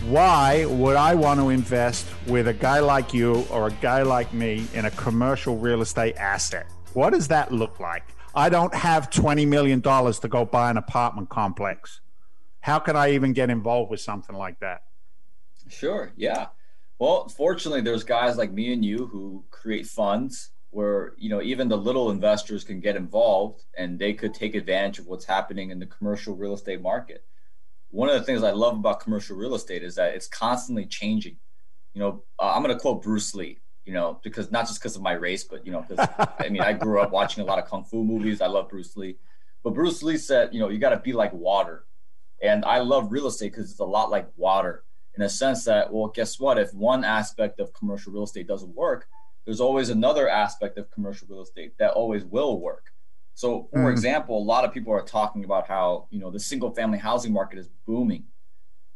Why 0.07 0.65
would 0.67 0.95
I 0.95 1.17
want 1.17 1.41
to 1.41 1.49
invest 1.49 2.07
with 2.29 2.47
a 2.47 2.55
guy 2.55 2.79
like 2.79 3.13
you 3.13 3.45
or 3.51 3.67
a 3.67 3.73
guy 3.73 4.03
like 4.03 4.33
me 4.33 4.65
in 4.75 4.85
a 4.85 4.91
commercial 4.93 5.59
real 5.59 5.83
estate 5.83 6.17
asset? 6.19 6.67
What 6.95 7.11
does 7.11 7.29
that 7.29 7.53
look 7.53 7.81
like? 7.81 8.05
I 8.35 8.49
don't 8.49 8.75
have 8.75 9.11
$20 9.11 9.47
million 9.47 9.83
to 9.83 10.29
go 10.29 10.45
buy 10.45 10.71
an 10.71 10.77
apartment 10.77 11.29
complex 11.29 12.01
how 12.63 12.79
can 12.79 12.97
I 12.97 13.13
even 13.13 13.33
get 13.33 13.51
involved 13.51 13.91
with 13.91 14.01
something 14.01 14.35
like 14.35 14.59
that? 14.61 14.85
Sure. 15.69 16.13
Yeah. 16.17 16.47
Well, 16.99 17.29
fortunately, 17.29 17.81
there's 17.81 18.05
guys 18.05 18.37
like 18.37 18.53
me 18.53 18.73
and 18.73 18.85
you 18.85 19.07
who 19.07 19.45
create 19.51 19.87
funds 19.87 20.51
where 20.71 21.13
you 21.19 21.29
know 21.29 21.43
even 21.43 21.69
the 21.69 21.77
little 21.77 22.11
investors 22.11 22.65
can 22.65 22.81
get 22.81 22.97
involved 22.97 23.65
and 23.77 23.99
they 23.99 24.15
could 24.15 24.33
take 24.33 24.55
advantage 24.55 24.99
of 24.99 25.07
what's 25.07 25.25
happening 25.25 25.71
in 25.71 25.79
the 25.79 25.87
commercial 25.87 26.37
real 26.37 26.55
estate 26.55 26.81
market. 26.81 27.25
One 27.91 28.09
of 28.09 28.15
the 28.15 28.23
things 28.23 28.43
I 28.43 28.53
love 28.53 28.77
about 28.77 29.01
commercial 29.01 29.37
real 29.37 29.55
estate 29.55 29.83
is 29.83 29.97
that 29.97 30.15
it's 30.15 30.29
constantly 30.29 30.87
changing. 30.87 31.37
You 31.95 32.01
know, 32.01 32.25
uh, 32.39 32.53
I'm 32.55 32.63
going 32.63 32.75
to 32.75 32.81
quote 32.81 33.03
Bruce 33.03 33.35
Lee. 33.35 33.59
You 33.85 33.95
know, 33.95 34.21
because 34.23 34.53
not 34.53 34.67
just 34.67 34.81
because 34.81 34.95
of 34.95 35.03
my 35.03 35.13
race, 35.13 35.45
but 35.45 35.67
you 35.67 35.73
know, 35.73 35.85
because 35.87 36.09
I 36.39 36.49
mean, 36.49 36.63
I 36.63 36.73
grew 36.73 37.01
up 37.01 37.11
watching 37.11 37.43
a 37.43 37.47
lot 37.47 37.59
of 37.59 37.67
kung 37.67 37.85
fu 37.85 38.05
movies. 38.05 38.41
I 38.41 38.47
love 38.47 38.69
Bruce 38.69 38.97
Lee, 38.97 39.17
but 39.65 39.75
Bruce 39.75 40.03
Lee 40.03 40.17
said, 40.17 40.53
you 40.53 40.61
know, 40.61 40.69
you 40.69 40.79
got 40.79 40.91
to 40.91 40.99
be 40.99 41.13
like 41.13 41.33
water 41.33 41.85
and 42.43 42.65
I 42.65 42.81
love 42.81 43.13
real 43.13 43.29
estate 43.29 43.53
because 43.53 43.71
it's 43.71 43.81
a 43.81 43.85
lot 43.85 44.11
like 44.11 44.29
water 44.37 44.85
in 45.17 45.23
a 45.23 45.29
sense 45.29 45.65
that, 45.65 45.93
well, 45.93 46.09
guess 46.09 46.41
what? 46.41 46.59
If 46.59 46.75
one 46.75 47.05
aspect 47.05 47.61
of 47.61 47.73
commercial 47.73 48.13
real 48.13 48.25
estate 48.25 48.49
doesn't 48.49 48.75
work, 48.75 49.07
there's 49.45 49.61
always 49.61 49.91
another 49.91 50.29
aspect 50.29 50.77
of 50.77 50.91
commercial 50.91 51.29
real 51.31 51.43
estate 51.43 51.75
that 51.79 51.93
always 51.93 52.25
will 52.25 52.61
work. 52.61 52.87
So, 53.35 53.69
for 53.73 53.85
mm. 53.85 53.91
example, 53.91 54.39
a 54.39 54.43
lot 54.43 54.65
of 54.65 54.75
people 54.75 54.93
are 54.93 55.03
talking 55.03 55.45
about 55.45 55.69
how 55.69 56.07
you 56.11 56.19
know 56.19 56.31
the 56.31 56.41
single 56.41 56.71
family 56.75 56.99
housing 56.99 57.33
market 57.33 57.59
is 57.59 57.69
booming, 57.87 58.25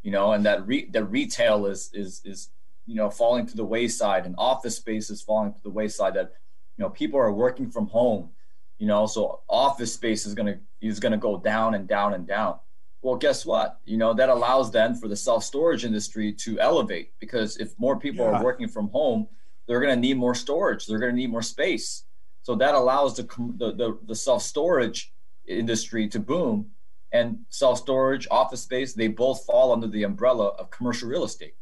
you 0.02 0.10
know, 0.10 0.32
and 0.32 0.44
that 0.44 0.66
re- 0.66 0.90
that 0.90 1.04
retail 1.04 1.66
is 1.66 1.90
is 1.94 2.20
is 2.24 2.50
you 2.86 2.94
know 2.94 3.10
falling 3.10 3.46
to 3.46 3.56
the 3.56 3.64
wayside, 3.64 4.26
and 4.26 4.34
office 4.38 4.76
space 4.76 5.10
is 5.10 5.22
falling 5.22 5.52
to 5.52 5.62
the 5.62 5.70
wayside. 5.70 6.14
That 6.14 6.32
you 6.76 6.84
know 6.84 6.90
people 6.90 7.20
are 7.20 7.32
working 7.32 7.70
from 7.70 7.86
home, 7.88 8.30
you 8.78 8.86
know, 8.86 9.06
so 9.06 9.40
office 9.48 9.92
space 9.92 10.26
is 10.26 10.34
gonna 10.34 10.58
is 10.80 11.00
gonna 11.00 11.18
go 11.18 11.38
down 11.38 11.74
and 11.74 11.86
down 11.88 12.14
and 12.14 12.26
down 12.26 12.58
well 13.06 13.16
guess 13.16 13.46
what 13.46 13.78
you 13.84 13.96
know 13.96 14.12
that 14.12 14.28
allows 14.28 14.72
then 14.72 14.94
for 14.94 15.06
the 15.06 15.14
self-storage 15.14 15.84
industry 15.84 16.32
to 16.32 16.58
elevate 16.58 17.12
because 17.20 17.56
if 17.58 17.72
more 17.78 17.98
people 17.98 18.24
yeah. 18.24 18.32
are 18.32 18.44
working 18.44 18.66
from 18.66 18.88
home 18.88 19.28
they're 19.66 19.80
going 19.80 19.94
to 19.94 20.00
need 20.00 20.16
more 20.16 20.34
storage 20.34 20.86
they're 20.86 20.98
going 20.98 21.12
to 21.12 21.16
need 21.16 21.30
more 21.30 21.42
space 21.42 22.04
so 22.42 22.56
that 22.56 22.74
allows 22.74 23.16
the, 23.16 23.22
the, 23.56 23.72
the, 23.72 23.98
the 24.06 24.14
self-storage 24.14 25.12
industry 25.46 26.08
to 26.08 26.18
boom 26.18 26.68
and 27.12 27.38
self-storage 27.48 28.26
office 28.28 28.62
space 28.62 28.92
they 28.92 29.08
both 29.08 29.44
fall 29.44 29.72
under 29.72 29.86
the 29.86 30.02
umbrella 30.02 30.48
of 30.58 30.70
commercial 30.70 31.08
real 31.08 31.24
estate 31.24 31.54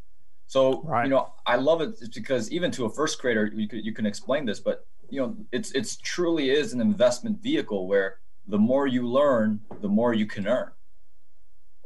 so 0.46 0.82
right. 0.82 1.04
you 1.04 1.10
know 1.10 1.32
i 1.46 1.56
love 1.56 1.80
it 1.80 1.98
because 2.14 2.50
even 2.50 2.70
to 2.70 2.84
a 2.84 2.90
first 2.90 3.20
grader 3.20 3.50
you, 3.54 3.68
could, 3.68 3.84
you 3.84 3.92
can 3.92 4.06
explain 4.06 4.44
this 4.44 4.60
but 4.60 4.86
you 5.10 5.20
know 5.20 5.36
it's 5.52 5.72
it's 5.72 5.96
truly 5.96 6.50
is 6.50 6.72
an 6.72 6.80
investment 6.80 7.42
vehicle 7.42 7.86
where 7.86 8.18
the 8.48 8.58
more 8.58 8.86
you 8.86 9.06
learn 9.06 9.60
the 9.80 9.88
more 9.88 10.12
you 10.14 10.26
can 10.26 10.46
earn 10.46 10.70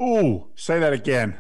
Ooh, 0.01 0.47
say 0.55 0.79
that 0.79 0.93
again. 0.93 1.37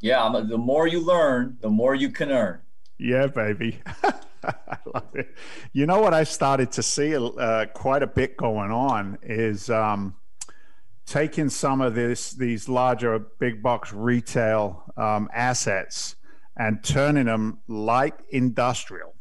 Yeah, 0.00 0.30
the 0.46 0.58
more 0.58 0.86
you 0.86 1.00
learn, 1.00 1.58
the 1.60 1.70
more 1.70 1.94
you 1.94 2.10
can 2.10 2.30
earn. 2.30 2.60
Yeah, 2.98 3.28
baby. 3.28 3.80
I 4.44 4.76
love 4.92 5.14
it. 5.14 5.34
You 5.72 5.86
know 5.86 6.00
what 6.00 6.12
I 6.12 6.24
started 6.24 6.72
to 6.72 6.82
see 6.82 7.14
uh, 7.14 7.66
quite 7.72 8.02
a 8.02 8.06
bit 8.06 8.36
going 8.36 8.72
on 8.72 9.18
is 9.22 9.70
um, 9.70 10.16
taking 11.06 11.48
some 11.48 11.80
of 11.80 11.94
this 11.94 12.32
these 12.32 12.68
larger 12.68 13.18
big 13.18 13.62
box 13.62 13.92
retail 13.92 14.84
um, 14.96 15.28
assets 15.32 16.16
and 16.56 16.82
turning 16.82 17.26
them 17.26 17.58
like 17.68 18.18
industrial. 18.30 19.14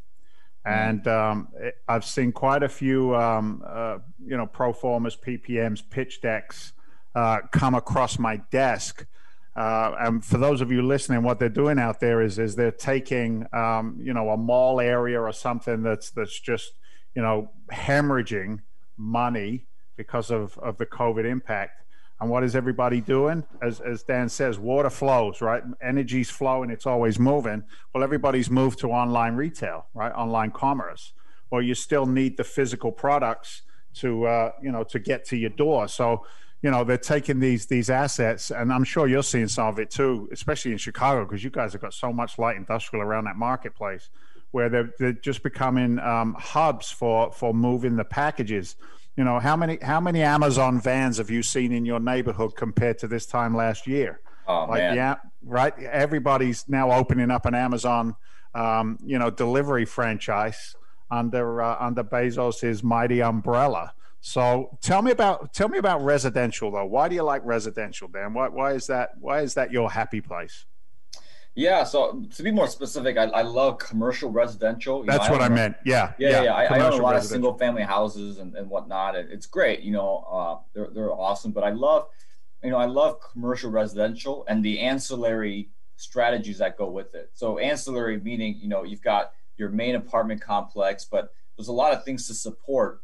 Mm-hmm. 0.66 0.90
And 0.90 1.08
um, 1.08 1.48
I've 1.88 2.06
seen 2.06 2.32
quite 2.32 2.64
a 2.64 2.70
few, 2.70 3.16
um, 3.16 3.64
uh, 3.66 3.98
you 4.24 4.38
know, 4.38 4.46
pro 4.46 4.74
formas, 4.74 5.18
PPMs, 5.18 5.82
pitch 5.90 6.22
decks 6.22 6.74
uh, 7.16 7.40
come 7.52 7.76
across 7.76 8.20
my 8.20 8.38
desk. 8.52 9.06
Uh, 9.56 9.94
and 10.00 10.24
for 10.24 10.38
those 10.38 10.62
of 10.62 10.72
you 10.72 10.82
listening, 10.82 11.24
what 11.24 11.40
they're 11.40 11.50
doing 11.50 11.78
out 11.78 12.00
there 12.00 12.22
is 12.22 12.40
is 12.40 12.56
they're 12.56 12.72
taking 12.72 13.46
um, 13.52 14.00
you 14.02 14.14
know 14.14 14.30
a 14.30 14.38
mall 14.38 14.80
area 14.80 15.20
or 15.20 15.34
something 15.34 15.84
that's 15.84 16.12
that's 16.12 16.40
just 16.40 16.72
you 17.16 17.22
know 17.22 17.52
hemorrhaging 17.74 18.60
money 18.96 19.66
because 19.98 20.32
of 20.32 20.58
of 20.60 20.78
the 20.78 20.86
COVID 20.86 21.26
impact. 21.26 21.84
And 22.22 22.30
what 22.30 22.44
is 22.44 22.56
everybody 22.56 23.02
doing? 23.02 23.44
As 23.64 23.82
as 23.82 24.04
Dan 24.04 24.30
says, 24.30 24.60
water 24.60 24.92
flows, 24.92 25.42
right? 25.42 25.64
Energy's 25.82 26.30
flowing; 26.30 26.70
it's 26.70 26.86
always 26.86 27.18
moving. 27.18 27.64
Well, 27.94 28.04
everybody's 28.04 28.50
moved 28.50 28.78
to 28.80 28.92
online 28.92 29.36
retail, 29.36 29.88
right? 29.96 30.12
Online 30.14 30.52
commerce. 30.52 31.14
Well, 31.50 31.64
you 31.64 31.74
still 31.74 32.06
need 32.06 32.38
the 32.38 32.44
physical 32.44 32.92
products 32.92 33.64
to 33.96 34.28
uh, 34.28 34.52
you 34.62 34.72
know 34.72 34.84
to 34.84 35.00
get 35.00 35.26
to 35.26 35.36
your 35.36 35.50
door. 35.50 35.88
So 35.88 36.24
you 36.62 36.70
know 36.70 36.84
they're 36.84 36.98
taking 36.98 37.40
these 37.40 37.66
these 37.66 37.90
assets 37.90 38.52
and 38.52 38.72
i'm 38.72 38.84
sure 38.84 39.08
you're 39.08 39.24
seeing 39.24 39.48
some 39.48 39.68
of 39.68 39.80
it 39.80 39.90
too 39.90 40.30
especially 40.32 40.72
in 40.72 40.78
chicago 40.78 41.26
because 41.26 41.44
you 41.44 41.50
guys 41.50 41.74
have 41.74 41.82
got 41.82 41.92
so 41.92 42.14
much 42.14 42.38
light 42.38 42.56
industrial 42.56 43.04
around 43.04 43.24
that 43.24 43.36
marketplace 43.36 44.12
where 44.52 44.70
they're, 44.70 44.94
they're 45.00 45.14
just 45.14 45.42
becoming 45.44 45.98
um, 45.98 46.36
hubs 46.38 46.92
for 46.92 47.32
for 47.32 47.52
moving 47.54 47.96
the 47.96 48.04
packages 48.04 48.76
you 49.18 49.24
know 49.24 49.40
how 49.40 49.56
many 49.56 49.78
how 49.82 50.00
many 50.00 50.22
amazon 50.22 50.80
vans 50.80 51.18
have 51.18 51.30
you 51.30 51.44
seen 51.44 51.72
in 51.72 51.86
your 51.86 52.00
neighborhood 52.00 52.56
compared 52.56 52.98
to 52.98 53.08
this 53.08 53.26
time 53.26 53.56
last 53.56 53.88
year 53.88 54.22
oh, 54.48 54.66
like 54.70 54.80
man. 54.80 54.96
yeah 54.96 55.16
right 55.44 55.78
everybody's 55.80 56.68
now 56.68 56.92
opening 56.92 57.32
up 57.32 57.46
an 57.46 57.56
amazon 57.56 58.16
um, 58.54 58.98
you 59.04 59.18
know 59.18 59.30
delivery 59.30 59.86
franchise 59.86 60.76
under 61.10 61.62
uh, 61.62 61.78
under 61.80 62.04
bezos's 62.04 62.84
mighty 62.84 63.22
umbrella 63.22 63.94
so 64.22 64.78
tell 64.82 65.02
me 65.02 65.10
about 65.12 65.52
tell 65.52 65.68
me 65.68 65.80
about 65.80 66.04
residential 66.04 66.70
though. 66.70 66.86
Why 66.86 67.10
do 67.10 67.16
you 67.16 67.24
like 67.24 67.42
residential, 67.44 68.08
Dan? 68.08 68.36
Why 68.36 68.48
why 68.50 68.74
is 68.74 68.86
that 68.88 69.14
why 69.20 69.42
is 69.42 69.56
that 69.56 69.72
your 69.72 69.90
happy 69.90 70.22
place? 70.22 70.66
Yeah, 71.54 71.84
so 71.84 72.24
to 72.34 72.44
be 72.44 72.52
more 72.52 72.68
specific, 72.68 73.18
I, 73.18 73.24
I 73.24 73.42
love 73.42 73.78
commercial 73.78 74.30
residential. 74.30 75.02
You 75.02 75.08
That's 75.08 75.28
know, 75.28 75.36
I 75.36 75.38
what 75.38 75.42
I 75.42 75.50
meant. 75.50 75.76
Yeah, 75.86 76.14
yeah, 76.18 76.30
yeah. 76.30 76.44
yeah. 76.44 76.54
I, 76.54 76.64
I, 76.78 76.80
own 76.80 76.94
a 76.94 77.04
lot 77.04 77.16
of 77.16 77.24
single 77.24 77.58
family 77.58 77.84
houses 77.84 78.38
and, 78.38 78.56
and 78.56 78.70
whatnot. 78.70 79.16
It's 79.16 79.48
great, 79.48 79.82
you 79.82 79.92
know. 79.92 80.26
Uh, 80.32 80.58
they're 80.74 80.90
they're 80.94 81.12
awesome, 81.12 81.52
but 81.52 81.66
I 81.66 81.72
love, 81.72 82.08
you 82.64 82.70
know, 82.70 82.78
I 82.78 82.86
love 82.86 83.18
commercial 83.34 83.70
residential 83.70 84.46
and 84.48 84.64
the 84.64 84.80
ancillary 84.80 85.72
strategies 85.98 86.60
that 86.60 86.78
go 86.78 86.90
with 86.90 87.14
it. 87.16 87.32
So 87.34 87.58
ancillary 87.58 88.20
meaning, 88.20 88.58
you 88.58 88.70
know, 88.70 88.84
you've 88.84 89.04
got 89.04 89.34
your 89.58 89.70
main 89.70 89.96
apartment 89.96 90.42
complex, 90.42 91.06
but 91.06 91.34
there's 91.58 91.68
a 91.68 91.74
lot 91.74 91.92
of 91.94 92.06
things 92.06 92.28
to 92.28 92.34
support 92.34 93.02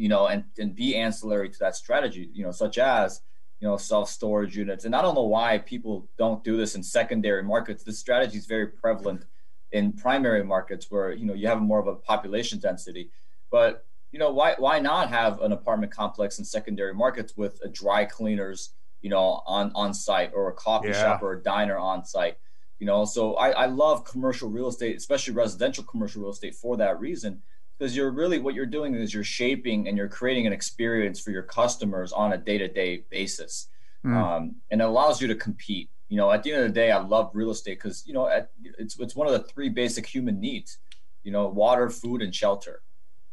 you 0.00 0.08
know, 0.08 0.28
and, 0.28 0.44
and 0.58 0.74
be 0.74 0.96
ancillary 0.96 1.50
to 1.50 1.58
that 1.58 1.76
strategy, 1.76 2.30
you 2.32 2.42
know, 2.42 2.50
such 2.50 2.78
as, 2.78 3.20
you 3.60 3.68
know, 3.68 3.76
self-storage 3.76 4.56
units. 4.56 4.86
And 4.86 4.96
I 4.96 5.02
don't 5.02 5.14
know 5.14 5.24
why 5.24 5.58
people 5.58 6.08
don't 6.16 6.42
do 6.42 6.56
this 6.56 6.74
in 6.74 6.82
secondary 6.82 7.42
markets. 7.42 7.84
This 7.84 7.98
strategy 7.98 8.38
is 8.38 8.46
very 8.46 8.66
prevalent 8.66 9.26
in 9.72 9.92
primary 9.92 10.42
markets 10.42 10.90
where, 10.90 11.12
you 11.12 11.26
know, 11.26 11.34
you 11.34 11.46
have 11.46 11.60
more 11.60 11.78
of 11.78 11.86
a 11.86 11.94
population 11.94 12.58
density. 12.58 13.10
But, 13.50 13.84
you 14.12 14.18
know, 14.18 14.32
why 14.32 14.54
why 14.58 14.80
not 14.80 15.10
have 15.10 15.40
an 15.40 15.52
apartment 15.52 15.92
complex 15.92 16.38
in 16.38 16.44
secondary 16.44 16.94
markets 16.94 17.36
with 17.36 17.60
a 17.62 17.68
dry 17.68 18.06
cleaners, 18.06 18.72
you 19.02 19.10
know, 19.10 19.42
on 19.46 19.70
on 19.74 19.92
site 19.92 20.32
or 20.34 20.48
a 20.48 20.54
coffee 20.54 20.88
yeah. 20.88 20.94
shop 20.94 21.22
or 21.22 21.34
a 21.34 21.42
diner 21.42 21.78
on 21.78 22.04
site? 22.04 22.38
You 22.78 22.86
know, 22.86 23.04
so 23.04 23.34
I, 23.34 23.50
I 23.50 23.66
love 23.66 24.04
commercial 24.04 24.48
real 24.48 24.68
estate, 24.68 24.96
especially 24.96 25.34
residential 25.34 25.84
commercial 25.84 26.22
real 26.22 26.30
estate 26.30 26.54
for 26.54 26.78
that 26.78 26.98
reason 26.98 27.42
because 27.80 27.96
you're 27.96 28.10
really 28.10 28.38
what 28.38 28.54
you're 28.54 28.66
doing 28.66 28.94
is 28.94 29.14
you're 29.14 29.24
shaping 29.24 29.88
and 29.88 29.96
you're 29.96 30.08
creating 30.08 30.46
an 30.46 30.52
experience 30.52 31.18
for 31.18 31.30
your 31.30 31.42
customers 31.42 32.12
on 32.12 32.34
a 32.34 32.36
day-to-day 32.36 33.04
basis. 33.08 33.68
Mm. 34.04 34.14
um, 34.14 34.56
and 34.70 34.80
it 34.80 34.84
allows 34.84 35.20
you 35.20 35.28
to 35.28 35.34
compete. 35.34 35.90
You 36.08 36.16
know 36.16 36.30
at 36.30 36.42
the 36.42 36.52
end 36.52 36.62
of 36.62 36.68
the 36.68 36.74
day 36.74 36.90
i 36.90 36.98
love 36.98 37.30
real 37.34 37.50
estate 37.50 37.78
because 37.78 38.04
you 38.04 38.12
know 38.12 38.26
at, 38.26 38.50
it's, 38.78 38.98
it's 38.98 39.14
one 39.14 39.28
of 39.28 39.32
the 39.32 39.44
three 39.48 39.68
basic 39.68 40.04
human 40.04 40.40
needs 40.40 40.78
you 41.22 41.30
know 41.30 41.46
water 41.46 41.88
food 41.88 42.20
and 42.20 42.34
shelter. 42.34 42.82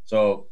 So 0.06 0.48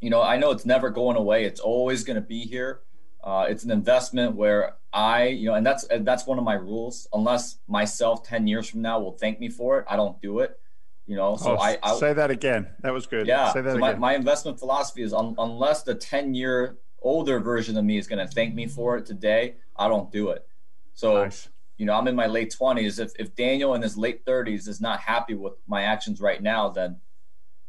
you 0.00 0.10
know 0.10 0.22
i 0.22 0.36
know 0.36 0.50
it's 0.50 0.66
never 0.66 0.90
going 0.90 1.16
away. 1.16 1.44
It's 1.44 1.60
always 1.60 2.04
going 2.04 2.16
to 2.16 2.28
be 2.36 2.40
here. 2.40 2.80
Uh, 3.24 3.46
it's 3.48 3.64
an 3.64 3.70
investment 3.70 4.36
where 4.36 4.74
i 4.92 5.28
you 5.28 5.46
know 5.46 5.54
and 5.54 5.66
that's 5.66 5.84
and 5.84 6.06
that's 6.06 6.26
one 6.26 6.38
of 6.38 6.44
my 6.44 6.54
rules. 6.54 7.08
Unless 7.12 7.58
myself 7.66 8.22
10 8.22 8.46
years 8.46 8.68
from 8.68 8.82
now 8.82 9.00
will 9.00 9.16
thank 9.22 9.40
me 9.40 9.48
for 9.48 9.80
it 9.80 9.86
i 9.88 9.96
don't 9.96 10.20
do 10.20 10.40
it 10.40 10.60
you 11.06 11.16
know, 11.16 11.36
so 11.36 11.56
oh, 11.56 11.60
I, 11.60 11.78
I, 11.82 11.94
say 11.98 12.12
that 12.12 12.30
again. 12.30 12.66
That 12.80 12.92
was 12.92 13.06
good. 13.06 13.26
Yeah. 13.26 13.52
Say 13.52 13.60
that 13.60 13.72
so 13.72 13.78
my, 13.78 13.94
my 13.94 14.14
investment 14.14 14.58
philosophy 14.58 15.02
is 15.02 15.12
un, 15.12 15.36
unless 15.38 15.84
the 15.84 15.94
10 15.94 16.34
year 16.34 16.78
older 17.00 17.38
version 17.38 17.76
of 17.76 17.84
me 17.84 17.96
is 17.96 18.08
going 18.08 18.26
to 18.26 18.32
thank 18.32 18.54
me 18.54 18.66
for 18.66 18.96
it 18.96 19.06
today, 19.06 19.54
I 19.76 19.88
don't 19.88 20.10
do 20.10 20.30
it. 20.30 20.46
So, 20.94 21.24
nice. 21.24 21.48
you 21.76 21.86
know, 21.86 21.94
I'm 21.94 22.08
in 22.08 22.16
my 22.16 22.26
late 22.26 22.54
20s. 22.58 22.98
If, 22.98 23.12
if 23.18 23.36
Daniel 23.36 23.74
in 23.74 23.82
his 23.82 23.96
late 23.96 24.24
30s 24.24 24.66
is 24.66 24.80
not 24.80 24.98
happy 24.98 25.34
with 25.34 25.54
my 25.68 25.82
actions 25.82 26.20
right 26.20 26.42
now, 26.42 26.70
then, 26.70 26.96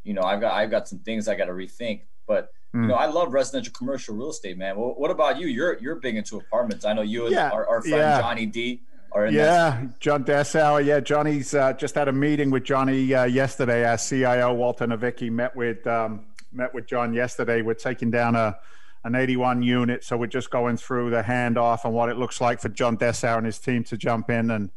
you 0.03 0.15
know, 0.15 0.23
I've 0.23 0.41
got, 0.41 0.53
I've 0.53 0.71
got 0.71 0.87
some 0.87 0.99
things 0.99 1.27
I 1.27 1.35
got 1.35 1.45
to 1.45 1.51
rethink. 1.51 2.01
But, 2.25 2.49
mm. 2.73 2.81
you 2.81 2.87
know, 2.87 2.95
I 2.95 3.05
love 3.05 3.33
residential 3.33 3.73
commercial 3.73 4.15
real 4.15 4.31
estate, 4.31 4.57
man. 4.57 4.77
Well, 4.77 4.95
what 4.97 5.11
about 5.11 5.39
you? 5.39 5.45
You're, 5.45 5.77
you're 5.77 5.95
big 5.95 6.15
into 6.15 6.37
apartments. 6.37 6.85
I 6.85 6.93
know 6.93 7.03
you 7.03 7.25
and 7.25 7.35
yeah. 7.35 7.51
our, 7.51 7.67
our 7.67 7.81
friend 7.81 7.97
yeah. 7.97 8.19
Johnny 8.19 8.47
D 8.47 8.81
yeah, 9.31 9.85
John 9.99 10.23
Dessau. 10.23 10.83
Yeah, 10.85 10.99
Johnny's 10.99 11.53
uh, 11.53 11.73
just 11.73 11.95
had 11.95 12.07
a 12.07 12.11
meeting 12.11 12.51
with 12.51 12.63
Johnny 12.63 13.13
uh, 13.13 13.25
yesterday. 13.25 13.85
Our 13.85 13.97
CIO 13.97 14.53
Walter 14.53 14.85
Novicki 14.85 15.31
met 15.31 15.55
with 15.55 15.85
um, 15.87 16.25
met 16.51 16.73
with 16.73 16.87
John 16.87 17.13
yesterday. 17.13 17.61
We're 17.61 17.73
taking 17.73 18.11
down 18.11 18.35
a 18.35 18.57
an 19.03 19.15
81 19.15 19.61
unit, 19.61 20.03
so 20.03 20.17
we're 20.17 20.27
just 20.27 20.49
going 20.49 20.75
through 20.77 21.11
the 21.11 21.21
handoff 21.21 21.85
and 21.85 21.93
what 21.93 22.09
it 22.09 22.17
looks 22.17 22.41
like 22.41 22.59
for 22.59 22.69
John 22.69 22.97
Dessau 22.97 23.37
and 23.37 23.45
his 23.45 23.59
team 23.59 23.83
to 23.85 23.97
jump 23.97 24.29
in. 24.29 24.51
And 24.51 24.69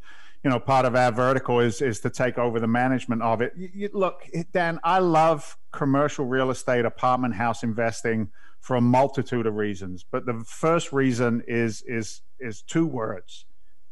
you 0.44 0.50
know, 0.50 0.60
part 0.60 0.86
of 0.86 0.94
our 0.94 1.12
vertical 1.12 1.60
is 1.60 1.82
is 1.82 2.00
to 2.00 2.10
take 2.10 2.38
over 2.38 2.60
the 2.60 2.68
management 2.68 3.22
of 3.22 3.42
it. 3.42 3.52
You, 3.56 3.70
you, 3.74 3.90
look, 3.92 4.22
Dan, 4.52 4.78
I 4.84 5.00
love 5.00 5.58
commercial 5.72 6.24
real 6.24 6.50
estate, 6.50 6.84
apartment 6.84 7.34
house 7.34 7.62
investing 7.62 8.30
for 8.60 8.76
a 8.76 8.80
multitude 8.80 9.46
of 9.46 9.54
reasons, 9.54 10.04
but 10.10 10.26
the 10.26 10.44
first 10.46 10.92
reason 10.92 11.42
is 11.46 11.82
is 11.82 12.22
is 12.38 12.62
two 12.62 12.86
words 12.86 13.46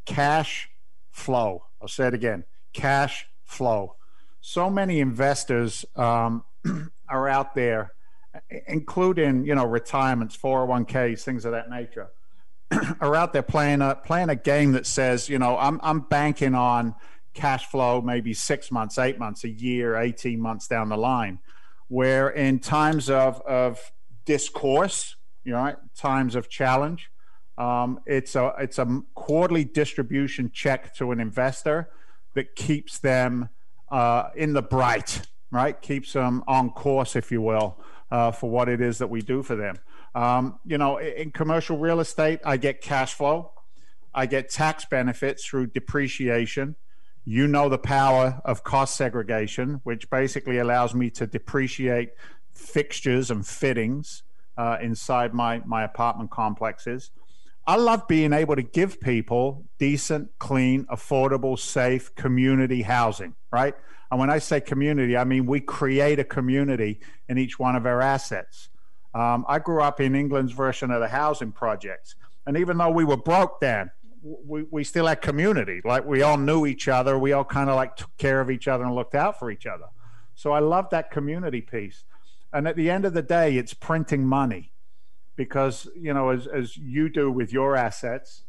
cash 0.08 0.68
flow. 1.10 1.64
I'll 1.80 1.88
say 1.88 2.08
it 2.08 2.14
again 2.14 2.44
cash 2.72 3.26
flow. 3.44 3.96
So 4.40 4.70
many 4.70 5.00
investors 5.00 5.84
um, 5.96 6.44
are 7.08 7.28
out 7.28 7.54
there, 7.54 7.92
including 8.66 9.44
you 9.44 9.54
know 9.54 9.66
retirements, 9.66 10.36
401ks, 10.36 11.22
things 11.22 11.44
of 11.44 11.52
that 11.52 11.68
nature, 11.68 12.10
are 13.00 13.14
out 13.14 13.32
there 13.32 13.42
playing 13.42 13.82
a 13.82 13.96
playing 13.96 14.30
a 14.30 14.36
game 14.36 14.72
that 14.72 14.86
says, 14.86 15.28
you 15.28 15.38
know, 15.38 15.56
I'm 15.58 15.80
I'm 15.82 16.00
banking 16.00 16.54
on 16.54 16.94
cash 17.34 17.66
flow 17.66 18.00
maybe 18.00 18.32
six 18.34 18.70
months, 18.70 18.98
eight 18.98 19.18
months, 19.18 19.44
a 19.44 19.48
year, 19.48 19.96
18 19.96 20.40
months 20.40 20.66
down 20.66 20.88
the 20.88 20.96
line. 20.96 21.38
Where 21.88 22.28
in 22.28 22.60
times 22.60 23.10
of 23.10 23.40
of 23.42 23.92
discourse, 24.24 25.16
you 25.44 25.52
know, 25.52 25.74
times 25.96 26.34
of 26.34 26.48
challenge, 26.48 27.10
um, 27.58 28.00
it's 28.06 28.36
a 28.36 28.54
it's 28.58 28.78
a 28.78 29.02
quarterly 29.14 29.64
distribution 29.64 30.50
check 30.54 30.94
to 30.94 31.10
an 31.10 31.20
investor 31.20 31.90
that 32.34 32.54
keeps 32.54 32.98
them 32.98 33.48
uh, 33.90 34.30
in 34.36 34.52
the 34.52 34.62
bright, 34.62 35.22
right? 35.50 35.80
Keeps 35.82 36.12
them 36.12 36.44
on 36.46 36.70
course, 36.70 37.16
if 37.16 37.32
you 37.32 37.42
will, 37.42 37.76
uh, 38.12 38.30
for 38.30 38.48
what 38.48 38.68
it 38.68 38.80
is 38.80 38.98
that 38.98 39.10
we 39.10 39.22
do 39.22 39.42
for 39.42 39.56
them. 39.56 39.76
Um, 40.14 40.60
you 40.64 40.78
know, 40.78 40.98
in 40.98 41.32
commercial 41.32 41.78
real 41.78 41.98
estate, 41.98 42.38
I 42.44 42.58
get 42.58 42.80
cash 42.80 43.14
flow, 43.14 43.50
I 44.14 44.26
get 44.26 44.50
tax 44.50 44.84
benefits 44.84 45.44
through 45.44 45.68
depreciation. 45.68 46.76
You 47.24 47.46
know 47.46 47.68
the 47.68 47.78
power 47.78 48.40
of 48.44 48.64
cost 48.64 48.96
segregation, 48.96 49.80
which 49.82 50.08
basically 50.08 50.58
allows 50.58 50.94
me 50.94 51.10
to 51.10 51.26
depreciate 51.26 52.12
fixtures 52.54 53.30
and 53.30 53.46
fittings 53.46 54.22
uh, 54.56 54.78
inside 54.80 55.34
my 55.34 55.60
my 55.66 55.82
apartment 55.82 56.30
complexes. 56.30 57.10
I 57.68 57.76
love 57.76 58.08
being 58.08 58.32
able 58.32 58.56
to 58.56 58.62
give 58.62 58.98
people 58.98 59.66
decent, 59.78 60.30
clean, 60.38 60.86
affordable, 60.86 61.58
safe 61.58 62.14
community 62.14 62.80
housing, 62.80 63.34
right? 63.52 63.74
And 64.10 64.18
when 64.18 64.30
I 64.30 64.38
say 64.38 64.62
community, 64.62 65.18
I 65.18 65.24
mean 65.24 65.44
we 65.44 65.60
create 65.60 66.18
a 66.18 66.24
community 66.24 67.00
in 67.28 67.36
each 67.36 67.58
one 67.58 67.76
of 67.76 67.84
our 67.84 68.00
assets. 68.00 68.70
Um, 69.14 69.44
I 69.46 69.58
grew 69.58 69.82
up 69.82 70.00
in 70.00 70.14
England's 70.14 70.52
version 70.52 70.90
of 70.90 71.00
the 71.00 71.08
housing 71.08 71.52
projects. 71.52 72.14
And 72.46 72.56
even 72.56 72.78
though 72.78 72.88
we 72.88 73.04
were 73.04 73.18
broke 73.18 73.60
then, 73.60 73.90
we, 74.22 74.62
we 74.70 74.82
still 74.82 75.06
had 75.06 75.20
community. 75.20 75.82
Like 75.84 76.06
we 76.06 76.22
all 76.22 76.38
knew 76.38 76.64
each 76.64 76.88
other. 76.88 77.18
We 77.18 77.34
all 77.34 77.44
kind 77.44 77.68
of 77.68 77.76
like 77.76 77.96
took 77.96 78.16
care 78.16 78.40
of 78.40 78.50
each 78.50 78.66
other 78.66 78.84
and 78.84 78.94
looked 78.94 79.14
out 79.14 79.38
for 79.38 79.50
each 79.50 79.66
other. 79.66 79.88
So 80.36 80.52
I 80.52 80.60
love 80.60 80.88
that 80.92 81.10
community 81.10 81.60
piece. 81.60 82.04
And 82.50 82.66
at 82.66 82.76
the 82.76 82.88
end 82.88 83.04
of 83.04 83.12
the 83.12 83.20
day, 83.20 83.58
it's 83.58 83.74
printing 83.74 84.24
money 84.24 84.72
because 85.38 85.88
you 85.96 86.12
know 86.12 86.28
as, 86.28 86.46
as 86.46 86.76
you 86.76 87.08
do 87.08 87.30
with 87.30 87.50
your 87.50 87.74
assets 87.76 88.42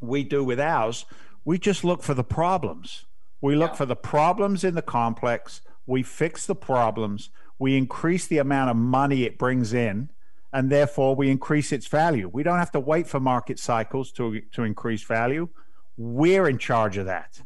we 0.00 0.22
do 0.22 0.44
with 0.44 0.60
ours 0.60 1.04
we 1.44 1.58
just 1.58 1.84
look 1.84 2.02
for 2.02 2.14
the 2.14 2.24
problems. 2.24 3.04
We 3.40 3.56
look 3.56 3.72
yeah. 3.72 3.76
for 3.76 3.86
the 3.86 3.96
problems 3.96 4.62
in 4.64 4.74
the 4.74 4.82
complex. 4.82 5.60
We 5.86 6.02
fix 6.02 6.46
the 6.46 6.54
problems. 6.54 7.30
We 7.58 7.76
increase 7.76 8.26
the 8.26 8.38
amount 8.38 8.70
of 8.70 8.76
money 8.76 9.24
it 9.24 9.38
brings 9.38 9.72
in 9.72 10.10
and 10.52 10.70
therefore 10.70 11.16
we 11.16 11.30
increase 11.30 11.72
its 11.72 11.86
value. 11.86 12.28
We 12.32 12.42
don't 12.42 12.58
have 12.58 12.72
to 12.72 12.80
wait 12.80 13.08
for 13.08 13.18
market 13.18 13.58
cycles 13.58 14.12
to 14.12 14.40
to 14.52 14.62
increase 14.62 15.02
value. 15.02 15.48
We're 15.96 16.48
in 16.48 16.58
charge 16.58 16.96
of 16.96 17.06
that. 17.06 17.42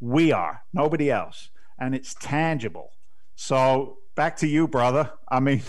We 0.00 0.32
are 0.32 0.62
nobody 0.72 1.10
else. 1.10 1.50
And 1.78 1.94
it's 1.94 2.14
tangible. 2.14 2.90
So 3.34 3.98
back 4.14 4.36
to 4.38 4.46
you 4.46 4.68
brother. 4.68 5.12
I 5.28 5.40
mean 5.40 5.62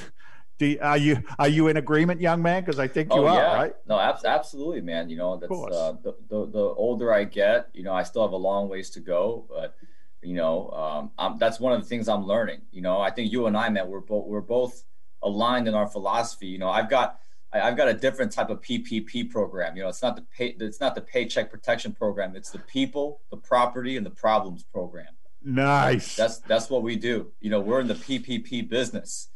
do, 0.57 0.77
are 0.81 0.97
you 0.97 1.21
are 1.37 1.47
you 1.47 1.67
in 1.67 1.77
agreement, 1.77 2.21
young 2.21 2.41
man? 2.41 2.63
Because 2.63 2.79
I 2.79 2.87
think 2.87 3.13
you 3.13 3.21
oh, 3.21 3.27
are, 3.27 3.37
yeah. 3.37 3.53
right? 3.55 3.75
No, 3.87 3.99
ab- 3.99 4.23
absolutely, 4.25 4.81
man. 4.81 5.09
You 5.09 5.17
know, 5.17 5.37
that's 5.37 5.51
uh, 5.51 5.93
the, 6.01 6.15
the, 6.29 6.45
the 6.45 6.59
older 6.59 7.13
I 7.13 7.25
get, 7.25 7.69
you 7.73 7.83
know, 7.83 7.93
I 7.93 8.03
still 8.03 8.21
have 8.21 8.31
a 8.31 8.37
long 8.37 8.69
ways 8.69 8.89
to 8.91 8.99
go, 9.01 9.45
but 9.49 9.75
you 10.21 10.35
know, 10.35 10.69
um, 10.71 11.11
I'm, 11.17 11.37
that's 11.37 11.59
one 11.59 11.73
of 11.73 11.81
the 11.81 11.87
things 11.87 12.07
I'm 12.07 12.25
learning. 12.25 12.61
You 12.71 12.81
know, 12.81 12.99
I 12.99 13.11
think 13.11 13.31
you 13.31 13.47
and 13.47 13.57
I, 13.57 13.69
man, 13.69 13.87
we're 13.87 13.99
both 13.99 14.25
we're 14.27 14.41
both 14.41 14.83
aligned 15.21 15.67
in 15.67 15.73
our 15.73 15.87
philosophy. 15.87 16.47
You 16.47 16.57
know, 16.57 16.69
I've 16.69 16.89
got 16.89 17.19
I, 17.51 17.59
have 17.59 17.77
got 17.77 17.87
a 17.87 17.93
different 17.93 18.31
type 18.31 18.49
of 18.49 18.61
PPP 18.61 19.29
program. 19.29 19.75
You 19.75 19.83
know, 19.83 19.89
it's 19.89 20.01
not 20.01 20.15
the 20.15 20.23
pay, 20.23 20.55
it's 20.59 20.79
not 20.79 20.95
the 20.95 21.01
paycheck 21.01 21.51
protection 21.51 21.93
program. 21.93 22.35
It's 22.35 22.51
the 22.51 22.59
people, 22.59 23.21
the 23.29 23.37
property, 23.37 23.97
and 23.97 24.05
the 24.05 24.11
problems 24.11 24.63
program. 24.63 25.07
Nice. 25.43 26.15
That's 26.15 26.39
that's 26.39 26.69
what 26.69 26.81
we 26.81 26.95
do. 26.95 27.31
You 27.39 27.49
know, 27.49 27.59
we're 27.59 27.81
in 27.81 27.87
the 27.87 27.95
PPP 27.95 28.67
business. 28.69 29.29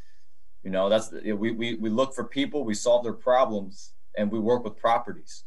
You 0.64 0.72
know, 0.72 0.89
that's 0.89 1.12
we 1.12 1.51
we 1.51 1.76
we 1.76 1.89
look 1.89 2.14
for 2.14 2.24
people, 2.24 2.64
we 2.64 2.74
solve 2.74 3.03
their 3.03 3.14
problems, 3.14 3.93
and 4.18 4.32
we 4.32 4.39
work 4.39 4.64
with 4.64 4.78
properties. 4.78 5.43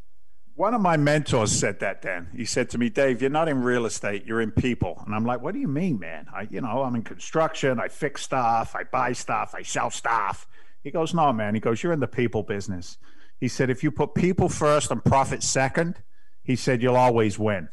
One 0.55 0.73
of 0.73 0.81
my 0.81 0.97
mentors 0.97 1.51
said 1.51 1.79
that. 1.79 2.01
Dan, 2.01 2.29
he 2.35 2.45
said 2.45 2.69
to 2.71 2.77
me, 2.77 2.89
"Dave, 2.89 3.21
you're 3.21 3.29
not 3.29 3.47
in 3.47 3.61
real 3.61 3.85
estate, 3.85 4.25
you're 4.25 4.41
in 4.41 4.51
people." 4.51 5.01
And 5.05 5.13
I'm 5.13 5.25
like, 5.25 5.41
"What 5.41 5.53
do 5.53 5.59
you 5.59 5.67
mean, 5.67 5.99
man? 5.99 6.27
I, 6.33 6.47
you 6.49 6.61
know, 6.61 6.83
I'm 6.83 6.95
in 6.95 7.03
construction. 7.03 7.79
I 7.79 7.87
fix 7.87 8.23
stuff, 8.23 8.75
I 8.75 8.83
buy 8.83 9.13
stuff, 9.13 9.53
I 9.55 9.61
sell 9.61 9.89
stuff." 9.89 10.47
He 10.83 10.91
goes, 10.91 11.13
"No, 11.13 11.31
man." 11.31 11.53
He 11.53 11.59
goes, 11.59 11.83
"You're 11.83 11.93
in 11.93 11.99
the 11.99 12.07
people 12.07 12.43
business." 12.43 12.97
He 13.39 13.47
said, 13.47 13.69
"If 13.69 13.83
you 13.83 13.91
put 13.91 14.15
people 14.15 14.49
first 14.49 14.89
and 14.91 15.03
profit 15.03 15.43
second, 15.43 16.01
he 16.43 16.55
said 16.55 16.81
you'll 16.81 16.95
always 16.95 17.37
win." 17.37 17.69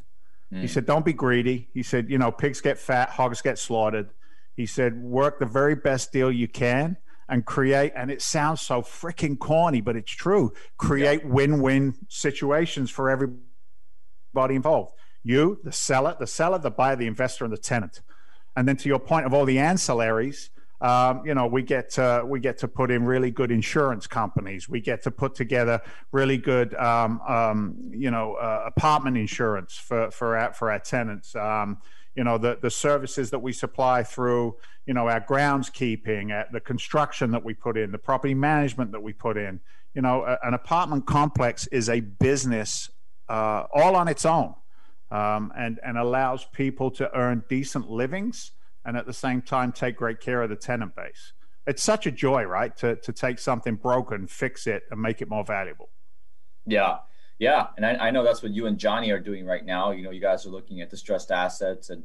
Mm. 0.52 0.62
He 0.62 0.68
said, 0.68 0.86
Don't 0.86 1.04
be 1.04 1.12
greedy. 1.12 1.68
He 1.72 1.82
said, 1.82 2.10
You 2.10 2.18
know, 2.18 2.30
pigs 2.30 2.60
get 2.60 2.78
fat, 2.78 3.10
hogs 3.10 3.40
get 3.40 3.58
slaughtered. 3.58 4.10
He 4.56 4.66
said, 4.66 5.00
Work 5.00 5.38
the 5.38 5.46
very 5.46 5.74
best 5.74 6.12
deal 6.12 6.30
you 6.30 6.48
can 6.48 6.96
and 7.30 7.46
create, 7.46 7.92
and 7.94 8.10
it 8.10 8.20
sounds 8.20 8.60
so 8.60 8.82
freaking 8.82 9.38
corny, 9.38 9.80
but 9.80 9.96
it's 9.96 10.10
true. 10.10 10.52
Create 10.76 11.22
yeah. 11.22 11.30
win 11.30 11.62
win 11.62 11.94
situations 12.08 12.90
for 12.90 13.08
everybody 13.08 14.56
involved. 14.56 14.92
You, 15.22 15.60
the 15.64 15.72
seller, 15.72 16.16
the 16.18 16.26
seller, 16.26 16.58
the 16.58 16.70
buyer, 16.70 16.96
the 16.96 17.06
investor, 17.06 17.44
and 17.44 17.52
the 17.52 17.58
tenant. 17.58 18.00
And 18.56 18.66
then 18.66 18.76
to 18.76 18.88
your 18.88 18.98
point 18.98 19.26
of 19.26 19.32
all 19.32 19.44
the 19.44 19.58
ancillaries, 19.58 20.50
um, 20.80 21.22
you 21.26 21.34
know, 21.34 21.46
we 21.46 21.62
get 21.62 21.90
to, 21.90 22.24
we 22.26 22.40
get 22.40 22.58
to 22.58 22.68
put 22.68 22.90
in 22.90 23.04
really 23.04 23.30
good 23.30 23.50
insurance 23.50 24.06
companies. 24.06 24.68
We 24.68 24.80
get 24.80 25.02
to 25.02 25.10
put 25.10 25.34
together 25.34 25.82
really 26.10 26.38
good, 26.38 26.74
um, 26.74 27.20
um, 27.28 27.76
you 27.90 28.10
know, 28.10 28.34
uh, 28.34 28.64
apartment 28.66 29.18
insurance 29.18 29.74
for 29.74 30.10
for 30.10 30.36
our, 30.36 30.52
for 30.54 30.70
our 30.70 30.78
tenants. 30.78 31.36
You 32.14 32.24
know, 32.24 32.38
the 32.38 32.58
the 32.60 32.70
services 32.70 33.30
that 33.30 33.38
we 33.38 33.52
supply 33.52 34.02
through, 34.02 34.56
you 34.86 34.94
know, 34.94 35.08
our 35.08 35.20
groundskeeping, 35.20 36.32
uh, 36.32 36.44
the 36.52 36.60
construction 36.60 37.30
that 37.30 37.44
we 37.44 37.54
put 37.54 37.76
in, 37.76 37.92
the 37.92 37.98
property 37.98 38.34
management 38.34 38.92
that 38.92 39.02
we 39.02 39.12
put 39.12 39.36
in. 39.36 39.60
You 39.94 40.02
know, 40.02 40.24
a, 40.24 40.38
an 40.42 40.54
apartment 40.54 41.06
complex 41.06 41.66
is 41.68 41.88
a 41.88 42.00
business 42.00 42.90
uh, 43.28 43.64
all 43.72 43.94
on 43.96 44.08
its 44.08 44.24
own, 44.24 44.54
um, 45.10 45.52
and 45.56 45.78
and 45.84 45.96
allows 45.96 46.44
people 46.52 46.90
to 46.92 47.14
earn 47.16 47.44
decent 47.48 47.88
livings 47.88 48.52
and 48.84 48.96
at 48.96 49.06
the 49.06 49.12
same 49.12 49.42
time 49.42 49.72
take 49.72 49.96
great 49.96 50.20
care 50.20 50.42
of 50.42 50.50
the 50.50 50.56
tenant 50.56 50.96
base. 50.96 51.32
It's 51.66 51.82
such 51.82 52.06
a 52.06 52.10
joy, 52.10 52.44
right? 52.44 52.76
To 52.78 52.96
to 52.96 53.12
take 53.12 53.38
something 53.38 53.76
broken, 53.76 54.26
fix 54.26 54.66
it, 54.66 54.82
and 54.90 55.00
make 55.00 55.22
it 55.22 55.28
more 55.28 55.44
valuable. 55.44 55.90
Yeah. 56.66 56.98
Yeah. 57.40 57.68
And 57.76 57.84
I, 57.84 57.94
I 57.96 58.10
know 58.12 58.22
that's 58.22 58.42
what 58.42 58.52
you 58.52 58.66
and 58.66 58.78
Johnny 58.78 59.10
are 59.10 59.18
doing 59.18 59.44
right 59.44 59.64
now. 59.64 59.90
You 59.90 60.02
know, 60.02 60.10
you 60.10 60.20
guys 60.20 60.46
are 60.46 60.50
looking 60.50 60.82
at 60.82 60.90
distressed 60.90 61.32
assets 61.32 61.90
and 61.90 62.04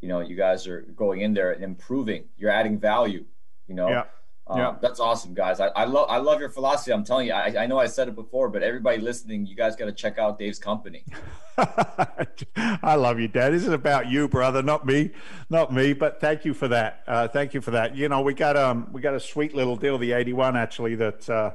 you 0.00 0.08
know, 0.08 0.20
you 0.20 0.36
guys 0.36 0.66
are 0.66 0.82
going 0.82 1.20
in 1.22 1.34
there 1.34 1.52
and 1.52 1.64
improving. 1.64 2.24
You're 2.36 2.50
adding 2.50 2.78
value, 2.78 3.24
you 3.66 3.74
know. 3.74 3.88
Yeah. 3.88 4.04
Um, 4.48 4.58
yeah. 4.58 4.76
That's 4.80 5.00
awesome, 5.00 5.34
guys. 5.34 5.58
I, 5.58 5.68
I 5.68 5.84
love 5.86 6.06
I 6.08 6.18
love 6.18 6.38
your 6.38 6.50
philosophy. 6.50 6.92
I'm 6.92 7.02
telling 7.02 7.26
you, 7.26 7.32
I, 7.32 7.64
I 7.64 7.66
know 7.66 7.78
I 7.78 7.86
said 7.86 8.06
it 8.06 8.14
before, 8.14 8.48
but 8.48 8.62
everybody 8.62 8.98
listening, 8.98 9.46
you 9.46 9.56
guys 9.56 9.74
got 9.74 9.86
to 9.86 9.92
check 9.92 10.18
out 10.18 10.38
Dave's 10.38 10.60
company. 10.60 11.04
I 11.58 12.94
love 12.94 13.18
you, 13.18 13.26
Dad. 13.26 13.52
This 13.52 13.62
is 13.62 13.72
about 13.72 14.08
you, 14.08 14.28
brother, 14.28 14.62
not 14.62 14.86
me, 14.86 15.10
not 15.50 15.72
me. 15.72 15.94
But 15.94 16.20
thank 16.20 16.44
you 16.44 16.54
for 16.54 16.68
that. 16.68 17.02
Uh, 17.08 17.26
thank 17.26 17.54
you 17.54 17.60
for 17.60 17.72
that. 17.72 17.96
You 17.96 18.08
know, 18.08 18.20
we 18.20 18.34
got 18.34 18.56
um 18.56 18.88
we 18.92 19.00
got 19.00 19.14
a 19.14 19.20
sweet 19.20 19.52
little 19.52 19.76
deal, 19.76 19.98
the 19.98 20.12
81 20.12 20.56
actually 20.56 20.94
that 20.94 21.28
uh, 21.28 21.50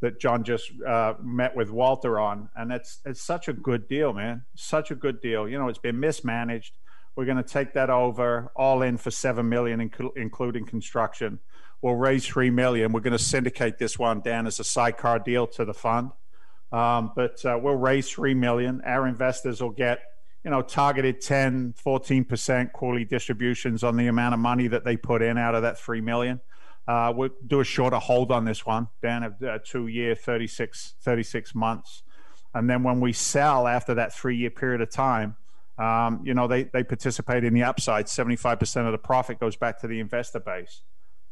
that 0.00 0.20
John 0.20 0.44
just 0.44 0.70
uh, 0.86 1.14
met 1.22 1.54
with 1.54 1.70
Walter 1.70 2.18
on, 2.18 2.48
and 2.56 2.72
it's 2.72 3.00
it's 3.04 3.22
such 3.22 3.48
a 3.48 3.52
good 3.52 3.88
deal, 3.88 4.12
man. 4.12 4.44
Such 4.54 4.90
a 4.90 4.94
good 4.94 5.20
deal. 5.20 5.48
You 5.48 5.58
know, 5.58 5.68
it's 5.68 5.78
been 5.78 6.00
mismanaged. 6.00 6.74
We're 7.16 7.26
going 7.26 7.36
to 7.36 7.42
take 7.42 7.74
that 7.74 7.90
over 7.90 8.50
all 8.56 8.82
in 8.82 8.96
for 8.96 9.10
seven 9.10 9.48
million, 9.48 9.90
including 10.16 10.64
construction 10.64 11.40
we'll 11.82 11.94
raise 11.94 12.26
three 12.26 12.50
million. 12.50 12.92
We're 12.92 13.00
going 13.00 13.16
to 13.16 13.22
syndicate 13.22 13.78
this 13.78 13.98
one 13.98 14.20
down 14.20 14.46
as 14.46 14.60
a 14.60 14.64
sidecar 14.64 15.18
deal 15.18 15.46
to 15.48 15.64
the 15.64 15.74
fund, 15.74 16.10
um, 16.72 17.12
but 17.14 17.44
uh, 17.44 17.58
we'll 17.60 17.76
raise 17.76 18.10
three 18.10 18.34
million. 18.34 18.82
Our 18.84 19.06
investors 19.06 19.62
will 19.62 19.70
get 19.70 20.00
you 20.44 20.50
know 20.50 20.62
targeted 20.62 21.20
10 21.20 21.74
14% 21.84 22.72
quarterly 22.72 23.04
distributions 23.04 23.84
on 23.84 23.96
the 23.96 24.06
amount 24.06 24.32
of 24.32 24.40
money 24.40 24.68
that 24.68 24.84
they 24.84 24.96
put 24.96 25.20
in 25.20 25.36
out 25.36 25.54
of 25.54 25.62
that 25.62 25.78
3 25.78 26.00
million 26.00 26.40
uh, 26.90 27.12
we'll 27.14 27.30
do 27.46 27.60
a 27.60 27.64
shorter 27.64 27.98
hold 27.98 28.32
on 28.32 28.44
this 28.44 28.66
one 28.66 28.88
down 29.00 29.22
a, 29.22 29.54
a 29.54 29.58
two 29.60 29.86
year 29.86 30.14
36 30.14 30.94
36 31.00 31.54
months. 31.54 32.02
And 32.52 32.68
then 32.68 32.82
when 32.82 33.00
we 33.00 33.12
sell 33.12 33.68
after 33.68 33.94
that 33.94 34.12
three 34.12 34.36
year 34.36 34.50
period 34.50 34.80
of 34.80 34.90
time 34.90 35.36
um, 35.78 36.20
you 36.24 36.34
know 36.34 36.48
they, 36.48 36.64
they 36.64 36.82
participate 36.82 37.44
in 37.44 37.54
the 37.54 37.62
upside. 37.62 38.06
75% 38.06 38.86
of 38.86 38.92
the 38.92 38.98
profit 38.98 39.38
goes 39.38 39.56
back 39.56 39.80
to 39.80 39.86
the 39.86 40.00
investor 40.00 40.40
base. 40.40 40.82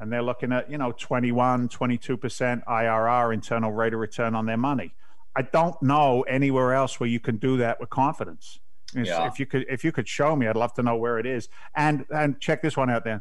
And 0.00 0.12
they're 0.12 0.22
looking 0.22 0.52
at 0.52 0.70
you 0.70 0.78
know 0.78 0.92
21 0.92 1.68
22% 1.68 2.64
irr 2.64 3.34
internal 3.34 3.72
rate 3.72 3.94
of 3.94 3.98
return 4.00 4.36
on 4.36 4.46
their 4.46 4.56
money. 4.56 4.94
I 5.34 5.42
don't 5.42 5.80
know 5.82 6.22
anywhere 6.22 6.72
else 6.72 7.00
where 7.00 7.08
you 7.08 7.20
can 7.20 7.36
do 7.36 7.56
that 7.56 7.80
with 7.80 7.90
confidence. 7.90 8.60
Yeah. 8.94 9.26
if 9.26 9.38
you 9.38 9.44
could 9.44 9.66
if 9.68 9.84
you 9.84 9.92
could 9.92 10.08
show 10.08 10.34
me 10.34 10.46
i'd 10.46 10.56
love 10.56 10.72
to 10.74 10.82
know 10.82 10.96
where 10.96 11.18
it 11.18 11.26
is. 11.26 11.48
And 11.74 12.06
and 12.10 12.40
check 12.40 12.62
this 12.62 12.76
one 12.76 12.88
out 12.88 13.04
then 13.04 13.20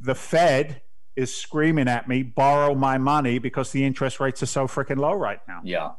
the 0.00 0.14
fed 0.14 0.82
is 1.16 1.34
screaming 1.34 1.88
at 1.88 2.08
me 2.08 2.22
borrow 2.22 2.74
my 2.74 2.98
money 2.98 3.38
because 3.38 3.70
the 3.72 3.84
interest 3.84 4.20
rates 4.20 4.42
are 4.42 4.46
so 4.46 4.66
freaking 4.66 4.98
low 4.98 5.12
right 5.12 5.40
now 5.48 5.60
yeah 5.64 5.90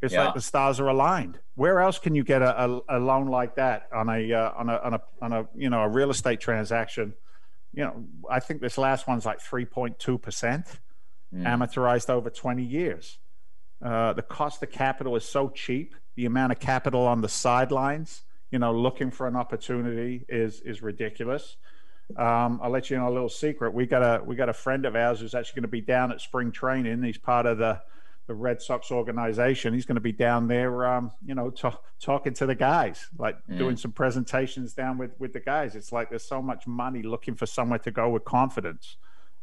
it's 0.00 0.14
yeah. 0.14 0.26
like 0.26 0.34
the 0.34 0.40
stars 0.40 0.78
are 0.78 0.86
aligned. 0.86 1.40
Where 1.56 1.80
else 1.80 1.98
can 1.98 2.14
you 2.14 2.22
get 2.22 2.40
a, 2.40 2.66
a, 2.66 2.80
a 2.88 2.98
loan 3.00 3.26
like 3.26 3.56
that 3.56 3.88
on 3.92 4.08
a, 4.08 4.32
uh, 4.32 4.52
on 4.56 4.68
a 4.68 4.76
on 4.76 4.94
a 4.94 5.00
on 5.20 5.32
a 5.32 5.48
you 5.56 5.68
know 5.68 5.82
a 5.82 5.88
real 5.88 6.10
estate 6.10 6.38
transaction 6.38 7.14
you 7.72 7.84
know, 7.84 8.04
I 8.30 8.40
think 8.40 8.60
this 8.60 8.78
last 8.78 9.06
one's 9.06 9.26
like 9.26 9.40
3.2% 9.40 9.98
mm. 9.98 10.68
amortized 11.32 12.10
over 12.10 12.30
20 12.30 12.62
years. 12.62 13.18
Uh, 13.84 14.12
the 14.12 14.22
cost 14.22 14.62
of 14.62 14.70
capital 14.70 15.14
is 15.16 15.24
so 15.24 15.50
cheap. 15.50 15.94
The 16.16 16.26
amount 16.26 16.52
of 16.52 16.58
capital 16.58 17.06
on 17.06 17.20
the 17.20 17.28
sidelines, 17.28 18.22
you 18.50 18.58
know, 18.58 18.72
looking 18.72 19.10
for 19.10 19.28
an 19.28 19.36
opportunity 19.36 20.24
is 20.28 20.60
is 20.62 20.82
ridiculous. 20.82 21.56
Um, 22.16 22.58
I'll 22.62 22.70
let 22.70 22.90
you 22.90 22.96
know 22.96 23.08
a 23.08 23.12
little 23.12 23.28
secret. 23.28 23.74
We 23.74 23.86
got 23.86 24.02
a 24.02 24.24
we 24.24 24.34
got 24.34 24.48
a 24.48 24.54
friend 24.54 24.86
of 24.86 24.96
ours 24.96 25.20
who's 25.20 25.34
actually 25.34 25.60
going 25.60 25.62
to 25.62 25.68
be 25.68 25.80
down 25.80 26.10
at 26.10 26.20
spring 26.20 26.50
training. 26.50 27.02
He's 27.02 27.18
part 27.18 27.46
of 27.46 27.58
the 27.58 27.80
the 28.28 28.34
Red 28.34 28.62
Sox 28.62 28.90
organization. 28.90 29.74
He's 29.74 29.86
going 29.86 29.96
to 29.96 30.02
be 30.02 30.12
down 30.12 30.48
there, 30.48 30.86
um, 30.86 31.10
you 31.24 31.34
know, 31.34 31.50
t- 31.50 31.68
talking 31.98 32.34
to 32.34 32.46
the 32.46 32.54
guys, 32.54 33.08
like 33.18 33.36
mm. 33.50 33.56
doing 33.56 33.76
some 33.76 33.90
presentations 33.90 34.74
down 34.74 34.98
with 34.98 35.12
with 35.18 35.32
the 35.32 35.40
guys. 35.40 35.74
It's 35.74 35.92
like 35.92 36.10
there's 36.10 36.28
so 36.28 36.40
much 36.40 36.66
money 36.66 37.02
looking 37.02 37.34
for 37.34 37.46
somewhere 37.46 37.78
to 37.80 37.90
go 37.90 38.08
with 38.08 38.24
confidence, 38.24 38.96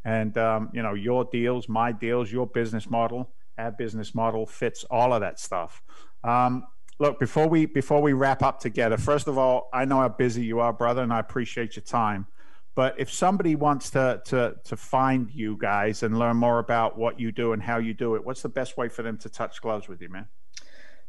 and 0.04 0.38
um, 0.38 0.70
you 0.74 0.82
know, 0.82 0.94
your 0.94 1.26
deals, 1.26 1.68
my 1.68 1.92
deals, 1.92 2.32
your 2.32 2.48
business 2.48 2.90
model, 2.90 3.32
our 3.58 3.72
business 3.72 4.16
model 4.16 4.46
fits 4.46 4.84
all 4.90 5.14
of 5.14 5.22
that 5.22 5.40
stuff. 5.40 5.82
Um, 6.24 6.66
look, 7.00 7.20
before 7.20 7.48
we 7.48 7.66
before 7.66 8.02
we 8.02 8.14
wrap 8.14 8.44
up 8.44 8.60
together, 8.60 8.98
first 8.98 9.28
of 9.28 9.38
all, 9.38 9.70
I 9.74 9.86
know 9.86 9.98
how 9.98 10.10
busy 10.10 10.44
you 10.44 10.60
are, 10.60 10.74
brother, 10.74 11.02
and 11.02 11.12
I 11.12 11.20
appreciate 11.20 11.76
your 11.76 11.84
time. 11.84 12.28
But 12.76 13.00
if 13.00 13.12
somebody 13.12 13.56
wants 13.56 13.90
to 13.92 14.22
to 14.26 14.56
to 14.66 14.76
find 14.76 15.32
you 15.32 15.58
guys 15.58 16.04
and 16.04 16.20
learn 16.20 16.38
more 16.38 16.60
about 16.60 16.98
what 16.98 17.20
you 17.20 17.32
do 17.32 17.54
and 17.54 17.64
how 17.64 17.78
you 17.78 17.94
do 17.94 18.16
it, 18.16 18.26
what's 18.26 18.42
the 18.42 18.50
best 18.50 18.78
way 18.78 18.90
for 18.90 19.02
them 19.02 19.18
to 19.20 19.30
touch 19.30 19.62
gloves 19.62 19.88
with 19.88 20.02
you, 20.02 20.10
man? 20.10 20.28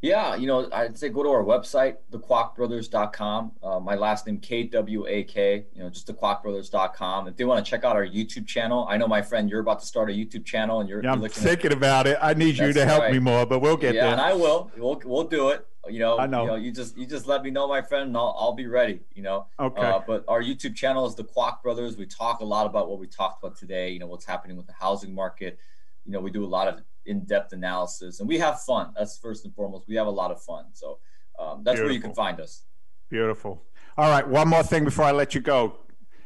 Yeah, 0.03 0.37
you 0.37 0.47
know, 0.47 0.69
I'd 0.73 0.99
say 0.99 1.09
go 1.09 1.23
to 1.23 1.31
our 1.31 1.43
website, 1.43 1.97
thekwakbrothers.com. 2.13 3.53
Uh, 3.63 3.81
my 3.81 3.95
last 3.95 4.27
name, 4.27 4.39
K 4.39 4.65
W 4.65 5.07
A 5.07 5.25
K, 5.25 5.65
you 5.75 5.83
know, 5.83 5.89
just 5.89 6.07
thekwakbrothers.com. 6.07 7.29
If 7.29 7.37
they 7.37 7.45
want 7.45 7.65
to 7.65 7.69
check 7.69 7.83
out 7.83 7.97
our 7.97 8.07
YouTube 8.07 8.47
channel, 8.47 8.87
I 8.91 8.99
know 8.99 9.09
my 9.09 9.23
friend, 9.23 9.49
you're 9.49 9.61
about 9.61 9.81
to 9.81 9.87
start 9.87 10.11
a 10.11 10.13
YouTube 10.13 10.45
channel 10.45 10.81
and 10.81 10.89
you're, 10.89 11.03
yeah, 11.03 11.13
I'm 11.13 11.21
you're 11.21 11.31
thinking 11.31 11.73
at, 11.73 11.79
about 11.79 12.07
it. 12.07 12.19
I 12.21 12.35
need 12.35 12.59
you 12.59 12.73
to 12.75 12.85
help 12.85 13.05
right. 13.05 13.13
me 13.13 13.19
more, 13.19 13.47
but 13.47 13.61
we'll 13.61 13.79
get 13.79 13.95
yeah, 13.95 14.03
there. 14.03 14.13
and 14.13 14.21
I 14.21 14.35
will. 14.35 14.71
We'll, 14.77 15.01
we'll 15.05 15.25
do 15.25 15.49
it. 15.49 15.67
You 15.89 16.01
know, 16.01 16.19
I 16.19 16.27
know. 16.27 16.43
You, 16.43 16.49
know, 16.49 16.57
you 16.57 16.73
just 16.73 16.97
you 16.99 17.07
just 17.07 17.27
let 17.27 17.43
me 17.43 17.51
know, 17.51 17.69
my 17.69 17.81
friend, 17.81 18.09
and 18.09 18.17
I'll, 18.17 18.37
I'll 18.39 18.55
be 18.55 18.67
ready. 18.67 19.01
You 19.15 19.23
know. 19.23 19.47
Okay. 19.59 19.81
Uh, 19.81 20.01
but 20.05 20.25
our 20.27 20.43
YouTube 20.43 20.75
channel 20.75 21.07
is 21.07 21.15
the 21.15 21.25
Kwak 21.25 21.63
Brothers. 21.63 21.97
We 21.97 22.07
talk 22.07 22.41
a 22.41 22.45
lot 22.45 22.67
about 22.67 22.89
what 22.89 22.99
we 22.99 23.07
talked 23.07 23.43
about 23.43 23.57
today. 23.57 23.91
You 23.91 24.01
know, 24.01 24.07
what's 24.07 24.25
happening 24.25 24.57
with 24.57 24.67
the 24.67 24.73
housing 24.73 25.15
market. 25.15 25.59
You 26.05 26.13
know, 26.13 26.21
we 26.21 26.31
do 26.31 26.45
a 26.45 26.47
lot 26.47 26.69
of 26.69 26.81
in-depth 27.07 27.53
analysis, 27.53 28.21
and 28.21 28.29
we 28.29 28.39
have 28.39 28.61
fun. 28.63 28.93
That's 28.97 29.19
first 29.19 29.45
and 29.45 29.55
foremost. 29.55 29.89
We 29.89 29.97
have 29.97 30.07
a 30.07 30.11
lot 30.11 30.31
of 30.31 30.43
fun. 30.43 30.67
So 30.73 30.99
um, 31.39 31.63
that's 31.65 31.77
Beautiful. 31.77 31.85
where 31.85 31.93
you 31.95 32.01
can 32.01 32.15
find 32.15 32.41
us. 32.41 32.63
Beautiful. 33.09 33.63
All 33.97 34.11
right. 34.11 34.27
One 34.27 34.49
more 34.49 34.63
thing 34.63 34.85
before 34.85 35.05
I 35.05 35.13
let 35.13 35.35
you 35.35 35.41
go. 35.41 35.79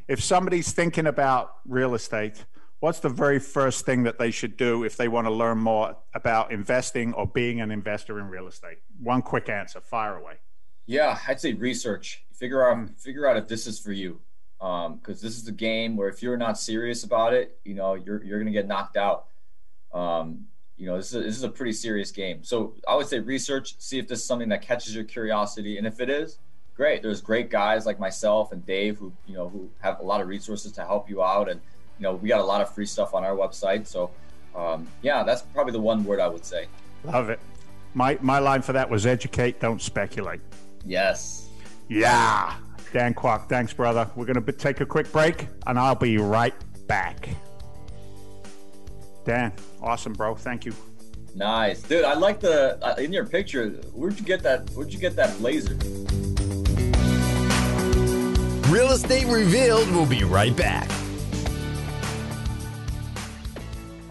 If 0.08 0.22
somebody's 0.22 0.72
thinking 0.72 1.06
about 1.06 1.56
real 1.64 1.94
estate 1.94 2.44
what's 2.80 2.98
the 3.00 3.08
very 3.08 3.38
first 3.38 3.86
thing 3.86 4.02
that 4.02 4.18
they 4.18 4.30
should 4.30 4.56
do 4.56 4.84
if 4.84 4.96
they 4.96 5.06
want 5.06 5.26
to 5.26 5.30
learn 5.30 5.58
more 5.58 5.96
about 6.14 6.50
investing 6.50 7.12
or 7.14 7.26
being 7.26 7.60
an 7.60 7.70
investor 7.70 8.18
in 8.18 8.26
real 8.26 8.48
estate? 8.48 8.78
One 8.98 9.22
quick 9.22 9.48
answer, 9.48 9.80
fire 9.80 10.16
away. 10.16 10.34
Yeah, 10.86 11.18
I'd 11.28 11.40
say 11.40 11.52
research. 11.52 12.24
Figure 12.32 12.68
out 12.68 12.76
mm. 12.78 13.00
figure 13.00 13.28
out 13.28 13.36
if 13.36 13.46
this 13.46 13.66
is 13.66 13.78
for 13.78 13.92
you, 13.92 14.20
because 14.58 14.86
um, 14.86 15.00
this 15.04 15.36
is 15.36 15.46
a 15.46 15.52
game 15.52 15.96
where 15.96 16.08
if 16.08 16.22
you're 16.22 16.38
not 16.38 16.58
serious 16.58 17.04
about 17.04 17.34
it, 17.34 17.58
you 17.64 17.74
know 17.74 17.94
you're 17.94 18.24
you're 18.24 18.38
gonna 18.38 18.50
get 18.50 18.66
knocked 18.66 18.96
out. 18.96 19.26
Um, 19.92 20.46
you 20.80 20.86
know, 20.86 20.96
this 20.96 21.08
is, 21.08 21.14
a, 21.14 21.20
this 21.20 21.36
is 21.36 21.42
a 21.44 21.48
pretty 21.48 21.74
serious 21.74 22.10
game. 22.10 22.42
So 22.42 22.72
I 22.88 22.96
would 22.96 23.06
say 23.06 23.18
research, 23.20 23.74
see 23.78 23.98
if 23.98 24.08
this 24.08 24.20
is 24.20 24.24
something 24.24 24.48
that 24.48 24.62
catches 24.62 24.94
your 24.94 25.04
curiosity. 25.04 25.76
And 25.76 25.86
if 25.86 26.00
it 26.00 26.08
is, 26.08 26.38
great. 26.74 27.02
There's 27.02 27.20
great 27.20 27.50
guys 27.50 27.84
like 27.84 28.00
myself 28.00 28.50
and 28.50 28.64
Dave 28.64 28.96
who, 28.96 29.12
you 29.26 29.34
know, 29.34 29.50
who 29.50 29.68
have 29.80 30.00
a 30.00 30.02
lot 30.02 30.22
of 30.22 30.28
resources 30.28 30.72
to 30.72 30.80
help 30.86 31.10
you 31.10 31.22
out. 31.22 31.50
And, 31.50 31.60
you 31.98 32.04
know, 32.04 32.14
we 32.14 32.30
got 32.30 32.40
a 32.40 32.44
lot 32.44 32.62
of 32.62 32.74
free 32.74 32.86
stuff 32.86 33.12
on 33.12 33.24
our 33.24 33.36
website. 33.36 33.86
So, 33.86 34.10
um, 34.56 34.88
yeah, 35.02 35.22
that's 35.22 35.42
probably 35.42 35.72
the 35.72 35.80
one 35.80 36.02
word 36.02 36.18
I 36.18 36.28
would 36.28 36.46
say. 36.46 36.66
Love 37.04 37.28
it. 37.28 37.40
My, 37.92 38.16
my 38.22 38.38
line 38.38 38.62
for 38.62 38.72
that 38.72 38.88
was 38.88 39.04
educate, 39.04 39.60
don't 39.60 39.82
speculate. 39.82 40.40
Yes. 40.86 41.50
Yeah. 41.90 42.54
Dan 42.94 43.12
Kwak, 43.12 43.50
thanks, 43.50 43.74
brother. 43.74 44.10
We're 44.16 44.24
going 44.24 44.42
to 44.42 44.52
take 44.52 44.80
a 44.80 44.86
quick 44.86 45.12
break, 45.12 45.46
and 45.66 45.78
I'll 45.78 45.94
be 45.94 46.16
right 46.16 46.54
back. 46.86 47.28
Dan, 49.24 49.52
awesome, 49.82 50.12
bro. 50.12 50.34
Thank 50.34 50.64
you. 50.64 50.72
Nice, 51.34 51.82
dude. 51.82 52.04
I 52.04 52.14
like 52.14 52.40
the 52.40 52.78
uh, 52.84 52.94
in 52.98 53.12
your 53.12 53.26
picture. 53.26 53.68
Where'd 53.94 54.18
you 54.18 54.24
get 54.24 54.42
that? 54.42 54.68
Where'd 54.70 54.92
you 54.92 54.98
get 54.98 55.16
that 55.16 55.36
blazer? 55.38 55.74
Real 58.70 58.92
Estate 58.92 59.26
Revealed 59.26 59.90
We'll 59.90 60.06
be 60.06 60.22
right 60.22 60.56
back. 60.56 60.88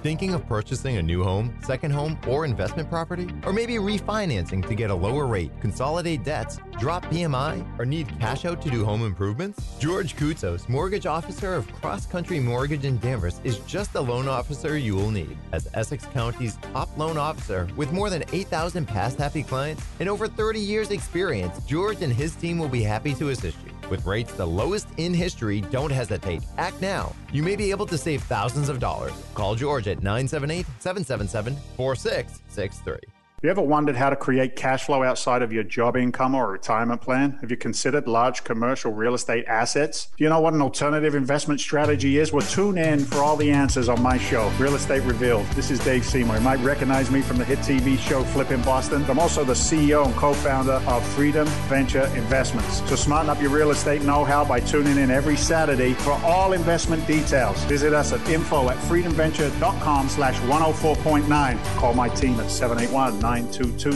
Thinking 0.01 0.33
of 0.33 0.47
purchasing 0.47 0.95
a 0.95 1.01
new 1.01 1.25
home, 1.25 1.59
second 1.61 1.91
home, 1.91 2.17
or 2.25 2.45
investment 2.45 2.89
property? 2.89 3.27
Or 3.45 3.51
maybe 3.51 3.73
refinancing 3.73 4.65
to 4.65 4.73
get 4.73 4.91
a 4.91 4.95
lower 4.95 5.27
rate, 5.27 5.51
consolidate 5.59 6.23
debts, 6.23 6.57
drop 6.79 7.03
PMI, 7.07 7.67
or 7.77 7.83
need 7.83 8.07
cash 8.17 8.45
out 8.45 8.61
to 8.61 8.69
do 8.69 8.85
home 8.85 9.05
improvements? 9.05 9.77
George 9.77 10.15
Koutsos, 10.15 10.69
mortgage 10.69 11.05
officer 11.05 11.53
of 11.53 11.69
Cross 11.73 12.05
Country 12.05 12.39
Mortgage 12.39 12.85
in 12.85 12.97
Danvers, 12.99 13.41
is 13.43 13.59
just 13.59 13.91
the 13.91 14.01
loan 14.01 14.29
officer 14.29 14.77
you 14.77 14.95
will 14.95 15.11
need. 15.11 15.37
As 15.51 15.67
Essex 15.73 16.05
County's 16.05 16.55
top 16.71 16.97
loan 16.97 17.17
officer 17.17 17.67
with 17.75 17.91
more 17.91 18.09
than 18.09 18.23
8,000 18.31 18.85
past 18.85 19.17
happy 19.17 19.43
clients 19.43 19.83
and 19.99 20.07
over 20.07 20.29
30 20.29 20.61
years 20.61 20.91
experience, 20.91 21.59
George 21.65 22.01
and 22.01 22.13
his 22.13 22.35
team 22.35 22.57
will 22.57 22.69
be 22.69 22.83
happy 22.83 23.13
to 23.15 23.31
assist 23.31 23.57
you. 23.65 23.68
With 23.89 24.05
rates 24.05 24.33
the 24.33 24.45
lowest 24.45 24.87
in 24.97 25.13
history, 25.13 25.61
don't 25.61 25.91
hesitate. 25.91 26.43
Act 26.57 26.81
now. 26.81 27.15
You 27.31 27.43
may 27.43 27.55
be 27.55 27.71
able 27.71 27.87
to 27.87 27.97
save 27.97 28.23
thousands 28.23 28.69
of 28.69 28.79
dollars. 28.79 29.13
Call 29.33 29.55
George 29.55 29.87
at 29.87 30.03
978 30.03 30.65
777 30.79 31.55
4663. 31.75 33.18
Have 33.39 33.45
you 33.45 33.51
ever 33.51 33.61
wondered 33.61 33.95
how 33.95 34.09
to 34.09 34.17
create 34.17 34.57
cash 34.57 34.83
flow 34.83 35.01
outside 35.01 35.41
of 35.41 35.53
your 35.53 35.63
job 35.63 35.95
income 35.95 36.35
or 36.35 36.51
retirement 36.51 36.99
plan? 36.99 37.37
Have 37.39 37.49
you 37.49 37.55
considered 37.55 38.05
large 38.05 38.43
commercial 38.43 38.91
real 38.91 39.13
estate 39.13 39.45
assets? 39.47 40.09
Do 40.17 40.25
you 40.25 40.29
know 40.29 40.41
what 40.41 40.53
an 40.53 40.61
alternative 40.61 41.15
investment 41.15 41.61
strategy 41.61 42.17
is? 42.17 42.33
Well, 42.33 42.45
tune 42.45 42.77
in 42.77 43.05
for 43.05 43.19
all 43.19 43.37
the 43.37 43.49
answers 43.49 43.87
on 43.87 44.03
my 44.03 44.17
show, 44.17 44.51
Real 44.59 44.75
Estate 44.75 45.03
Revealed. 45.03 45.45
This 45.51 45.71
is 45.71 45.79
Dave 45.85 46.03
Seymour. 46.03 46.35
You 46.35 46.41
might 46.41 46.59
recognize 46.59 47.09
me 47.11 47.21
from 47.21 47.37
the 47.37 47.45
hit 47.45 47.59
TV 47.59 47.97
show 47.97 48.25
Flipping 48.25 48.61
Boston. 48.63 49.05
I'm 49.07 49.19
also 49.19 49.45
the 49.45 49.53
CEO 49.53 50.05
and 50.05 50.15
co 50.15 50.33
founder 50.33 50.81
of 50.85 51.07
Freedom 51.07 51.47
Venture 51.69 52.07
Investments. 52.17 52.81
So 52.89 52.97
smarten 52.97 53.29
up 53.29 53.41
your 53.41 53.51
real 53.51 53.71
estate 53.71 54.01
know 54.01 54.25
how 54.25 54.43
by 54.43 54.59
tuning 54.59 54.97
in 54.97 55.11
every 55.11 55.37
Saturday 55.37 55.93
for 55.93 56.11
all 56.25 56.51
investment 56.51 57.07
details. 57.07 57.63
Visit 57.63 57.93
us 57.93 58.11
at 58.11 58.27
info 58.27 58.67
at 58.67 58.75
freedomventure.com 58.79 60.09
slash 60.09 60.35
104.9. 60.41 61.77
Call 61.77 61.93
my 61.93 62.09
team 62.09 62.37
at 62.41 62.51
781 62.51 63.28
922 63.29 63.91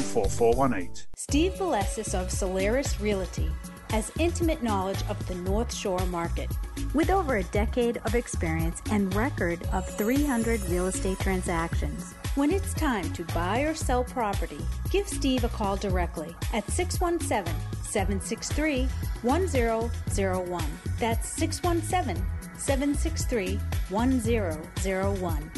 Steve 1.15 1.53
Valesis 1.53 2.13
of 2.13 2.29
Solaris 2.29 3.01
Realty 3.01 3.49
has 3.89 4.11
intimate 4.19 4.61
knowledge 4.61 5.01
of 5.09 5.27
the 5.27 5.33
North 5.33 5.73
Shore 5.73 6.05
market. 6.05 6.51
With 6.93 7.09
over 7.09 7.37
a 7.37 7.43
decade 7.45 7.97
of 8.05 8.13
experience 8.13 8.79
and 8.91 9.11
record 9.15 9.63
of 9.73 9.89
300 9.97 10.61
real 10.69 10.85
estate 10.85 11.17
transactions. 11.17 12.13
When 12.35 12.51
it's 12.51 12.75
time 12.75 13.11
to 13.13 13.23
buy 13.33 13.61
or 13.61 13.73
sell 13.73 14.03
property, 14.03 14.63
give 14.91 15.07
Steve 15.07 15.43
a 15.45 15.49
call 15.49 15.77
directly 15.77 16.35
at 16.53 16.69
617 16.69 17.55
763 17.81 18.85
1001. 19.23 20.63
That's 20.99 21.27
617 21.29 22.23
763 22.55 23.59
1001. 23.89 25.51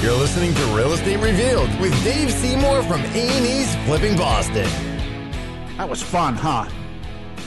You're 0.00 0.16
listening 0.16 0.54
to 0.54 0.64
Real 0.66 0.92
Estate 0.92 1.16
Revealed 1.16 1.68
with 1.80 1.92
Dave 2.04 2.30
Seymour 2.30 2.84
from 2.84 3.00
A&E's 3.00 3.74
Flipping 3.84 4.16
Boston. 4.16 4.68
That 5.76 5.88
was 5.88 6.00
fun, 6.00 6.36
huh? 6.36 6.68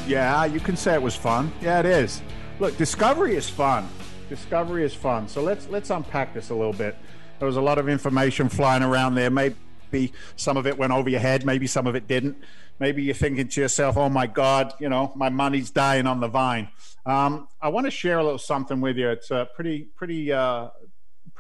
Yeah, 0.05 0.43
you 0.43 0.59
can 0.59 0.75
say 0.75 0.93
it 0.93 1.01
was 1.01 1.15
fun. 1.15 1.49
Yeah, 1.61 1.79
it 1.79 1.85
is. 1.85 2.21
Look, 2.59 2.75
discovery 2.75 3.37
is 3.37 3.49
fun. 3.49 3.87
Discovery 4.27 4.83
is 4.83 4.93
fun. 4.93 5.29
So 5.29 5.41
let's 5.41 5.69
let's 5.69 5.89
unpack 5.91 6.33
this 6.33 6.49
a 6.49 6.53
little 6.53 6.73
bit. 6.73 6.97
There 7.39 7.45
was 7.45 7.55
a 7.55 7.61
lot 7.61 7.77
of 7.77 7.87
information 7.87 8.49
flying 8.49 8.83
around 8.83 9.15
there. 9.15 9.29
Maybe 9.29 10.11
some 10.35 10.57
of 10.57 10.67
it 10.67 10.77
went 10.77 10.91
over 10.91 11.09
your 11.09 11.21
head. 11.21 11.45
Maybe 11.45 11.67
some 11.67 11.87
of 11.87 11.95
it 11.95 12.05
didn't. 12.05 12.35
Maybe 12.79 13.01
you're 13.01 13.15
thinking 13.15 13.47
to 13.47 13.61
yourself, 13.61 13.95
"Oh 13.95 14.09
my 14.09 14.27
God, 14.27 14.73
you 14.77 14.89
know, 14.89 15.13
my 15.15 15.29
money's 15.29 15.69
dying 15.71 16.05
on 16.05 16.19
the 16.19 16.27
vine." 16.27 16.67
Um, 17.05 17.47
I 17.61 17.69
want 17.69 17.87
to 17.87 17.91
share 17.91 18.19
a 18.19 18.23
little 18.23 18.37
something 18.37 18.81
with 18.81 18.97
you. 18.97 19.09
It's 19.09 19.31
a 19.31 19.47
pretty 19.55 19.87
pretty 19.95 20.33
uh, 20.33 20.67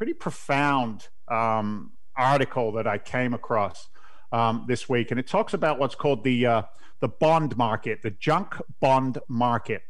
pretty 0.01 0.13
profound 0.13 1.09
um, 1.27 1.91
article 2.17 2.71
that 2.71 2.87
I 2.87 2.97
came 2.97 3.35
across 3.35 3.87
um, 4.31 4.65
this 4.67 4.89
week, 4.89 5.11
and 5.11 5.19
it 5.19 5.27
talks 5.27 5.53
about 5.53 5.77
what's 5.77 5.93
called 5.93 6.23
the 6.23 6.43
uh, 6.43 6.61
the 7.01 7.07
bond 7.07 7.55
market, 7.55 8.01
the 8.01 8.09
junk 8.09 8.55
bond 8.79 9.19
market. 9.27 9.83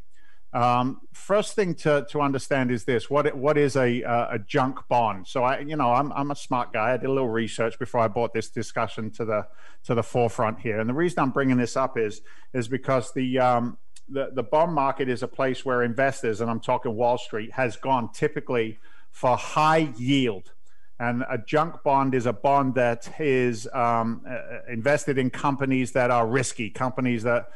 Um, 0.52 1.00
first 1.14 1.56
thing 1.56 1.76
to, 1.76 2.06
to 2.10 2.20
understand 2.20 2.72
is 2.72 2.84
this: 2.84 3.10
what 3.10 3.34
what 3.38 3.58
is 3.58 3.78
a 3.78 4.02
a 4.02 4.38
junk 4.46 4.80
bond? 4.90 5.28
So 5.28 5.46
I, 5.46 5.60
you 5.60 5.78
know, 5.78 5.94
I'm 5.94 6.12
I'm 6.12 6.30
a 6.32 6.36
smart 6.36 6.74
guy. 6.74 6.92
I 6.92 6.98
did 6.98 7.06
a 7.06 7.14
little 7.14 7.30
research 7.30 7.80
before 7.80 8.02
I 8.02 8.10
brought 8.10 8.34
this 8.34 8.50
discussion 8.50 9.12
to 9.12 9.24
the 9.24 9.48
to 9.86 9.96
the 9.96 10.04
forefront 10.04 10.60
here. 10.60 10.82
And 10.82 10.90
the 10.90 10.94
reason 10.94 11.20
I'm 11.20 11.32
bringing 11.32 11.56
this 11.56 11.78
up 11.78 11.98
is 11.98 12.20
is 12.54 12.68
because 12.68 13.14
the 13.14 13.40
um, 13.40 13.78
the 14.10 14.32
the 14.34 14.44
bond 14.44 14.74
market 14.74 15.08
is 15.08 15.24
a 15.24 15.28
place 15.30 15.64
where 15.64 15.84
investors, 15.84 16.42
and 16.42 16.52
I'm 16.52 16.60
talking 16.60 16.94
Wall 16.96 17.18
Street, 17.18 17.54
has 17.54 17.78
gone 17.78 18.12
typically 18.12 18.78
for 19.12 19.38
high 19.38 19.94
yield. 19.98 20.52
And 21.00 21.24
a 21.30 21.38
junk 21.38 21.78
bond 21.84 22.14
is 22.14 22.28
a 22.28 22.34
bond 22.34 22.76
that 22.76 23.10
is 23.20 23.68
um, 23.74 24.22
uh, 24.30 24.72
invested 24.72 25.18
in 25.18 25.32
companies 25.32 25.92
that 25.94 26.12
are 26.12 26.28
risky, 26.28 26.70
companies 26.70 27.24
that 27.24 27.48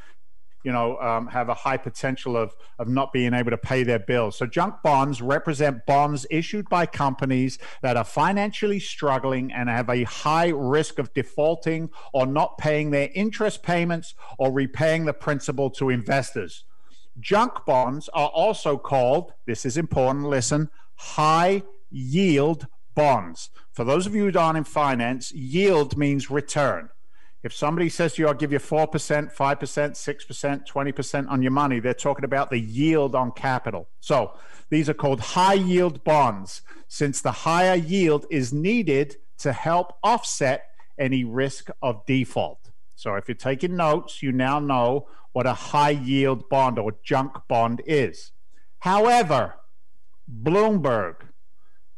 you 0.63 0.71
know 0.71 0.97
um, 0.97 1.27
have 1.27 1.47
a 1.47 1.53
high 1.53 1.77
potential 1.77 2.35
of 2.35 2.55
of 2.79 2.87
not 2.87 3.13
being 3.13 3.35
able 3.35 3.51
to 3.51 3.57
pay 3.57 3.83
their 3.83 3.99
bills. 3.99 4.35
So 4.35 4.47
junk 4.47 4.75
bonds 4.83 5.21
represent 5.21 5.85
bonds 5.85 6.25
issued 6.31 6.67
by 6.69 6.87
companies 6.87 7.59
that 7.83 7.95
are 7.97 8.03
financially 8.03 8.79
struggling 8.79 9.53
and 9.53 9.69
have 9.69 9.89
a 9.89 10.03
high 10.05 10.49
risk 10.49 10.97
of 10.97 11.13
defaulting 11.13 11.91
or 12.13 12.25
not 12.25 12.57
paying 12.57 12.89
their 12.89 13.09
interest 13.13 13.61
payments 13.61 14.15
or 14.39 14.51
repaying 14.51 15.05
the 15.05 15.13
principal 15.13 15.69
to 15.71 15.91
investors. 15.91 16.65
Junk 17.19 17.63
bonds 17.65 18.09
are 18.09 18.27
also 18.29 18.77
called, 18.77 19.33
this 19.45 19.65
is 19.65 19.77
important, 19.77 20.25
listen, 20.25 20.69
high 20.95 21.63
yield 21.89 22.67
bonds. 22.95 23.49
For 23.71 23.83
those 23.83 24.07
of 24.07 24.15
you 24.15 24.29
who 24.29 24.39
aren't 24.39 24.57
in 24.57 24.63
finance, 24.63 25.31
yield 25.31 25.97
means 25.97 26.31
return. 26.31 26.89
If 27.43 27.53
somebody 27.53 27.89
says 27.89 28.15
to 28.15 28.23
you, 28.23 28.27
I'll 28.27 28.33
give 28.33 28.51
you 28.51 28.57
4%, 28.57 28.89
5%, 28.89 29.35
6%, 29.35 30.67
20% 30.67 31.29
on 31.29 31.41
your 31.43 31.51
money, 31.51 31.79
they're 31.79 31.93
talking 31.93 32.25
about 32.25 32.49
the 32.49 32.59
yield 32.59 33.13
on 33.13 33.31
capital. 33.31 33.87
So 33.99 34.33
these 34.71 34.89
are 34.89 34.95
called 34.95 35.19
high 35.19 35.53
yield 35.53 36.03
bonds, 36.03 36.63
since 36.87 37.21
the 37.21 37.31
higher 37.31 37.75
yield 37.75 38.25
is 38.31 38.51
needed 38.51 39.17
to 39.39 39.53
help 39.53 39.93
offset 40.03 40.63
any 40.97 41.23
risk 41.23 41.69
of 41.83 42.03
default. 42.07 42.71
So 42.95 43.13
if 43.13 43.27
you're 43.27 43.35
taking 43.35 43.75
notes, 43.75 44.23
you 44.23 44.31
now 44.31 44.57
know 44.57 45.07
what 45.33 45.45
a 45.45 45.53
high 45.53 45.91
yield 45.91 46.49
bond 46.49 46.79
or 46.79 46.95
junk 47.03 47.35
bond 47.47 47.81
is. 47.85 48.31
However, 48.79 49.55
Bloomberg 50.31 51.15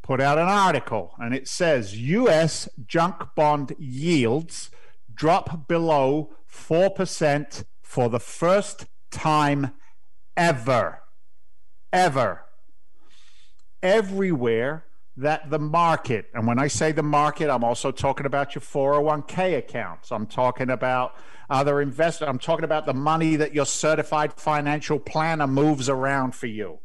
put 0.02 0.20
out 0.20 0.38
an 0.38 0.48
article 0.48 1.14
and 1.18 1.34
it 1.34 1.46
says 1.46 1.98
US 1.98 2.68
junk 2.86 3.34
bond 3.34 3.74
yields 3.78 4.70
drop 5.14 5.68
below 5.68 6.30
4% 6.50 7.64
for 7.82 8.08
the 8.08 8.20
first 8.20 8.86
time 9.10 9.72
ever. 10.36 11.02
Ever. 11.92 12.44
Everywhere 13.82 14.84
that 15.16 15.50
the 15.50 15.58
market, 15.58 16.26
and 16.32 16.46
when 16.46 16.58
I 16.60 16.68
say 16.68 16.92
the 16.92 17.02
market, 17.02 17.50
I'm 17.50 17.64
also 17.64 17.90
talking 17.90 18.24
about 18.24 18.54
your 18.54 18.62
401k 18.62 19.58
accounts. 19.58 20.12
I'm 20.12 20.26
talking 20.26 20.70
about 20.70 21.16
other 21.50 21.80
investors. 21.80 22.28
I'm 22.28 22.38
talking 22.38 22.64
about 22.64 22.86
the 22.86 22.94
money 22.94 23.34
that 23.36 23.52
your 23.52 23.66
certified 23.66 24.34
financial 24.34 25.00
planner 25.00 25.46
moves 25.46 25.88
around 25.88 26.34
for 26.36 26.46
you 26.46 26.78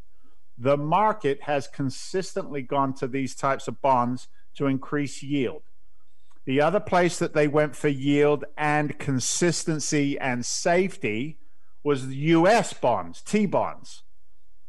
the 0.57 0.77
market 0.77 1.41
has 1.43 1.67
consistently 1.67 2.61
gone 2.61 2.93
to 2.95 3.07
these 3.07 3.35
types 3.35 3.67
of 3.67 3.81
bonds 3.81 4.27
to 4.55 4.67
increase 4.67 5.23
yield. 5.23 5.63
The 6.45 6.61
other 6.61 6.79
place 6.79 7.19
that 7.19 7.33
they 7.33 7.47
went 7.47 7.75
for 7.75 7.87
yield 7.87 8.45
and 8.57 8.99
consistency 8.99 10.19
and 10.19 10.45
safety 10.45 11.39
was 11.83 12.07
the 12.07 12.15
US 12.15 12.73
bonds, 12.73 13.21
T 13.21 13.45
bonds. 13.45 14.03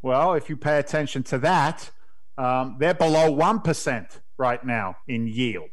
Well, 0.03 0.35
if 0.35 0.49
you 0.49 0.57
pay 0.57 0.79
attention 0.79 1.23
to 1.25 1.39
that, 1.39 1.91
um, 2.37 2.77
they're 2.79 2.95
below 2.95 3.35
1% 3.35 4.21
right 4.37 4.65
now 4.65 4.97
in 5.09 5.27
yield. 5.27 5.71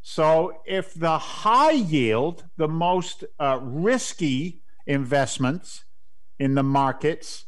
So 0.00 0.60
if 0.66 0.94
the 0.94 1.18
high 1.18 1.72
yield, 1.72 2.44
the 2.56 2.68
most 2.68 3.24
uh, 3.38 3.58
risky 3.62 4.62
investments 4.86 5.84
in 6.38 6.54
the 6.54 6.62
markets 6.62 7.43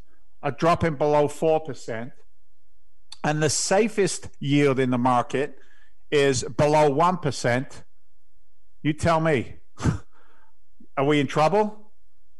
are 0.46 0.52
dropping 0.52 0.94
below 0.94 1.26
4%, 1.26 2.12
and 3.24 3.42
the 3.42 3.50
safest 3.50 4.28
yield 4.38 4.78
in 4.78 4.90
the 4.90 4.98
market 4.98 5.58
is 6.12 6.44
below 6.44 6.88
1%, 6.88 7.82
you 8.80 8.92
tell 8.92 9.18
me, 9.18 9.56
are 10.96 11.04
we 11.04 11.18
in 11.18 11.26
trouble? 11.26 11.90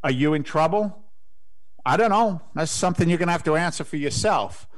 Are 0.05 0.13
you 0.13 0.35
in 0.35 0.45
trouble? 0.45 1.03
I 1.85 1.97
don't 1.97 2.11
know. 2.11 2.43
That's 2.55 2.71
something 2.71 3.09
you're 3.09 3.19
going 3.19 3.27
to 3.27 3.33
have 3.33 3.43
to 3.43 3.57
answer 3.57 3.83
for 3.83 3.97
yourself. 3.97 4.69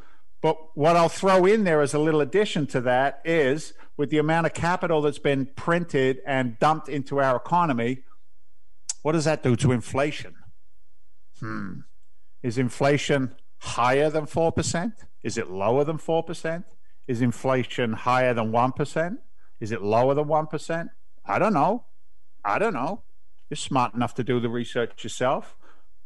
But 0.41 0.57
what 0.75 0.97
I'll 0.97 1.11
throw 1.11 1.45
in 1.45 1.65
there 1.65 1.83
as 1.83 1.93
a 1.93 1.99
little 1.99 2.23
addition 2.23 2.67
to 2.69 2.81
that 2.81 3.21
is 3.27 3.75
with 3.99 4.09
the 4.09 4.17
amount 4.17 4.47
of 4.47 4.55
capital 4.55 5.03
that's 5.03 5.19
been 5.19 5.51
printed 5.55 6.21
and 6.27 6.59
dumped 6.59 6.89
into 6.89 7.21
our 7.21 7.37
economy, 7.37 8.05
what 9.03 9.13
does 9.13 9.27
that 9.27 9.43
do 9.43 9.55
to 9.57 9.73
inflation? 9.73 10.35
Hmm. 11.41 11.81
Is 12.43 12.59
inflation 12.59 13.35
higher 13.59 14.11
than 14.11 14.27
4%? 14.27 14.93
Is 15.23 15.37
it 15.37 15.51
lower 15.51 15.85
than 15.85 15.99
4%? 15.99 16.65
Is 17.07 17.21
inflation 17.21 17.93
higher 17.93 18.35
than 18.35 18.53
1%? 18.53 19.19
Is 19.61 19.73
it 19.73 19.83
lower 19.83 20.15
than 20.15 20.27
1%? 20.27 20.91
I 21.27 21.39
don't 21.39 21.55
know. 21.55 21.85
I 22.45 22.59
don't 22.59 22.75
know. 22.75 23.03
You're 23.51 23.57
smart 23.57 23.95
enough 23.95 24.15
to 24.15 24.25
do 24.25 24.41
the 24.41 24.49
research 24.49 25.03
yourself. 25.03 25.57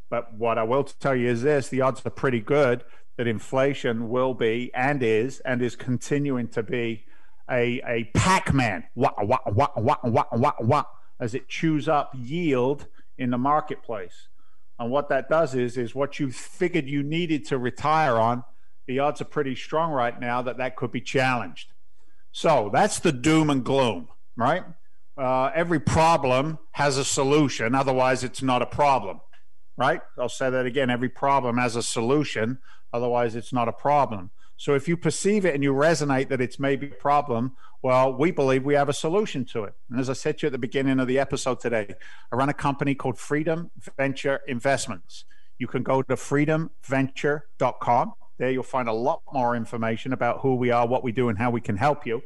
But 0.08 0.34
what 0.34 0.58
I 0.58 0.62
will 0.62 0.84
tell 0.84 1.16
you 1.16 1.28
is 1.28 1.42
this 1.42 1.68
the 1.68 1.80
odds 1.80 2.04
are 2.04 2.10
pretty 2.10 2.40
good 2.40 2.84
that 3.16 3.26
inflation 3.26 4.08
will 4.08 4.34
be 4.34 4.70
and 4.74 5.02
is 5.02 5.40
and 5.40 5.62
is 5.62 5.76
continuing 5.76 6.48
to 6.48 6.62
be 6.62 7.04
a, 7.50 7.80
a 7.86 8.04
Pac 8.14 8.52
Man, 8.52 8.84
wah, 8.94 9.12
wah, 9.18 9.38
wah, 9.46 9.68
wah, 9.76 9.96
wah, 10.04 10.26
wah, 10.32 10.52
wah, 10.60 10.84
as 11.20 11.34
it 11.34 11.48
chews 11.48 11.88
up 11.88 12.12
yield 12.14 12.86
in 13.18 13.30
the 13.30 13.38
marketplace. 13.38 14.28
And 14.82 14.90
what 14.90 15.08
that 15.08 15.28
does 15.28 15.54
is, 15.54 15.78
is 15.78 15.94
what 15.94 16.18
you 16.18 16.30
figured 16.30 16.88
you 16.88 17.02
needed 17.02 17.46
to 17.46 17.58
retire 17.58 18.16
on, 18.16 18.44
the 18.86 18.98
odds 18.98 19.20
are 19.20 19.26
pretty 19.26 19.54
strong 19.54 19.92
right 19.92 20.18
now 20.18 20.42
that 20.42 20.58
that 20.58 20.76
could 20.76 20.92
be 20.92 21.00
challenged. 21.00 21.72
So 22.32 22.70
that's 22.72 22.98
the 22.98 23.12
doom 23.12 23.48
and 23.48 23.64
gloom, 23.64 24.08
right? 24.36 24.64
Uh, 25.16 25.50
every 25.54 25.80
problem 25.80 26.58
has 26.72 26.98
a 26.98 27.04
solution, 27.04 27.74
otherwise, 27.74 28.24
it's 28.24 28.42
not 28.42 28.62
a 28.62 28.66
problem, 28.66 29.20
right? 29.76 30.00
I'll 30.18 30.28
say 30.28 30.50
that 30.50 30.66
again 30.66 30.90
every 30.90 31.08
problem 31.08 31.58
has 31.58 31.76
a 31.76 31.82
solution, 31.82 32.58
Otherwise, 32.92 33.34
it's 33.34 33.52
not 33.52 33.68
a 33.68 33.72
problem. 33.72 34.30
So 34.62 34.76
if 34.76 34.86
you 34.86 34.96
perceive 34.96 35.44
it 35.44 35.56
and 35.56 35.64
you 35.64 35.72
resonate 35.72 36.28
that 36.28 36.40
it's 36.40 36.60
maybe 36.60 36.86
a 36.86 36.90
problem, 36.90 37.56
well, 37.82 38.14
we 38.16 38.30
believe 38.30 38.64
we 38.64 38.74
have 38.74 38.88
a 38.88 38.92
solution 38.92 39.44
to 39.46 39.64
it. 39.64 39.74
And 39.90 39.98
as 39.98 40.08
I 40.08 40.12
said 40.12 40.38
to 40.38 40.46
you 40.46 40.46
at 40.46 40.52
the 40.52 40.58
beginning 40.58 41.00
of 41.00 41.08
the 41.08 41.18
episode 41.18 41.58
today, 41.58 41.96
I 42.30 42.36
run 42.36 42.48
a 42.48 42.54
company 42.54 42.94
called 42.94 43.18
Freedom 43.18 43.72
Venture 43.96 44.38
Investments. 44.46 45.24
You 45.58 45.66
can 45.66 45.82
go 45.82 46.00
to 46.02 46.14
freedomventure.com. 46.14 48.12
There 48.38 48.50
you'll 48.52 48.62
find 48.62 48.88
a 48.88 48.92
lot 48.92 49.22
more 49.32 49.56
information 49.56 50.12
about 50.12 50.42
who 50.42 50.54
we 50.54 50.70
are, 50.70 50.86
what 50.86 51.02
we 51.02 51.10
do, 51.10 51.28
and 51.28 51.38
how 51.38 51.50
we 51.50 51.60
can 51.60 51.76
help 51.76 52.06
you. 52.06 52.22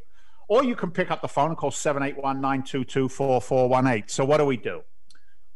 Or 0.47 0.63
you 0.63 0.77
can 0.77 0.91
pick 0.91 1.11
up 1.11 1.23
the 1.23 1.29
phone 1.29 1.49
and 1.49 1.57
call 1.57 1.71
781 1.71 2.43
922 2.43 3.09
4418. 3.09 4.09
So, 4.09 4.27
what 4.27 4.37
do 4.37 4.45
we 4.45 4.59
do? 4.59 4.83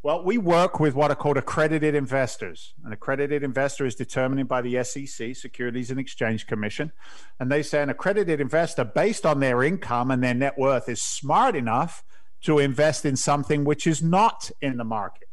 Well, 0.03 0.23
we 0.23 0.39
work 0.39 0.79
with 0.79 0.95
what 0.95 1.11
are 1.11 1.15
called 1.15 1.37
accredited 1.37 1.93
investors. 1.93 2.73
An 2.83 2.91
accredited 2.91 3.43
investor 3.43 3.85
is 3.85 3.93
determined 3.93 4.47
by 4.47 4.61
the 4.61 4.83
SEC, 4.83 5.35
Securities 5.35 5.91
and 5.91 5.99
Exchange 5.99 6.47
Commission. 6.47 6.91
And 7.39 7.51
they 7.51 7.61
say 7.61 7.83
an 7.83 7.89
accredited 7.89 8.41
investor, 8.41 8.83
based 8.83 9.27
on 9.27 9.39
their 9.39 9.61
income 9.61 10.09
and 10.09 10.23
their 10.23 10.33
net 10.33 10.57
worth, 10.57 10.89
is 10.89 11.03
smart 11.03 11.55
enough 11.55 12.03
to 12.41 12.57
invest 12.57 13.05
in 13.05 13.15
something 13.15 13.63
which 13.63 13.85
is 13.85 14.01
not 14.01 14.49
in 14.59 14.77
the 14.77 14.83
market. 14.83 15.29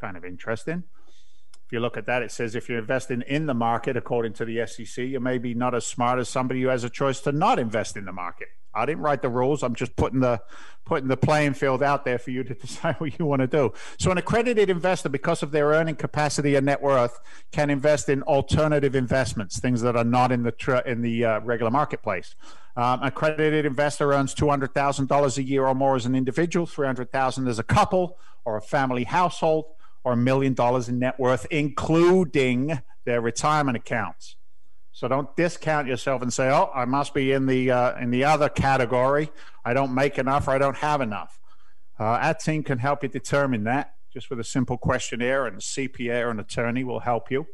Kind 0.00 0.16
of 0.16 0.24
interesting. 0.24 0.82
If 1.64 1.70
you 1.70 1.78
look 1.78 1.96
at 1.96 2.06
that, 2.06 2.22
it 2.22 2.32
says 2.32 2.56
if 2.56 2.68
you're 2.68 2.80
investing 2.80 3.22
in 3.28 3.46
the 3.46 3.54
market, 3.54 3.96
according 3.96 4.32
to 4.32 4.44
the 4.44 4.66
SEC, 4.66 5.04
you 5.04 5.20
may 5.20 5.38
be 5.38 5.54
not 5.54 5.76
as 5.76 5.86
smart 5.86 6.18
as 6.18 6.28
somebody 6.28 6.62
who 6.62 6.68
has 6.68 6.82
a 6.82 6.90
choice 6.90 7.20
to 7.20 7.30
not 7.30 7.60
invest 7.60 7.96
in 7.96 8.06
the 8.06 8.12
market. 8.12 8.48
I 8.74 8.86
didn't 8.86 9.02
write 9.02 9.22
the 9.22 9.28
rules. 9.28 9.62
I'm 9.62 9.74
just 9.74 9.96
putting 9.96 10.20
the 10.20 10.40
putting 10.84 11.08
the 11.08 11.16
playing 11.16 11.54
field 11.54 11.82
out 11.84 12.04
there 12.04 12.18
for 12.18 12.30
you 12.30 12.42
to 12.42 12.54
decide 12.66 12.96
what 12.96 13.16
you 13.18 13.24
want 13.24 13.40
to 13.40 13.46
do. 13.46 13.72
So, 13.98 14.10
an 14.10 14.18
accredited 14.18 14.70
investor, 14.70 15.08
because 15.08 15.42
of 15.42 15.50
their 15.52 15.68
earning 15.68 15.96
capacity 15.96 16.56
and 16.56 16.66
net 16.66 16.82
worth, 16.82 17.20
can 17.52 17.70
invest 17.70 18.08
in 18.08 18.22
alternative 18.24 18.94
investments, 18.94 19.58
things 19.60 19.82
that 19.82 19.96
are 19.96 20.04
not 20.04 20.32
in 20.32 20.42
the 20.42 20.52
tr- 20.52 20.76
in 20.76 21.02
the 21.02 21.24
uh, 21.24 21.40
regular 21.40 21.70
marketplace. 21.70 22.34
Um, 22.76 23.02
accredited 23.02 23.66
investor 23.66 24.12
earns 24.12 24.34
two 24.34 24.48
hundred 24.48 24.74
thousand 24.74 25.08
dollars 25.08 25.38
a 25.38 25.42
year 25.42 25.66
or 25.66 25.74
more 25.74 25.96
as 25.96 26.06
an 26.06 26.14
individual, 26.14 26.66
three 26.66 26.86
hundred 26.86 27.12
thousand 27.12 27.48
as 27.48 27.58
a 27.58 27.64
couple 27.64 28.18
or 28.44 28.56
a 28.56 28.62
family 28.62 29.04
household, 29.04 29.66
or 30.02 30.12
a 30.12 30.16
million 30.16 30.54
dollars 30.54 30.88
in 30.88 30.98
net 30.98 31.18
worth, 31.18 31.46
including 31.50 32.80
their 33.04 33.20
retirement 33.20 33.76
accounts. 33.76 34.36
So 34.92 35.08
don't 35.08 35.34
discount 35.36 35.86
yourself 35.86 36.22
and 36.22 36.32
say, 36.32 36.50
"Oh, 36.50 36.70
I 36.74 36.84
must 36.84 37.14
be 37.14 37.32
in 37.32 37.46
the 37.46 37.70
uh, 37.70 37.98
in 37.98 38.10
the 38.10 38.24
other 38.24 38.48
category. 38.48 39.30
I 39.64 39.72
don't 39.72 39.94
make 39.94 40.18
enough, 40.18 40.48
or 40.48 40.52
I 40.52 40.58
don't 40.58 40.76
have 40.76 41.00
enough." 41.00 41.40
Uh, 41.98 42.04
our 42.04 42.34
team 42.34 42.62
can 42.62 42.78
help 42.78 43.02
you 43.02 43.08
determine 43.08 43.64
that 43.64 43.94
just 44.12 44.28
with 44.28 44.40
a 44.40 44.44
simple 44.44 44.76
questionnaire, 44.76 45.46
and 45.46 45.56
a 45.56 45.60
CPA 45.60 46.24
or 46.24 46.30
an 46.30 46.40
attorney 46.40 46.84
will 46.84 47.00
help 47.00 47.30
you. 47.30 47.46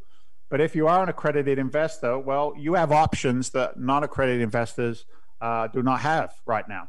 But 0.48 0.60
if 0.60 0.74
you 0.74 0.86
are 0.88 1.02
an 1.02 1.08
accredited 1.08 1.58
investor, 1.58 2.18
well, 2.18 2.54
you 2.56 2.74
have 2.74 2.92
options 2.92 3.50
that 3.50 3.78
non-accredited 3.78 4.40
investors 4.40 5.04
uh, 5.40 5.66
do 5.68 5.82
not 5.82 6.00
have 6.00 6.32
right 6.46 6.66
now. 6.68 6.88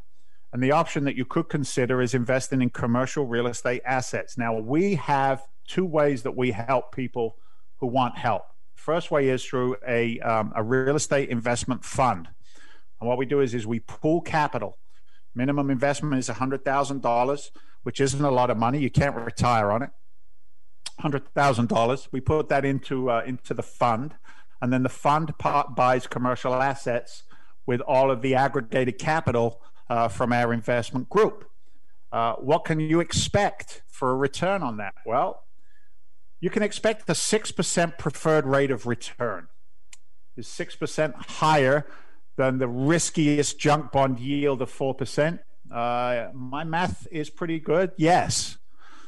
And 0.53 0.63
the 0.63 0.71
option 0.71 1.03
that 1.03 1.15
you 1.15 1.25
could 1.25 1.49
consider 1.49 2.01
is 2.01 2.13
investing 2.13 2.61
in 2.61 2.69
commercial 2.69 3.25
real 3.25 3.47
estate 3.47 3.81
assets. 3.85 4.37
Now, 4.37 4.57
we 4.57 4.95
have 4.95 5.43
two 5.67 5.85
ways 5.85 6.23
that 6.23 6.37
we 6.37 6.51
help 6.51 6.95
people 6.95 7.35
who 7.79 7.87
want 7.87 8.17
help. 8.17 8.43
First 8.87 9.11
way 9.11 9.27
is 9.27 9.43
through 9.43 9.75
a, 9.85 10.17
um, 10.21 10.53
a 10.55 10.63
real 10.63 10.95
estate 10.95 11.27
investment 11.27 11.83
fund. 11.83 12.29
And 13.01 13.09
what 13.09 13.17
we 13.17 13.25
do 13.25 13.41
is, 13.41 13.53
is 13.53 13.67
we 13.67 13.81
pool 13.81 14.21
capital. 14.21 14.77
Minimum 15.35 15.69
investment 15.69 16.17
is 16.17 16.29
$100,000, 16.29 17.49
which 17.83 17.99
isn't 17.99 18.23
a 18.23 18.31
lot 18.31 18.49
of 18.49 18.55
money. 18.55 18.79
You 18.79 18.89
can't 18.89 19.13
retire 19.13 19.73
on 19.73 19.83
it. 19.83 19.89
$100,000. 21.01 22.07
We 22.13 22.21
put 22.21 22.47
that 22.47 22.63
into, 22.63 23.11
uh, 23.11 23.23
into 23.25 23.53
the 23.53 23.61
fund. 23.61 24.15
And 24.61 24.71
then 24.71 24.83
the 24.83 24.89
fund 24.89 25.37
part 25.37 25.75
buys 25.75 26.07
commercial 26.07 26.53
assets 26.53 27.23
with 27.65 27.81
all 27.81 28.09
of 28.09 28.21
the 28.21 28.35
aggregated 28.35 28.99
capital 28.99 29.61
uh, 29.89 30.07
from 30.07 30.31
our 30.31 30.53
investment 30.53 31.09
group. 31.09 31.43
Uh, 32.09 32.35
what 32.35 32.63
can 32.63 32.79
you 32.79 33.01
expect 33.01 33.81
for 33.89 34.11
a 34.11 34.15
return 34.15 34.63
on 34.63 34.77
that? 34.77 34.93
Well, 35.05 35.43
you 36.39 36.49
can 36.49 36.63
expect 36.63 37.09
a 37.09 37.13
6% 37.13 37.97
preferred 37.97 38.45
rate 38.45 38.71
of 38.71 38.85
return. 38.85 39.47
Is 40.35 40.47
6% 40.47 41.15
higher 41.15 41.87
than 42.35 42.59
the 42.59 42.67
riskiest 42.67 43.59
junk 43.59 43.91
bond 43.91 44.19
yield 44.19 44.61
of 44.61 44.71
4%? 44.71 45.39
Uh, 45.71 46.27
my 46.33 46.63
math 46.63 47.07
is 47.11 47.29
pretty 47.29 47.59
good. 47.59 47.91
Yes. 47.97 48.57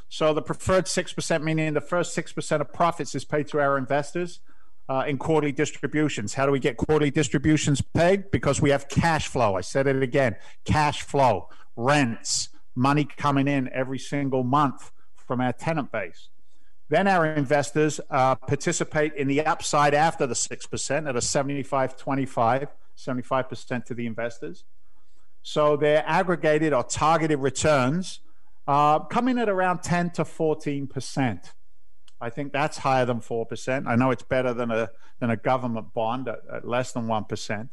So 0.08 0.34
the 0.34 0.42
preferred 0.42 0.86
6%, 0.86 1.42
meaning 1.42 1.72
the 1.74 1.80
first 1.80 2.16
6% 2.16 2.60
of 2.60 2.72
profits 2.72 3.14
is 3.14 3.24
paid 3.24 3.46
to 3.48 3.60
our 3.60 3.78
investors 3.78 4.40
uh, 4.88 5.04
in 5.06 5.18
quarterly 5.18 5.52
distributions. 5.52 6.34
How 6.34 6.46
do 6.46 6.52
we 6.52 6.58
get 6.58 6.76
quarterly 6.76 7.12
distributions 7.12 7.80
paid? 7.80 8.32
Because 8.32 8.60
we 8.60 8.70
have 8.70 8.88
cash 8.88 9.28
flow. 9.28 9.54
I 9.54 9.60
said 9.60 9.86
it 9.86 10.02
again 10.02 10.34
cash 10.64 11.02
flow, 11.02 11.48
rents, 11.76 12.48
money 12.74 13.04
coming 13.04 13.46
in 13.46 13.70
every 13.72 14.00
single 14.00 14.42
month 14.42 14.90
from 15.14 15.40
our 15.40 15.52
tenant 15.52 15.92
base. 15.92 16.28
Then 16.90 17.06
our 17.06 17.24
investors 17.24 18.00
uh, 18.10 18.34
participate 18.34 19.14
in 19.14 19.28
the 19.28 19.46
upside 19.46 19.94
after 19.94 20.26
the 20.26 20.34
6% 20.34 21.08
at 21.08 21.14
a 21.14 21.20
75 21.20 21.96
25, 21.96 22.68
75% 22.96 23.84
to 23.84 23.94
the 23.94 24.06
investors. 24.06 24.64
So 25.42 25.76
their 25.76 26.02
aggregated 26.04 26.72
or 26.72 26.82
targeted 26.82 27.38
returns 27.38 28.20
uh, 28.66 28.98
come 28.98 29.28
in 29.28 29.38
at 29.38 29.48
around 29.48 29.84
10 29.84 30.10
to 30.10 30.24
14%. 30.24 31.52
I 32.20 32.28
think 32.28 32.52
that's 32.52 32.78
higher 32.78 33.06
than 33.06 33.20
4%. 33.20 33.86
I 33.86 33.94
know 33.94 34.10
it's 34.10 34.24
better 34.24 34.52
than 34.52 34.72
a, 34.72 34.90
than 35.20 35.30
a 35.30 35.36
government 35.36 35.94
bond 35.94 36.26
at, 36.26 36.40
at 36.52 36.66
less 36.66 36.90
than 36.90 37.06
1%. 37.06 37.68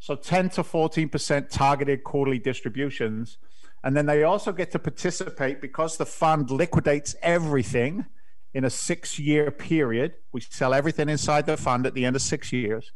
So 0.00 0.16
10 0.16 0.50
to 0.50 0.64
14% 0.64 1.48
targeted 1.48 2.02
quarterly 2.02 2.40
distributions. 2.40 3.38
And 3.84 3.96
then 3.96 4.06
they 4.06 4.24
also 4.24 4.50
get 4.50 4.72
to 4.72 4.80
participate 4.80 5.60
because 5.60 5.96
the 5.96 6.06
fund 6.06 6.50
liquidates 6.50 7.14
everything 7.22 8.06
in 8.54 8.64
a 8.64 8.70
six 8.70 9.18
year 9.18 9.50
period. 9.50 10.14
We 10.32 10.40
sell 10.40 10.74
everything 10.74 11.08
inside 11.08 11.46
the 11.46 11.56
fund 11.56 11.86
at 11.86 11.94
the 11.94 12.04
end 12.04 12.16
of 12.16 12.22
six 12.22 12.52
years. 12.52 12.92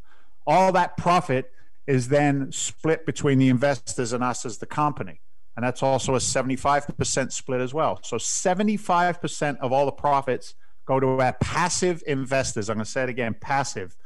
All 0.47 0.73
that 0.73 0.97
profit 0.97 1.53
is 1.87 2.09
then 2.09 2.53
split 2.53 3.07
between 3.07 3.39
the 3.39 3.49
investors 3.49 4.13
and 4.13 4.23
us 4.23 4.45
as 4.45 4.59
the 4.59 4.67
company. 4.67 5.21
And 5.57 5.65
that's 5.65 5.83
also 5.83 6.15
a 6.15 6.19
75% 6.19 7.33
split 7.33 7.61
as 7.61 7.75
well. 7.75 8.01
So 8.03 8.17
75% 8.17 9.59
of 9.59 9.73
all 9.73 9.85
the 9.85 9.93
profits 9.93 10.55
go 10.87 10.99
to 10.99 11.21
our 11.21 11.35
passive 11.35 12.03
investors. 12.07 12.71
I'm 12.71 12.77
going 12.77 12.85
to 12.85 12.91
say 12.91 13.05
it 13.05 13.09
again 13.09 13.37
passive. 13.39 13.97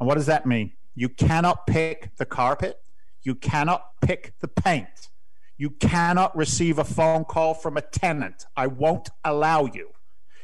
And 0.00 0.06
what 0.06 0.14
does 0.14 0.26
that 0.26 0.46
mean? 0.46 0.72
You 0.94 1.08
cannot 1.08 1.66
pick 1.66 2.16
the 2.16 2.26
carpet. 2.26 2.80
You 3.22 3.34
cannot 3.34 4.00
pick 4.00 4.34
the 4.40 4.48
paint. 4.48 5.08
You 5.56 5.70
cannot 5.70 6.36
receive 6.36 6.78
a 6.78 6.84
phone 6.84 7.24
call 7.24 7.54
from 7.54 7.76
a 7.76 7.80
tenant. 7.80 8.46
I 8.56 8.66
won't 8.66 9.08
allow 9.24 9.66
you. 9.66 9.90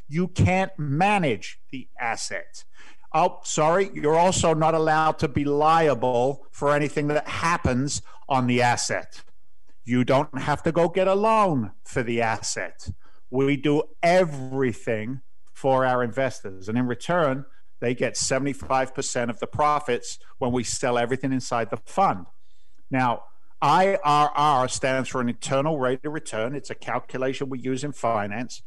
You 0.09 0.29
can't 0.29 0.73
manage 0.79 1.59
the 1.71 1.89
asset. 1.99 2.65
Oh, 3.13 3.39
sorry, 3.45 3.91
you're 3.95 4.19
also 4.19 4.55
not 4.55 4.75
allowed 4.75 5.19
to 5.21 5.29
be 5.29 5.45
liable 5.45 6.47
for 6.51 6.75
anything 6.75 7.07
that 7.09 7.29
happens 7.29 8.03
on 8.29 8.47
the 8.47 8.61
asset. 8.61 9.23
You 9.85 10.05
don't 10.05 10.39
have 10.39 10.63
to 10.65 10.73
go 10.73 10.89
get 10.89 11.07
a 11.07 11.15
loan 11.15 11.73
for 11.85 12.03
the 12.03 12.21
asset. 12.21 12.89
We 13.31 13.57
do 13.57 13.85
everything 14.03 15.21
for 15.53 15.87
our 15.87 16.03
investors. 16.03 16.69
And 16.69 16.77
in 16.77 16.87
return, 16.87 17.45
they 17.81 17.95
get 17.95 18.15
75% 18.15 19.31
of 19.31 19.39
the 19.41 19.47
profits 19.47 20.19
when 20.39 20.53
we 20.53 20.65
sell 20.65 20.99
everything 20.99 21.33
inside 21.33 21.71
the 21.71 21.77
fund. 21.77 22.27
Now, 22.91 23.25
IRR 23.63 24.71
stands 24.71 25.09
for 25.09 25.21
an 25.21 25.29
internal 25.29 25.79
rate 25.79 26.05
of 26.05 26.13
return. 26.13 26.55
It's 26.55 26.71
a 26.71 26.75
calculation 26.75 27.49
we 27.49 27.61
use 27.61 27.85
in 27.85 27.93
finance 27.93 28.63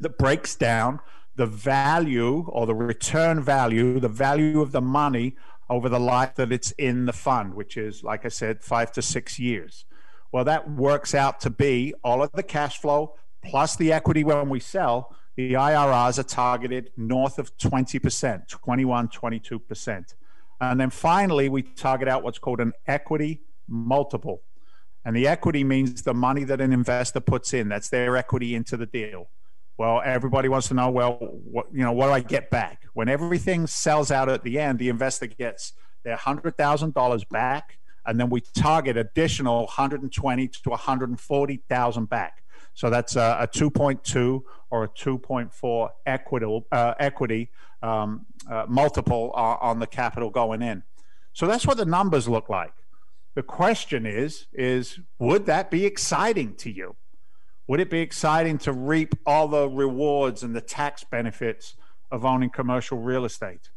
that 0.00 0.18
breaks 0.18 0.56
down 0.56 1.00
the 1.36 1.46
value 1.46 2.46
or 2.48 2.66
the 2.66 2.74
return 2.74 3.42
value, 3.42 4.00
the 4.00 4.08
value 4.08 4.60
of 4.60 4.72
the 4.72 4.80
money 4.80 5.36
over 5.68 5.88
the 5.88 6.00
life 6.00 6.34
that 6.34 6.50
it's 6.50 6.72
in 6.72 7.06
the 7.06 7.12
fund, 7.12 7.54
which 7.54 7.76
is, 7.76 8.02
like 8.02 8.24
I 8.24 8.28
said, 8.28 8.62
five 8.62 8.90
to 8.92 9.02
six 9.02 9.38
years. 9.38 9.84
Well, 10.32 10.44
that 10.44 10.70
works 10.70 11.14
out 11.14 11.40
to 11.40 11.50
be 11.50 11.94
all 12.04 12.22
of 12.22 12.32
the 12.32 12.42
cash 12.42 12.80
flow 12.80 13.14
plus 13.44 13.76
the 13.76 13.92
equity 13.92 14.24
when 14.24 14.48
we 14.48 14.60
sell. 14.60 15.16
The 15.36 15.54
IRRs 15.54 16.18
are 16.18 16.24
targeted 16.24 16.90
north 16.96 17.38
of 17.38 17.56
20%, 17.56 18.48
21, 18.48 19.08
22%. 19.08 20.14
And 20.60 20.80
then 20.80 20.90
finally, 20.90 21.48
we 21.48 21.62
target 21.62 22.08
out 22.08 22.22
what's 22.22 22.38
called 22.38 22.60
an 22.60 22.72
equity 22.86 23.40
multiple. 23.66 24.42
And 25.04 25.16
the 25.16 25.26
equity 25.26 25.64
means 25.64 26.02
the 26.02 26.12
money 26.12 26.44
that 26.44 26.60
an 26.60 26.72
investor 26.72 27.20
puts 27.20 27.54
in. 27.54 27.68
That's 27.68 27.88
their 27.88 28.16
equity 28.16 28.54
into 28.54 28.76
the 28.76 28.86
deal. 28.86 29.30
Well, 29.80 30.02
everybody 30.04 30.50
wants 30.50 30.68
to 30.68 30.74
know, 30.74 30.90
well, 30.90 31.12
what 31.14 31.68
you 31.72 31.82
know, 31.82 31.92
what 31.92 32.08
do 32.08 32.12
I 32.12 32.20
get 32.20 32.50
back? 32.50 32.82
When 32.92 33.08
everything 33.08 33.66
sells 33.66 34.10
out 34.10 34.28
at 34.28 34.44
the 34.44 34.58
end, 34.58 34.78
the 34.78 34.90
investor 34.90 35.26
gets 35.26 35.72
their 36.04 36.16
hundred 36.16 36.58
thousand 36.58 36.92
dollars 36.92 37.24
back, 37.24 37.78
and 38.04 38.20
then 38.20 38.28
we 38.28 38.42
target 38.42 38.98
additional 38.98 39.60
120 39.60 40.48
to 40.48 40.68
140 40.68 41.62
thousand 41.66 42.10
back. 42.10 42.42
So 42.74 42.90
that's 42.90 43.16
a, 43.16 43.38
a 43.40 43.48
2.2 43.48 44.42
or 44.70 44.84
a 44.84 44.88
2.4 44.90 45.88
equity 46.04 46.60
uh, 46.70 46.94
equity 47.00 47.50
um, 47.82 48.26
uh, 48.50 48.66
multiple 48.68 49.30
on 49.30 49.78
the 49.78 49.86
capital 49.86 50.28
going 50.28 50.60
in. 50.60 50.82
So 51.32 51.46
that's 51.46 51.66
what 51.66 51.78
the 51.78 51.86
numbers 51.86 52.28
look 52.28 52.50
like. 52.50 52.74
The 53.34 53.42
question 53.42 54.04
is, 54.04 54.46
is 54.52 55.00
would 55.18 55.46
that 55.46 55.70
be 55.70 55.86
exciting 55.86 56.54
to 56.56 56.70
you? 56.70 56.96
Would 57.70 57.78
it 57.78 57.88
be 57.88 58.00
exciting 58.00 58.58
to 58.58 58.72
reap 58.72 59.14
all 59.24 59.46
the 59.46 59.68
rewards 59.68 60.42
and 60.42 60.56
the 60.56 60.60
tax 60.60 61.04
benefits 61.04 61.76
of 62.10 62.24
owning 62.24 62.50
commercial 62.50 62.98
real 62.98 63.24
estate? 63.24 63.70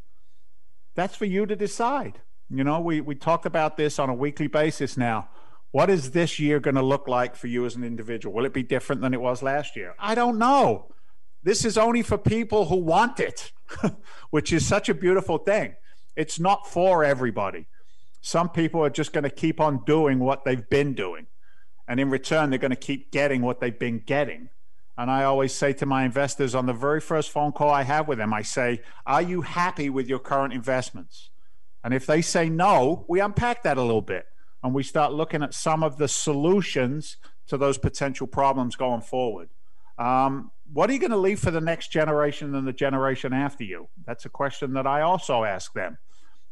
That's 0.96 1.16
for 1.16 1.26
you 1.26 1.46
to 1.46 1.56
decide. 1.56 2.22
You 2.50 2.64
know, 2.64 2.80
we, 2.80 3.02
we 3.02 3.14
talk 3.14 3.46
about 3.46 3.78
this 3.78 4.00
on 4.00 4.10
a 4.10 4.14
weekly 4.16 4.48
basis 4.48 4.98
now. 4.98 5.30
What 5.70 5.92
is 5.92 6.10
this 6.10 6.40
year 6.40 6.60
going 6.60 6.74
to 6.74 6.82
look 6.82 7.08
like 7.08 7.36
for 7.36 7.46
you 7.46 7.68
as 7.68 7.76
an 7.76 7.84
individual? 7.84 8.34
Will 8.34 8.46
it 8.46 8.54
be 8.54 8.64
different 8.64 9.04
than 9.04 9.14
it 9.14 9.22
was 9.22 9.44
last 9.44 9.76
year? 9.76 9.94
I 10.00 10.16
don't 10.16 10.40
know. 10.40 10.92
This 11.44 11.64
is 11.64 11.78
only 11.78 12.02
for 12.02 12.18
people 12.18 12.66
who 12.66 12.78
want 12.78 13.20
it, 13.20 13.52
which 14.32 14.52
is 14.52 14.66
such 14.66 14.90
a 14.90 14.96
beautiful 14.96 15.38
thing. 15.38 15.76
It's 16.16 16.40
not 16.40 16.66
for 16.66 17.04
everybody. 17.04 17.68
Some 18.22 18.50
people 18.50 18.84
are 18.84 18.90
just 18.90 19.14
going 19.14 19.26
to 19.26 19.30
keep 19.30 19.60
on 19.60 19.84
doing 19.86 20.18
what 20.18 20.46
they've 20.46 20.68
been 20.68 20.96
doing. 20.96 21.28
And 21.88 22.00
in 22.00 22.10
return, 22.10 22.50
they're 22.50 22.60
going 22.60 22.72
to 22.72 22.76
keep 22.76 23.12
getting 23.12 23.42
what 23.42 23.60
they've 23.60 23.78
been 23.78 24.00
getting. 24.00 24.50
And 24.98 25.10
I 25.10 25.24
always 25.24 25.54
say 25.54 25.74
to 25.74 25.86
my 25.86 26.06
investors 26.06 26.54
on 26.54 26.66
the 26.66 26.74
very 26.74 27.02
first 27.02 27.32
phone 27.32 27.52
call 27.52 27.70
I 27.70 27.84
have 27.84 28.08
with 28.08 28.20
them, 28.20 28.34
I 28.34 28.44
say, 28.44 28.82
Are 29.06 29.22
you 29.22 29.42
happy 29.42 29.90
with 29.90 30.08
your 30.08 30.20
current 30.20 30.54
investments? 30.54 31.30
And 31.84 31.94
if 31.94 32.06
they 32.06 32.22
say 32.22 32.50
no, 32.50 33.06
we 33.10 33.20
unpack 33.20 33.64
that 33.64 33.78
a 33.78 33.82
little 33.82 34.02
bit 34.02 34.26
and 34.64 34.74
we 34.74 34.84
start 34.84 35.12
looking 35.12 35.44
at 35.44 35.54
some 35.54 35.84
of 35.84 35.98
the 35.98 36.08
solutions 36.08 37.18
to 37.48 37.58
those 37.58 37.78
potential 37.78 38.26
problems 38.26 38.76
going 38.76 39.02
forward. 39.02 39.50
Um, 39.98 40.52
what 40.72 40.90
are 40.90 40.94
you 40.94 41.00
going 41.00 41.12
to 41.12 41.18
leave 41.18 41.40
for 41.40 41.52
the 41.52 41.62
next 41.62 41.92
generation 41.92 42.56
and 42.56 42.66
the 42.66 42.74
generation 42.74 43.34
after 43.34 43.64
you? 43.64 43.90
That's 44.06 44.26
a 44.26 44.30
question 44.30 44.74
that 44.74 44.88
I 44.88 45.02
also 45.02 45.44
ask 45.44 45.74
them. 45.74 45.98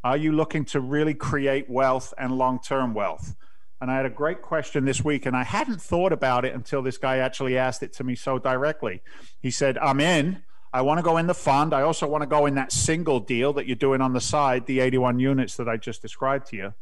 Are 0.04 0.16
you 0.16 0.32
looking 0.32 0.64
to 0.66 0.80
really 0.80 1.14
create 1.14 1.70
wealth 1.70 2.12
and 2.18 2.36
long 2.36 2.60
term 2.60 2.92
wealth? 2.92 3.34
And 3.82 3.90
I 3.90 3.96
had 3.96 4.06
a 4.06 4.10
great 4.10 4.42
question 4.42 4.84
this 4.84 5.04
week, 5.04 5.26
and 5.26 5.36
I 5.36 5.42
hadn't 5.42 5.82
thought 5.82 6.12
about 6.12 6.44
it 6.44 6.54
until 6.54 6.82
this 6.82 6.98
guy 6.98 7.16
actually 7.16 7.58
asked 7.58 7.82
it 7.82 7.92
to 7.94 8.04
me 8.04 8.14
so 8.14 8.38
directly. 8.38 9.02
He 9.40 9.50
said, 9.50 9.76
I'm 9.78 9.98
in. 9.98 10.44
I 10.72 10.82
want 10.82 10.98
to 10.98 11.02
go 11.02 11.16
in 11.16 11.26
the 11.26 11.34
fund. 11.34 11.74
I 11.74 11.82
also 11.82 12.06
want 12.06 12.22
to 12.22 12.28
go 12.28 12.46
in 12.46 12.54
that 12.54 12.70
single 12.70 13.18
deal 13.18 13.52
that 13.54 13.66
you're 13.66 13.74
doing 13.74 14.00
on 14.00 14.12
the 14.12 14.20
side, 14.20 14.66
the 14.66 14.78
81 14.78 15.18
units 15.18 15.56
that 15.56 15.68
I 15.68 15.78
just 15.78 16.00
described 16.00 16.46
to 16.50 16.56
you. 16.56 16.74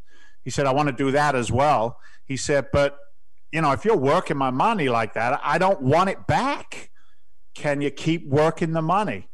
He 0.45 0.51
said, 0.51 0.67
I 0.67 0.75
want 0.75 0.89
to 0.91 0.95
do 0.95 1.11
that 1.13 1.35
as 1.35 1.51
well. 1.51 1.99
He 2.27 2.37
said, 2.37 2.69
but, 2.71 2.99
you 3.51 3.63
know, 3.63 3.73
if 3.73 3.87
you're 3.87 3.97
working 3.97 4.37
my 4.37 4.51
money 4.51 4.91
like 4.91 5.15
that, 5.15 5.41
I 5.43 5.57
don't 5.57 5.81
want 5.81 6.11
it 6.11 6.27
back. 6.27 6.91
Can 7.55 7.81
you 7.81 7.91
keep 7.91 8.29
working 8.29 8.73
the 8.73 8.83
money? 8.83 9.29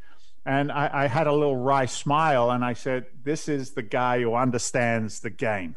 And 0.45 0.71
I, 0.71 0.89
I 0.93 1.07
had 1.09 1.27
a 1.27 1.33
little 1.33 1.57
wry 1.57 1.87
smile, 1.87 2.53
and 2.53 2.65
I 2.65 2.75
said, 2.75 3.07
This 3.25 3.49
is 3.49 3.73
the 3.73 3.83
guy 3.83 4.21
who 4.21 4.37
understands 4.37 5.19
the 5.19 5.31
game. 5.31 5.75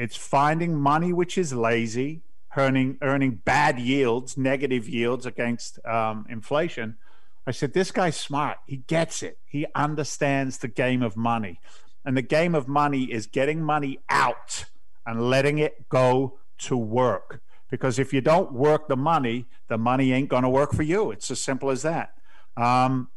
It's 0.00 0.16
finding 0.16 0.80
money 0.80 1.12
which 1.12 1.36
is 1.36 1.52
lazy, 1.52 2.22
earning 2.56 2.96
earning 3.02 3.42
bad 3.44 3.78
yields, 3.78 4.38
negative 4.38 4.88
yields 4.88 5.26
against 5.26 5.84
um, 5.84 6.24
inflation. 6.30 6.96
I 7.46 7.50
said, 7.50 7.74
this 7.74 7.90
guy's 7.90 8.16
smart. 8.16 8.56
He 8.66 8.78
gets 8.78 9.22
it. 9.22 9.38
He 9.44 9.66
understands 9.74 10.56
the 10.56 10.68
game 10.68 11.02
of 11.02 11.18
money, 11.18 11.60
and 12.02 12.16
the 12.16 12.22
game 12.22 12.54
of 12.54 12.66
money 12.66 13.12
is 13.12 13.26
getting 13.26 13.62
money 13.62 13.98
out 14.08 14.64
and 15.04 15.28
letting 15.28 15.58
it 15.58 15.86
go 15.90 16.38
to 16.60 16.78
work. 16.78 17.42
Because 17.70 17.98
if 17.98 18.14
you 18.14 18.22
don't 18.22 18.52
work 18.52 18.88
the 18.88 18.96
money, 18.96 19.44
the 19.68 19.76
money 19.76 20.14
ain't 20.14 20.30
going 20.30 20.44
to 20.44 20.48
work 20.48 20.72
for 20.72 20.82
you. 20.82 21.10
It's 21.10 21.30
as 21.30 21.42
simple 21.42 21.68
as 21.68 21.82
that. 21.82 22.14
Um, 22.56 23.10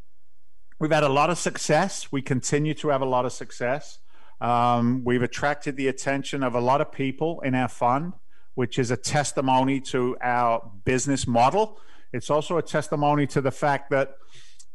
we've 0.78 0.92
had 0.92 1.02
a 1.02 1.08
lot 1.08 1.30
of 1.30 1.38
success. 1.38 2.12
We 2.12 2.20
continue 2.20 2.74
to 2.74 2.88
have 2.88 3.00
a 3.00 3.06
lot 3.06 3.24
of 3.24 3.32
success. 3.32 4.00
Um, 4.40 5.02
we've 5.04 5.22
attracted 5.22 5.76
the 5.76 5.88
attention 5.88 6.42
of 6.42 6.54
a 6.54 6.60
lot 6.60 6.80
of 6.80 6.92
people 6.92 7.40
in 7.40 7.54
our 7.54 7.68
fund, 7.68 8.14
which 8.54 8.78
is 8.78 8.90
a 8.90 8.96
testimony 8.96 9.80
to 9.80 10.16
our 10.20 10.70
business 10.84 11.26
model. 11.26 11.78
It's 12.12 12.30
also 12.30 12.58
a 12.58 12.62
testimony 12.62 13.26
to 13.28 13.40
the 13.40 13.50
fact 13.50 13.90
that 13.90 14.16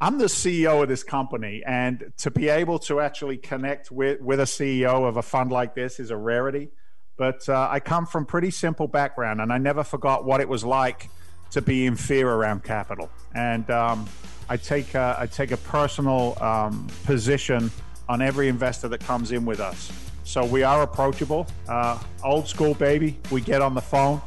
I'm 0.01 0.18
the 0.18 0.26
CEO 0.26 0.82
of 0.82 0.88
this 0.88 1.03
company, 1.03 1.62
and 1.66 2.14
to 2.18 2.32
be 2.32 2.47
able 2.47 2.80
to 2.80 3.01
actually 3.01 3.38
connect 3.38 3.91
with, 3.91 4.22
with 4.22 4.39
a 4.39 4.43
CEO 4.43 5.07
of 5.07 5.18
a 5.18 5.22
fund 5.22 5.51
like 5.51 5.76
this 5.76 5.99
is 5.99 6.10
a 6.10 6.16
rarity. 6.16 6.70
But 7.18 7.49
uh, 7.49 7.68
I 7.70 7.82
come 7.82 8.05
from 8.05 8.26
pretty 8.26 8.49
simple 8.49 8.88
background, 8.88 9.41
and 9.41 9.51
I 9.51 9.57
never 9.57 9.84
forgot 9.84 10.24
what 10.24 10.39
it 10.39 10.47
was 10.47 10.64
like 10.64 11.10
to 11.51 11.62
be 11.62 11.86
in 11.86 11.97
fear 11.97 12.30
around 12.30 12.64
capital. 12.64 13.10
And 13.36 13.70
um, 13.70 14.07
I 14.47 14.55
take 14.55 14.95
a, 14.95 15.18
I 15.20 15.28
take 15.28 15.51
a 15.51 15.57
personal 15.57 16.41
um, 16.41 16.88
position 17.03 17.70
on 18.10 18.22
every 18.22 18.49
investor 18.49 18.89
that 18.89 18.99
comes 18.99 19.32
in 19.32 19.45
with 19.45 19.62
us. 19.62 19.91
So 20.24 20.43
we 20.43 20.64
are 20.64 20.82
approachable. 20.82 21.47
Uh, 21.68 21.97
old 22.24 22.47
school, 22.47 22.74
baby. 22.74 23.18
We 23.32 23.39
get 23.41 23.62
on 23.62 23.74
the 23.74 23.82
phone. 23.82 24.22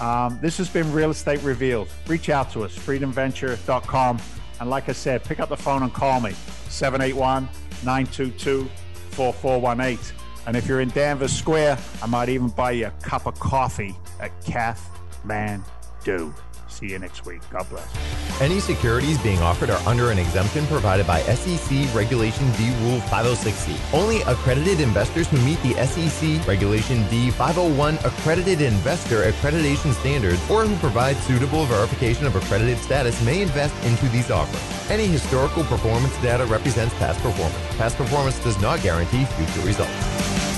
Um, 0.00 0.38
this 0.42 0.58
has 0.58 0.68
been 0.68 0.92
Real 0.92 1.10
Estate 1.10 1.42
Revealed. 1.42 1.88
Reach 2.06 2.28
out 2.28 2.52
to 2.52 2.64
us, 2.64 2.76
freedomventure.com. 2.76 4.20
And 4.60 4.70
like 4.70 4.88
I 4.88 4.92
said, 4.92 5.24
pick 5.24 5.40
up 5.40 5.48
the 5.48 5.56
phone 5.56 5.82
and 5.82 5.92
call 5.92 6.20
me, 6.20 6.32
781 6.68 7.48
922 7.84 8.68
4418. 9.10 10.16
And 10.46 10.56
if 10.56 10.66
you're 10.66 10.80
in 10.80 10.90
Danvers 10.90 11.32
Square, 11.32 11.78
I 12.02 12.06
might 12.06 12.28
even 12.28 12.48
buy 12.48 12.72
you 12.72 12.86
a 12.86 12.90
cup 13.02 13.26
of 13.26 13.38
coffee 13.38 13.96
at 14.20 14.32
Kathmandu. 14.42 16.34
See 16.78 16.92
you 16.92 16.98
next 17.00 17.26
week. 17.26 17.40
God 17.50 17.68
bless. 17.68 18.40
Any 18.40 18.60
securities 18.60 19.18
being 19.18 19.40
offered 19.40 19.68
are 19.68 19.82
under 19.84 20.12
an 20.12 20.18
exemption 20.18 20.64
provided 20.68 21.08
by 21.08 21.22
SEC 21.22 21.92
Regulation 21.92 22.52
D 22.52 22.72
Rule 22.82 23.00
506C. 23.00 23.76
Only 23.92 24.22
accredited 24.22 24.80
investors 24.80 25.26
who 25.26 25.38
meet 25.38 25.60
the 25.62 25.74
SEC 25.84 26.46
Regulation 26.46 27.04
D 27.08 27.32
501 27.32 27.98
accredited 28.04 28.60
investor 28.60 29.24
accreditation 29.24 29.92
standards 29.94 30.38
or 30.48 30.66
who 30.66 30.76
provide 30.76 31.16
suitable 31.16 31.64
verification 31.64 32.26
of 32.26 32.36
accredited 32.36 32.78
status 32.78 33.20
may 33.24 33.42
invest 33.42 33.74
into 33.84 34.08
these 34.10 34.30
offerings. 34.30 34.88
Any 34.88 35.06
historical 35.06 35.64
performance 35.64 36.16
data 36.22 36.46
represents 36.46 36.94
past 36.94 37.20
performance. 37.22 37.76
Past 37.76 37.96
performance 37.96 38.38
does 38.44 38.60
not 38.62 38.80
guarantee 38.82 39.24
future 39.24 39.66
results. 39.66 40.57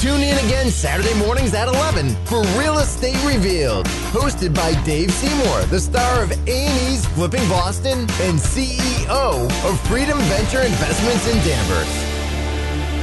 Tune 0.00 0.22
in 0.22 0.38
again 0.46 0.70
Saturday 0.70 1.12
mornings 1.18 1.52
at 1.52 1.68
11 1.68 2.16
for 2.24 2.40
Real 2.58 2.78
Estate 2.78 3.22
Revealed, 3.22 3.84
hosted 4.16 4.54
by 4.54 4.72
Dave 4.82 5.10
Seymour, 5.10 5.66
the 5.66 5.78
star 5.78 6.22
of 6.22 6.30
A&E's 6.48 7.04
Flipping 7.08 7.46
Boston 7.50 8.08
and 8.24 8.38
CEO 8.38 9.44
of 9.68 9.80
Freedom 9.88 10.18
Venture 10.20 10.62
Investments 10.62 11.28
in 11.28 11.36
Danvers. 11.44 12.10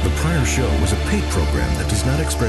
The 0.02 0.10
prior 0.22 0.44
show 0.44 0.68
was 0.80 0.92
a 0.92 0.96
paid 1.06 1.22
program 1.30 1.72
that 1.76 1.88
does 1.88 2.04
not 2.04 2.18
express 2.18 2.46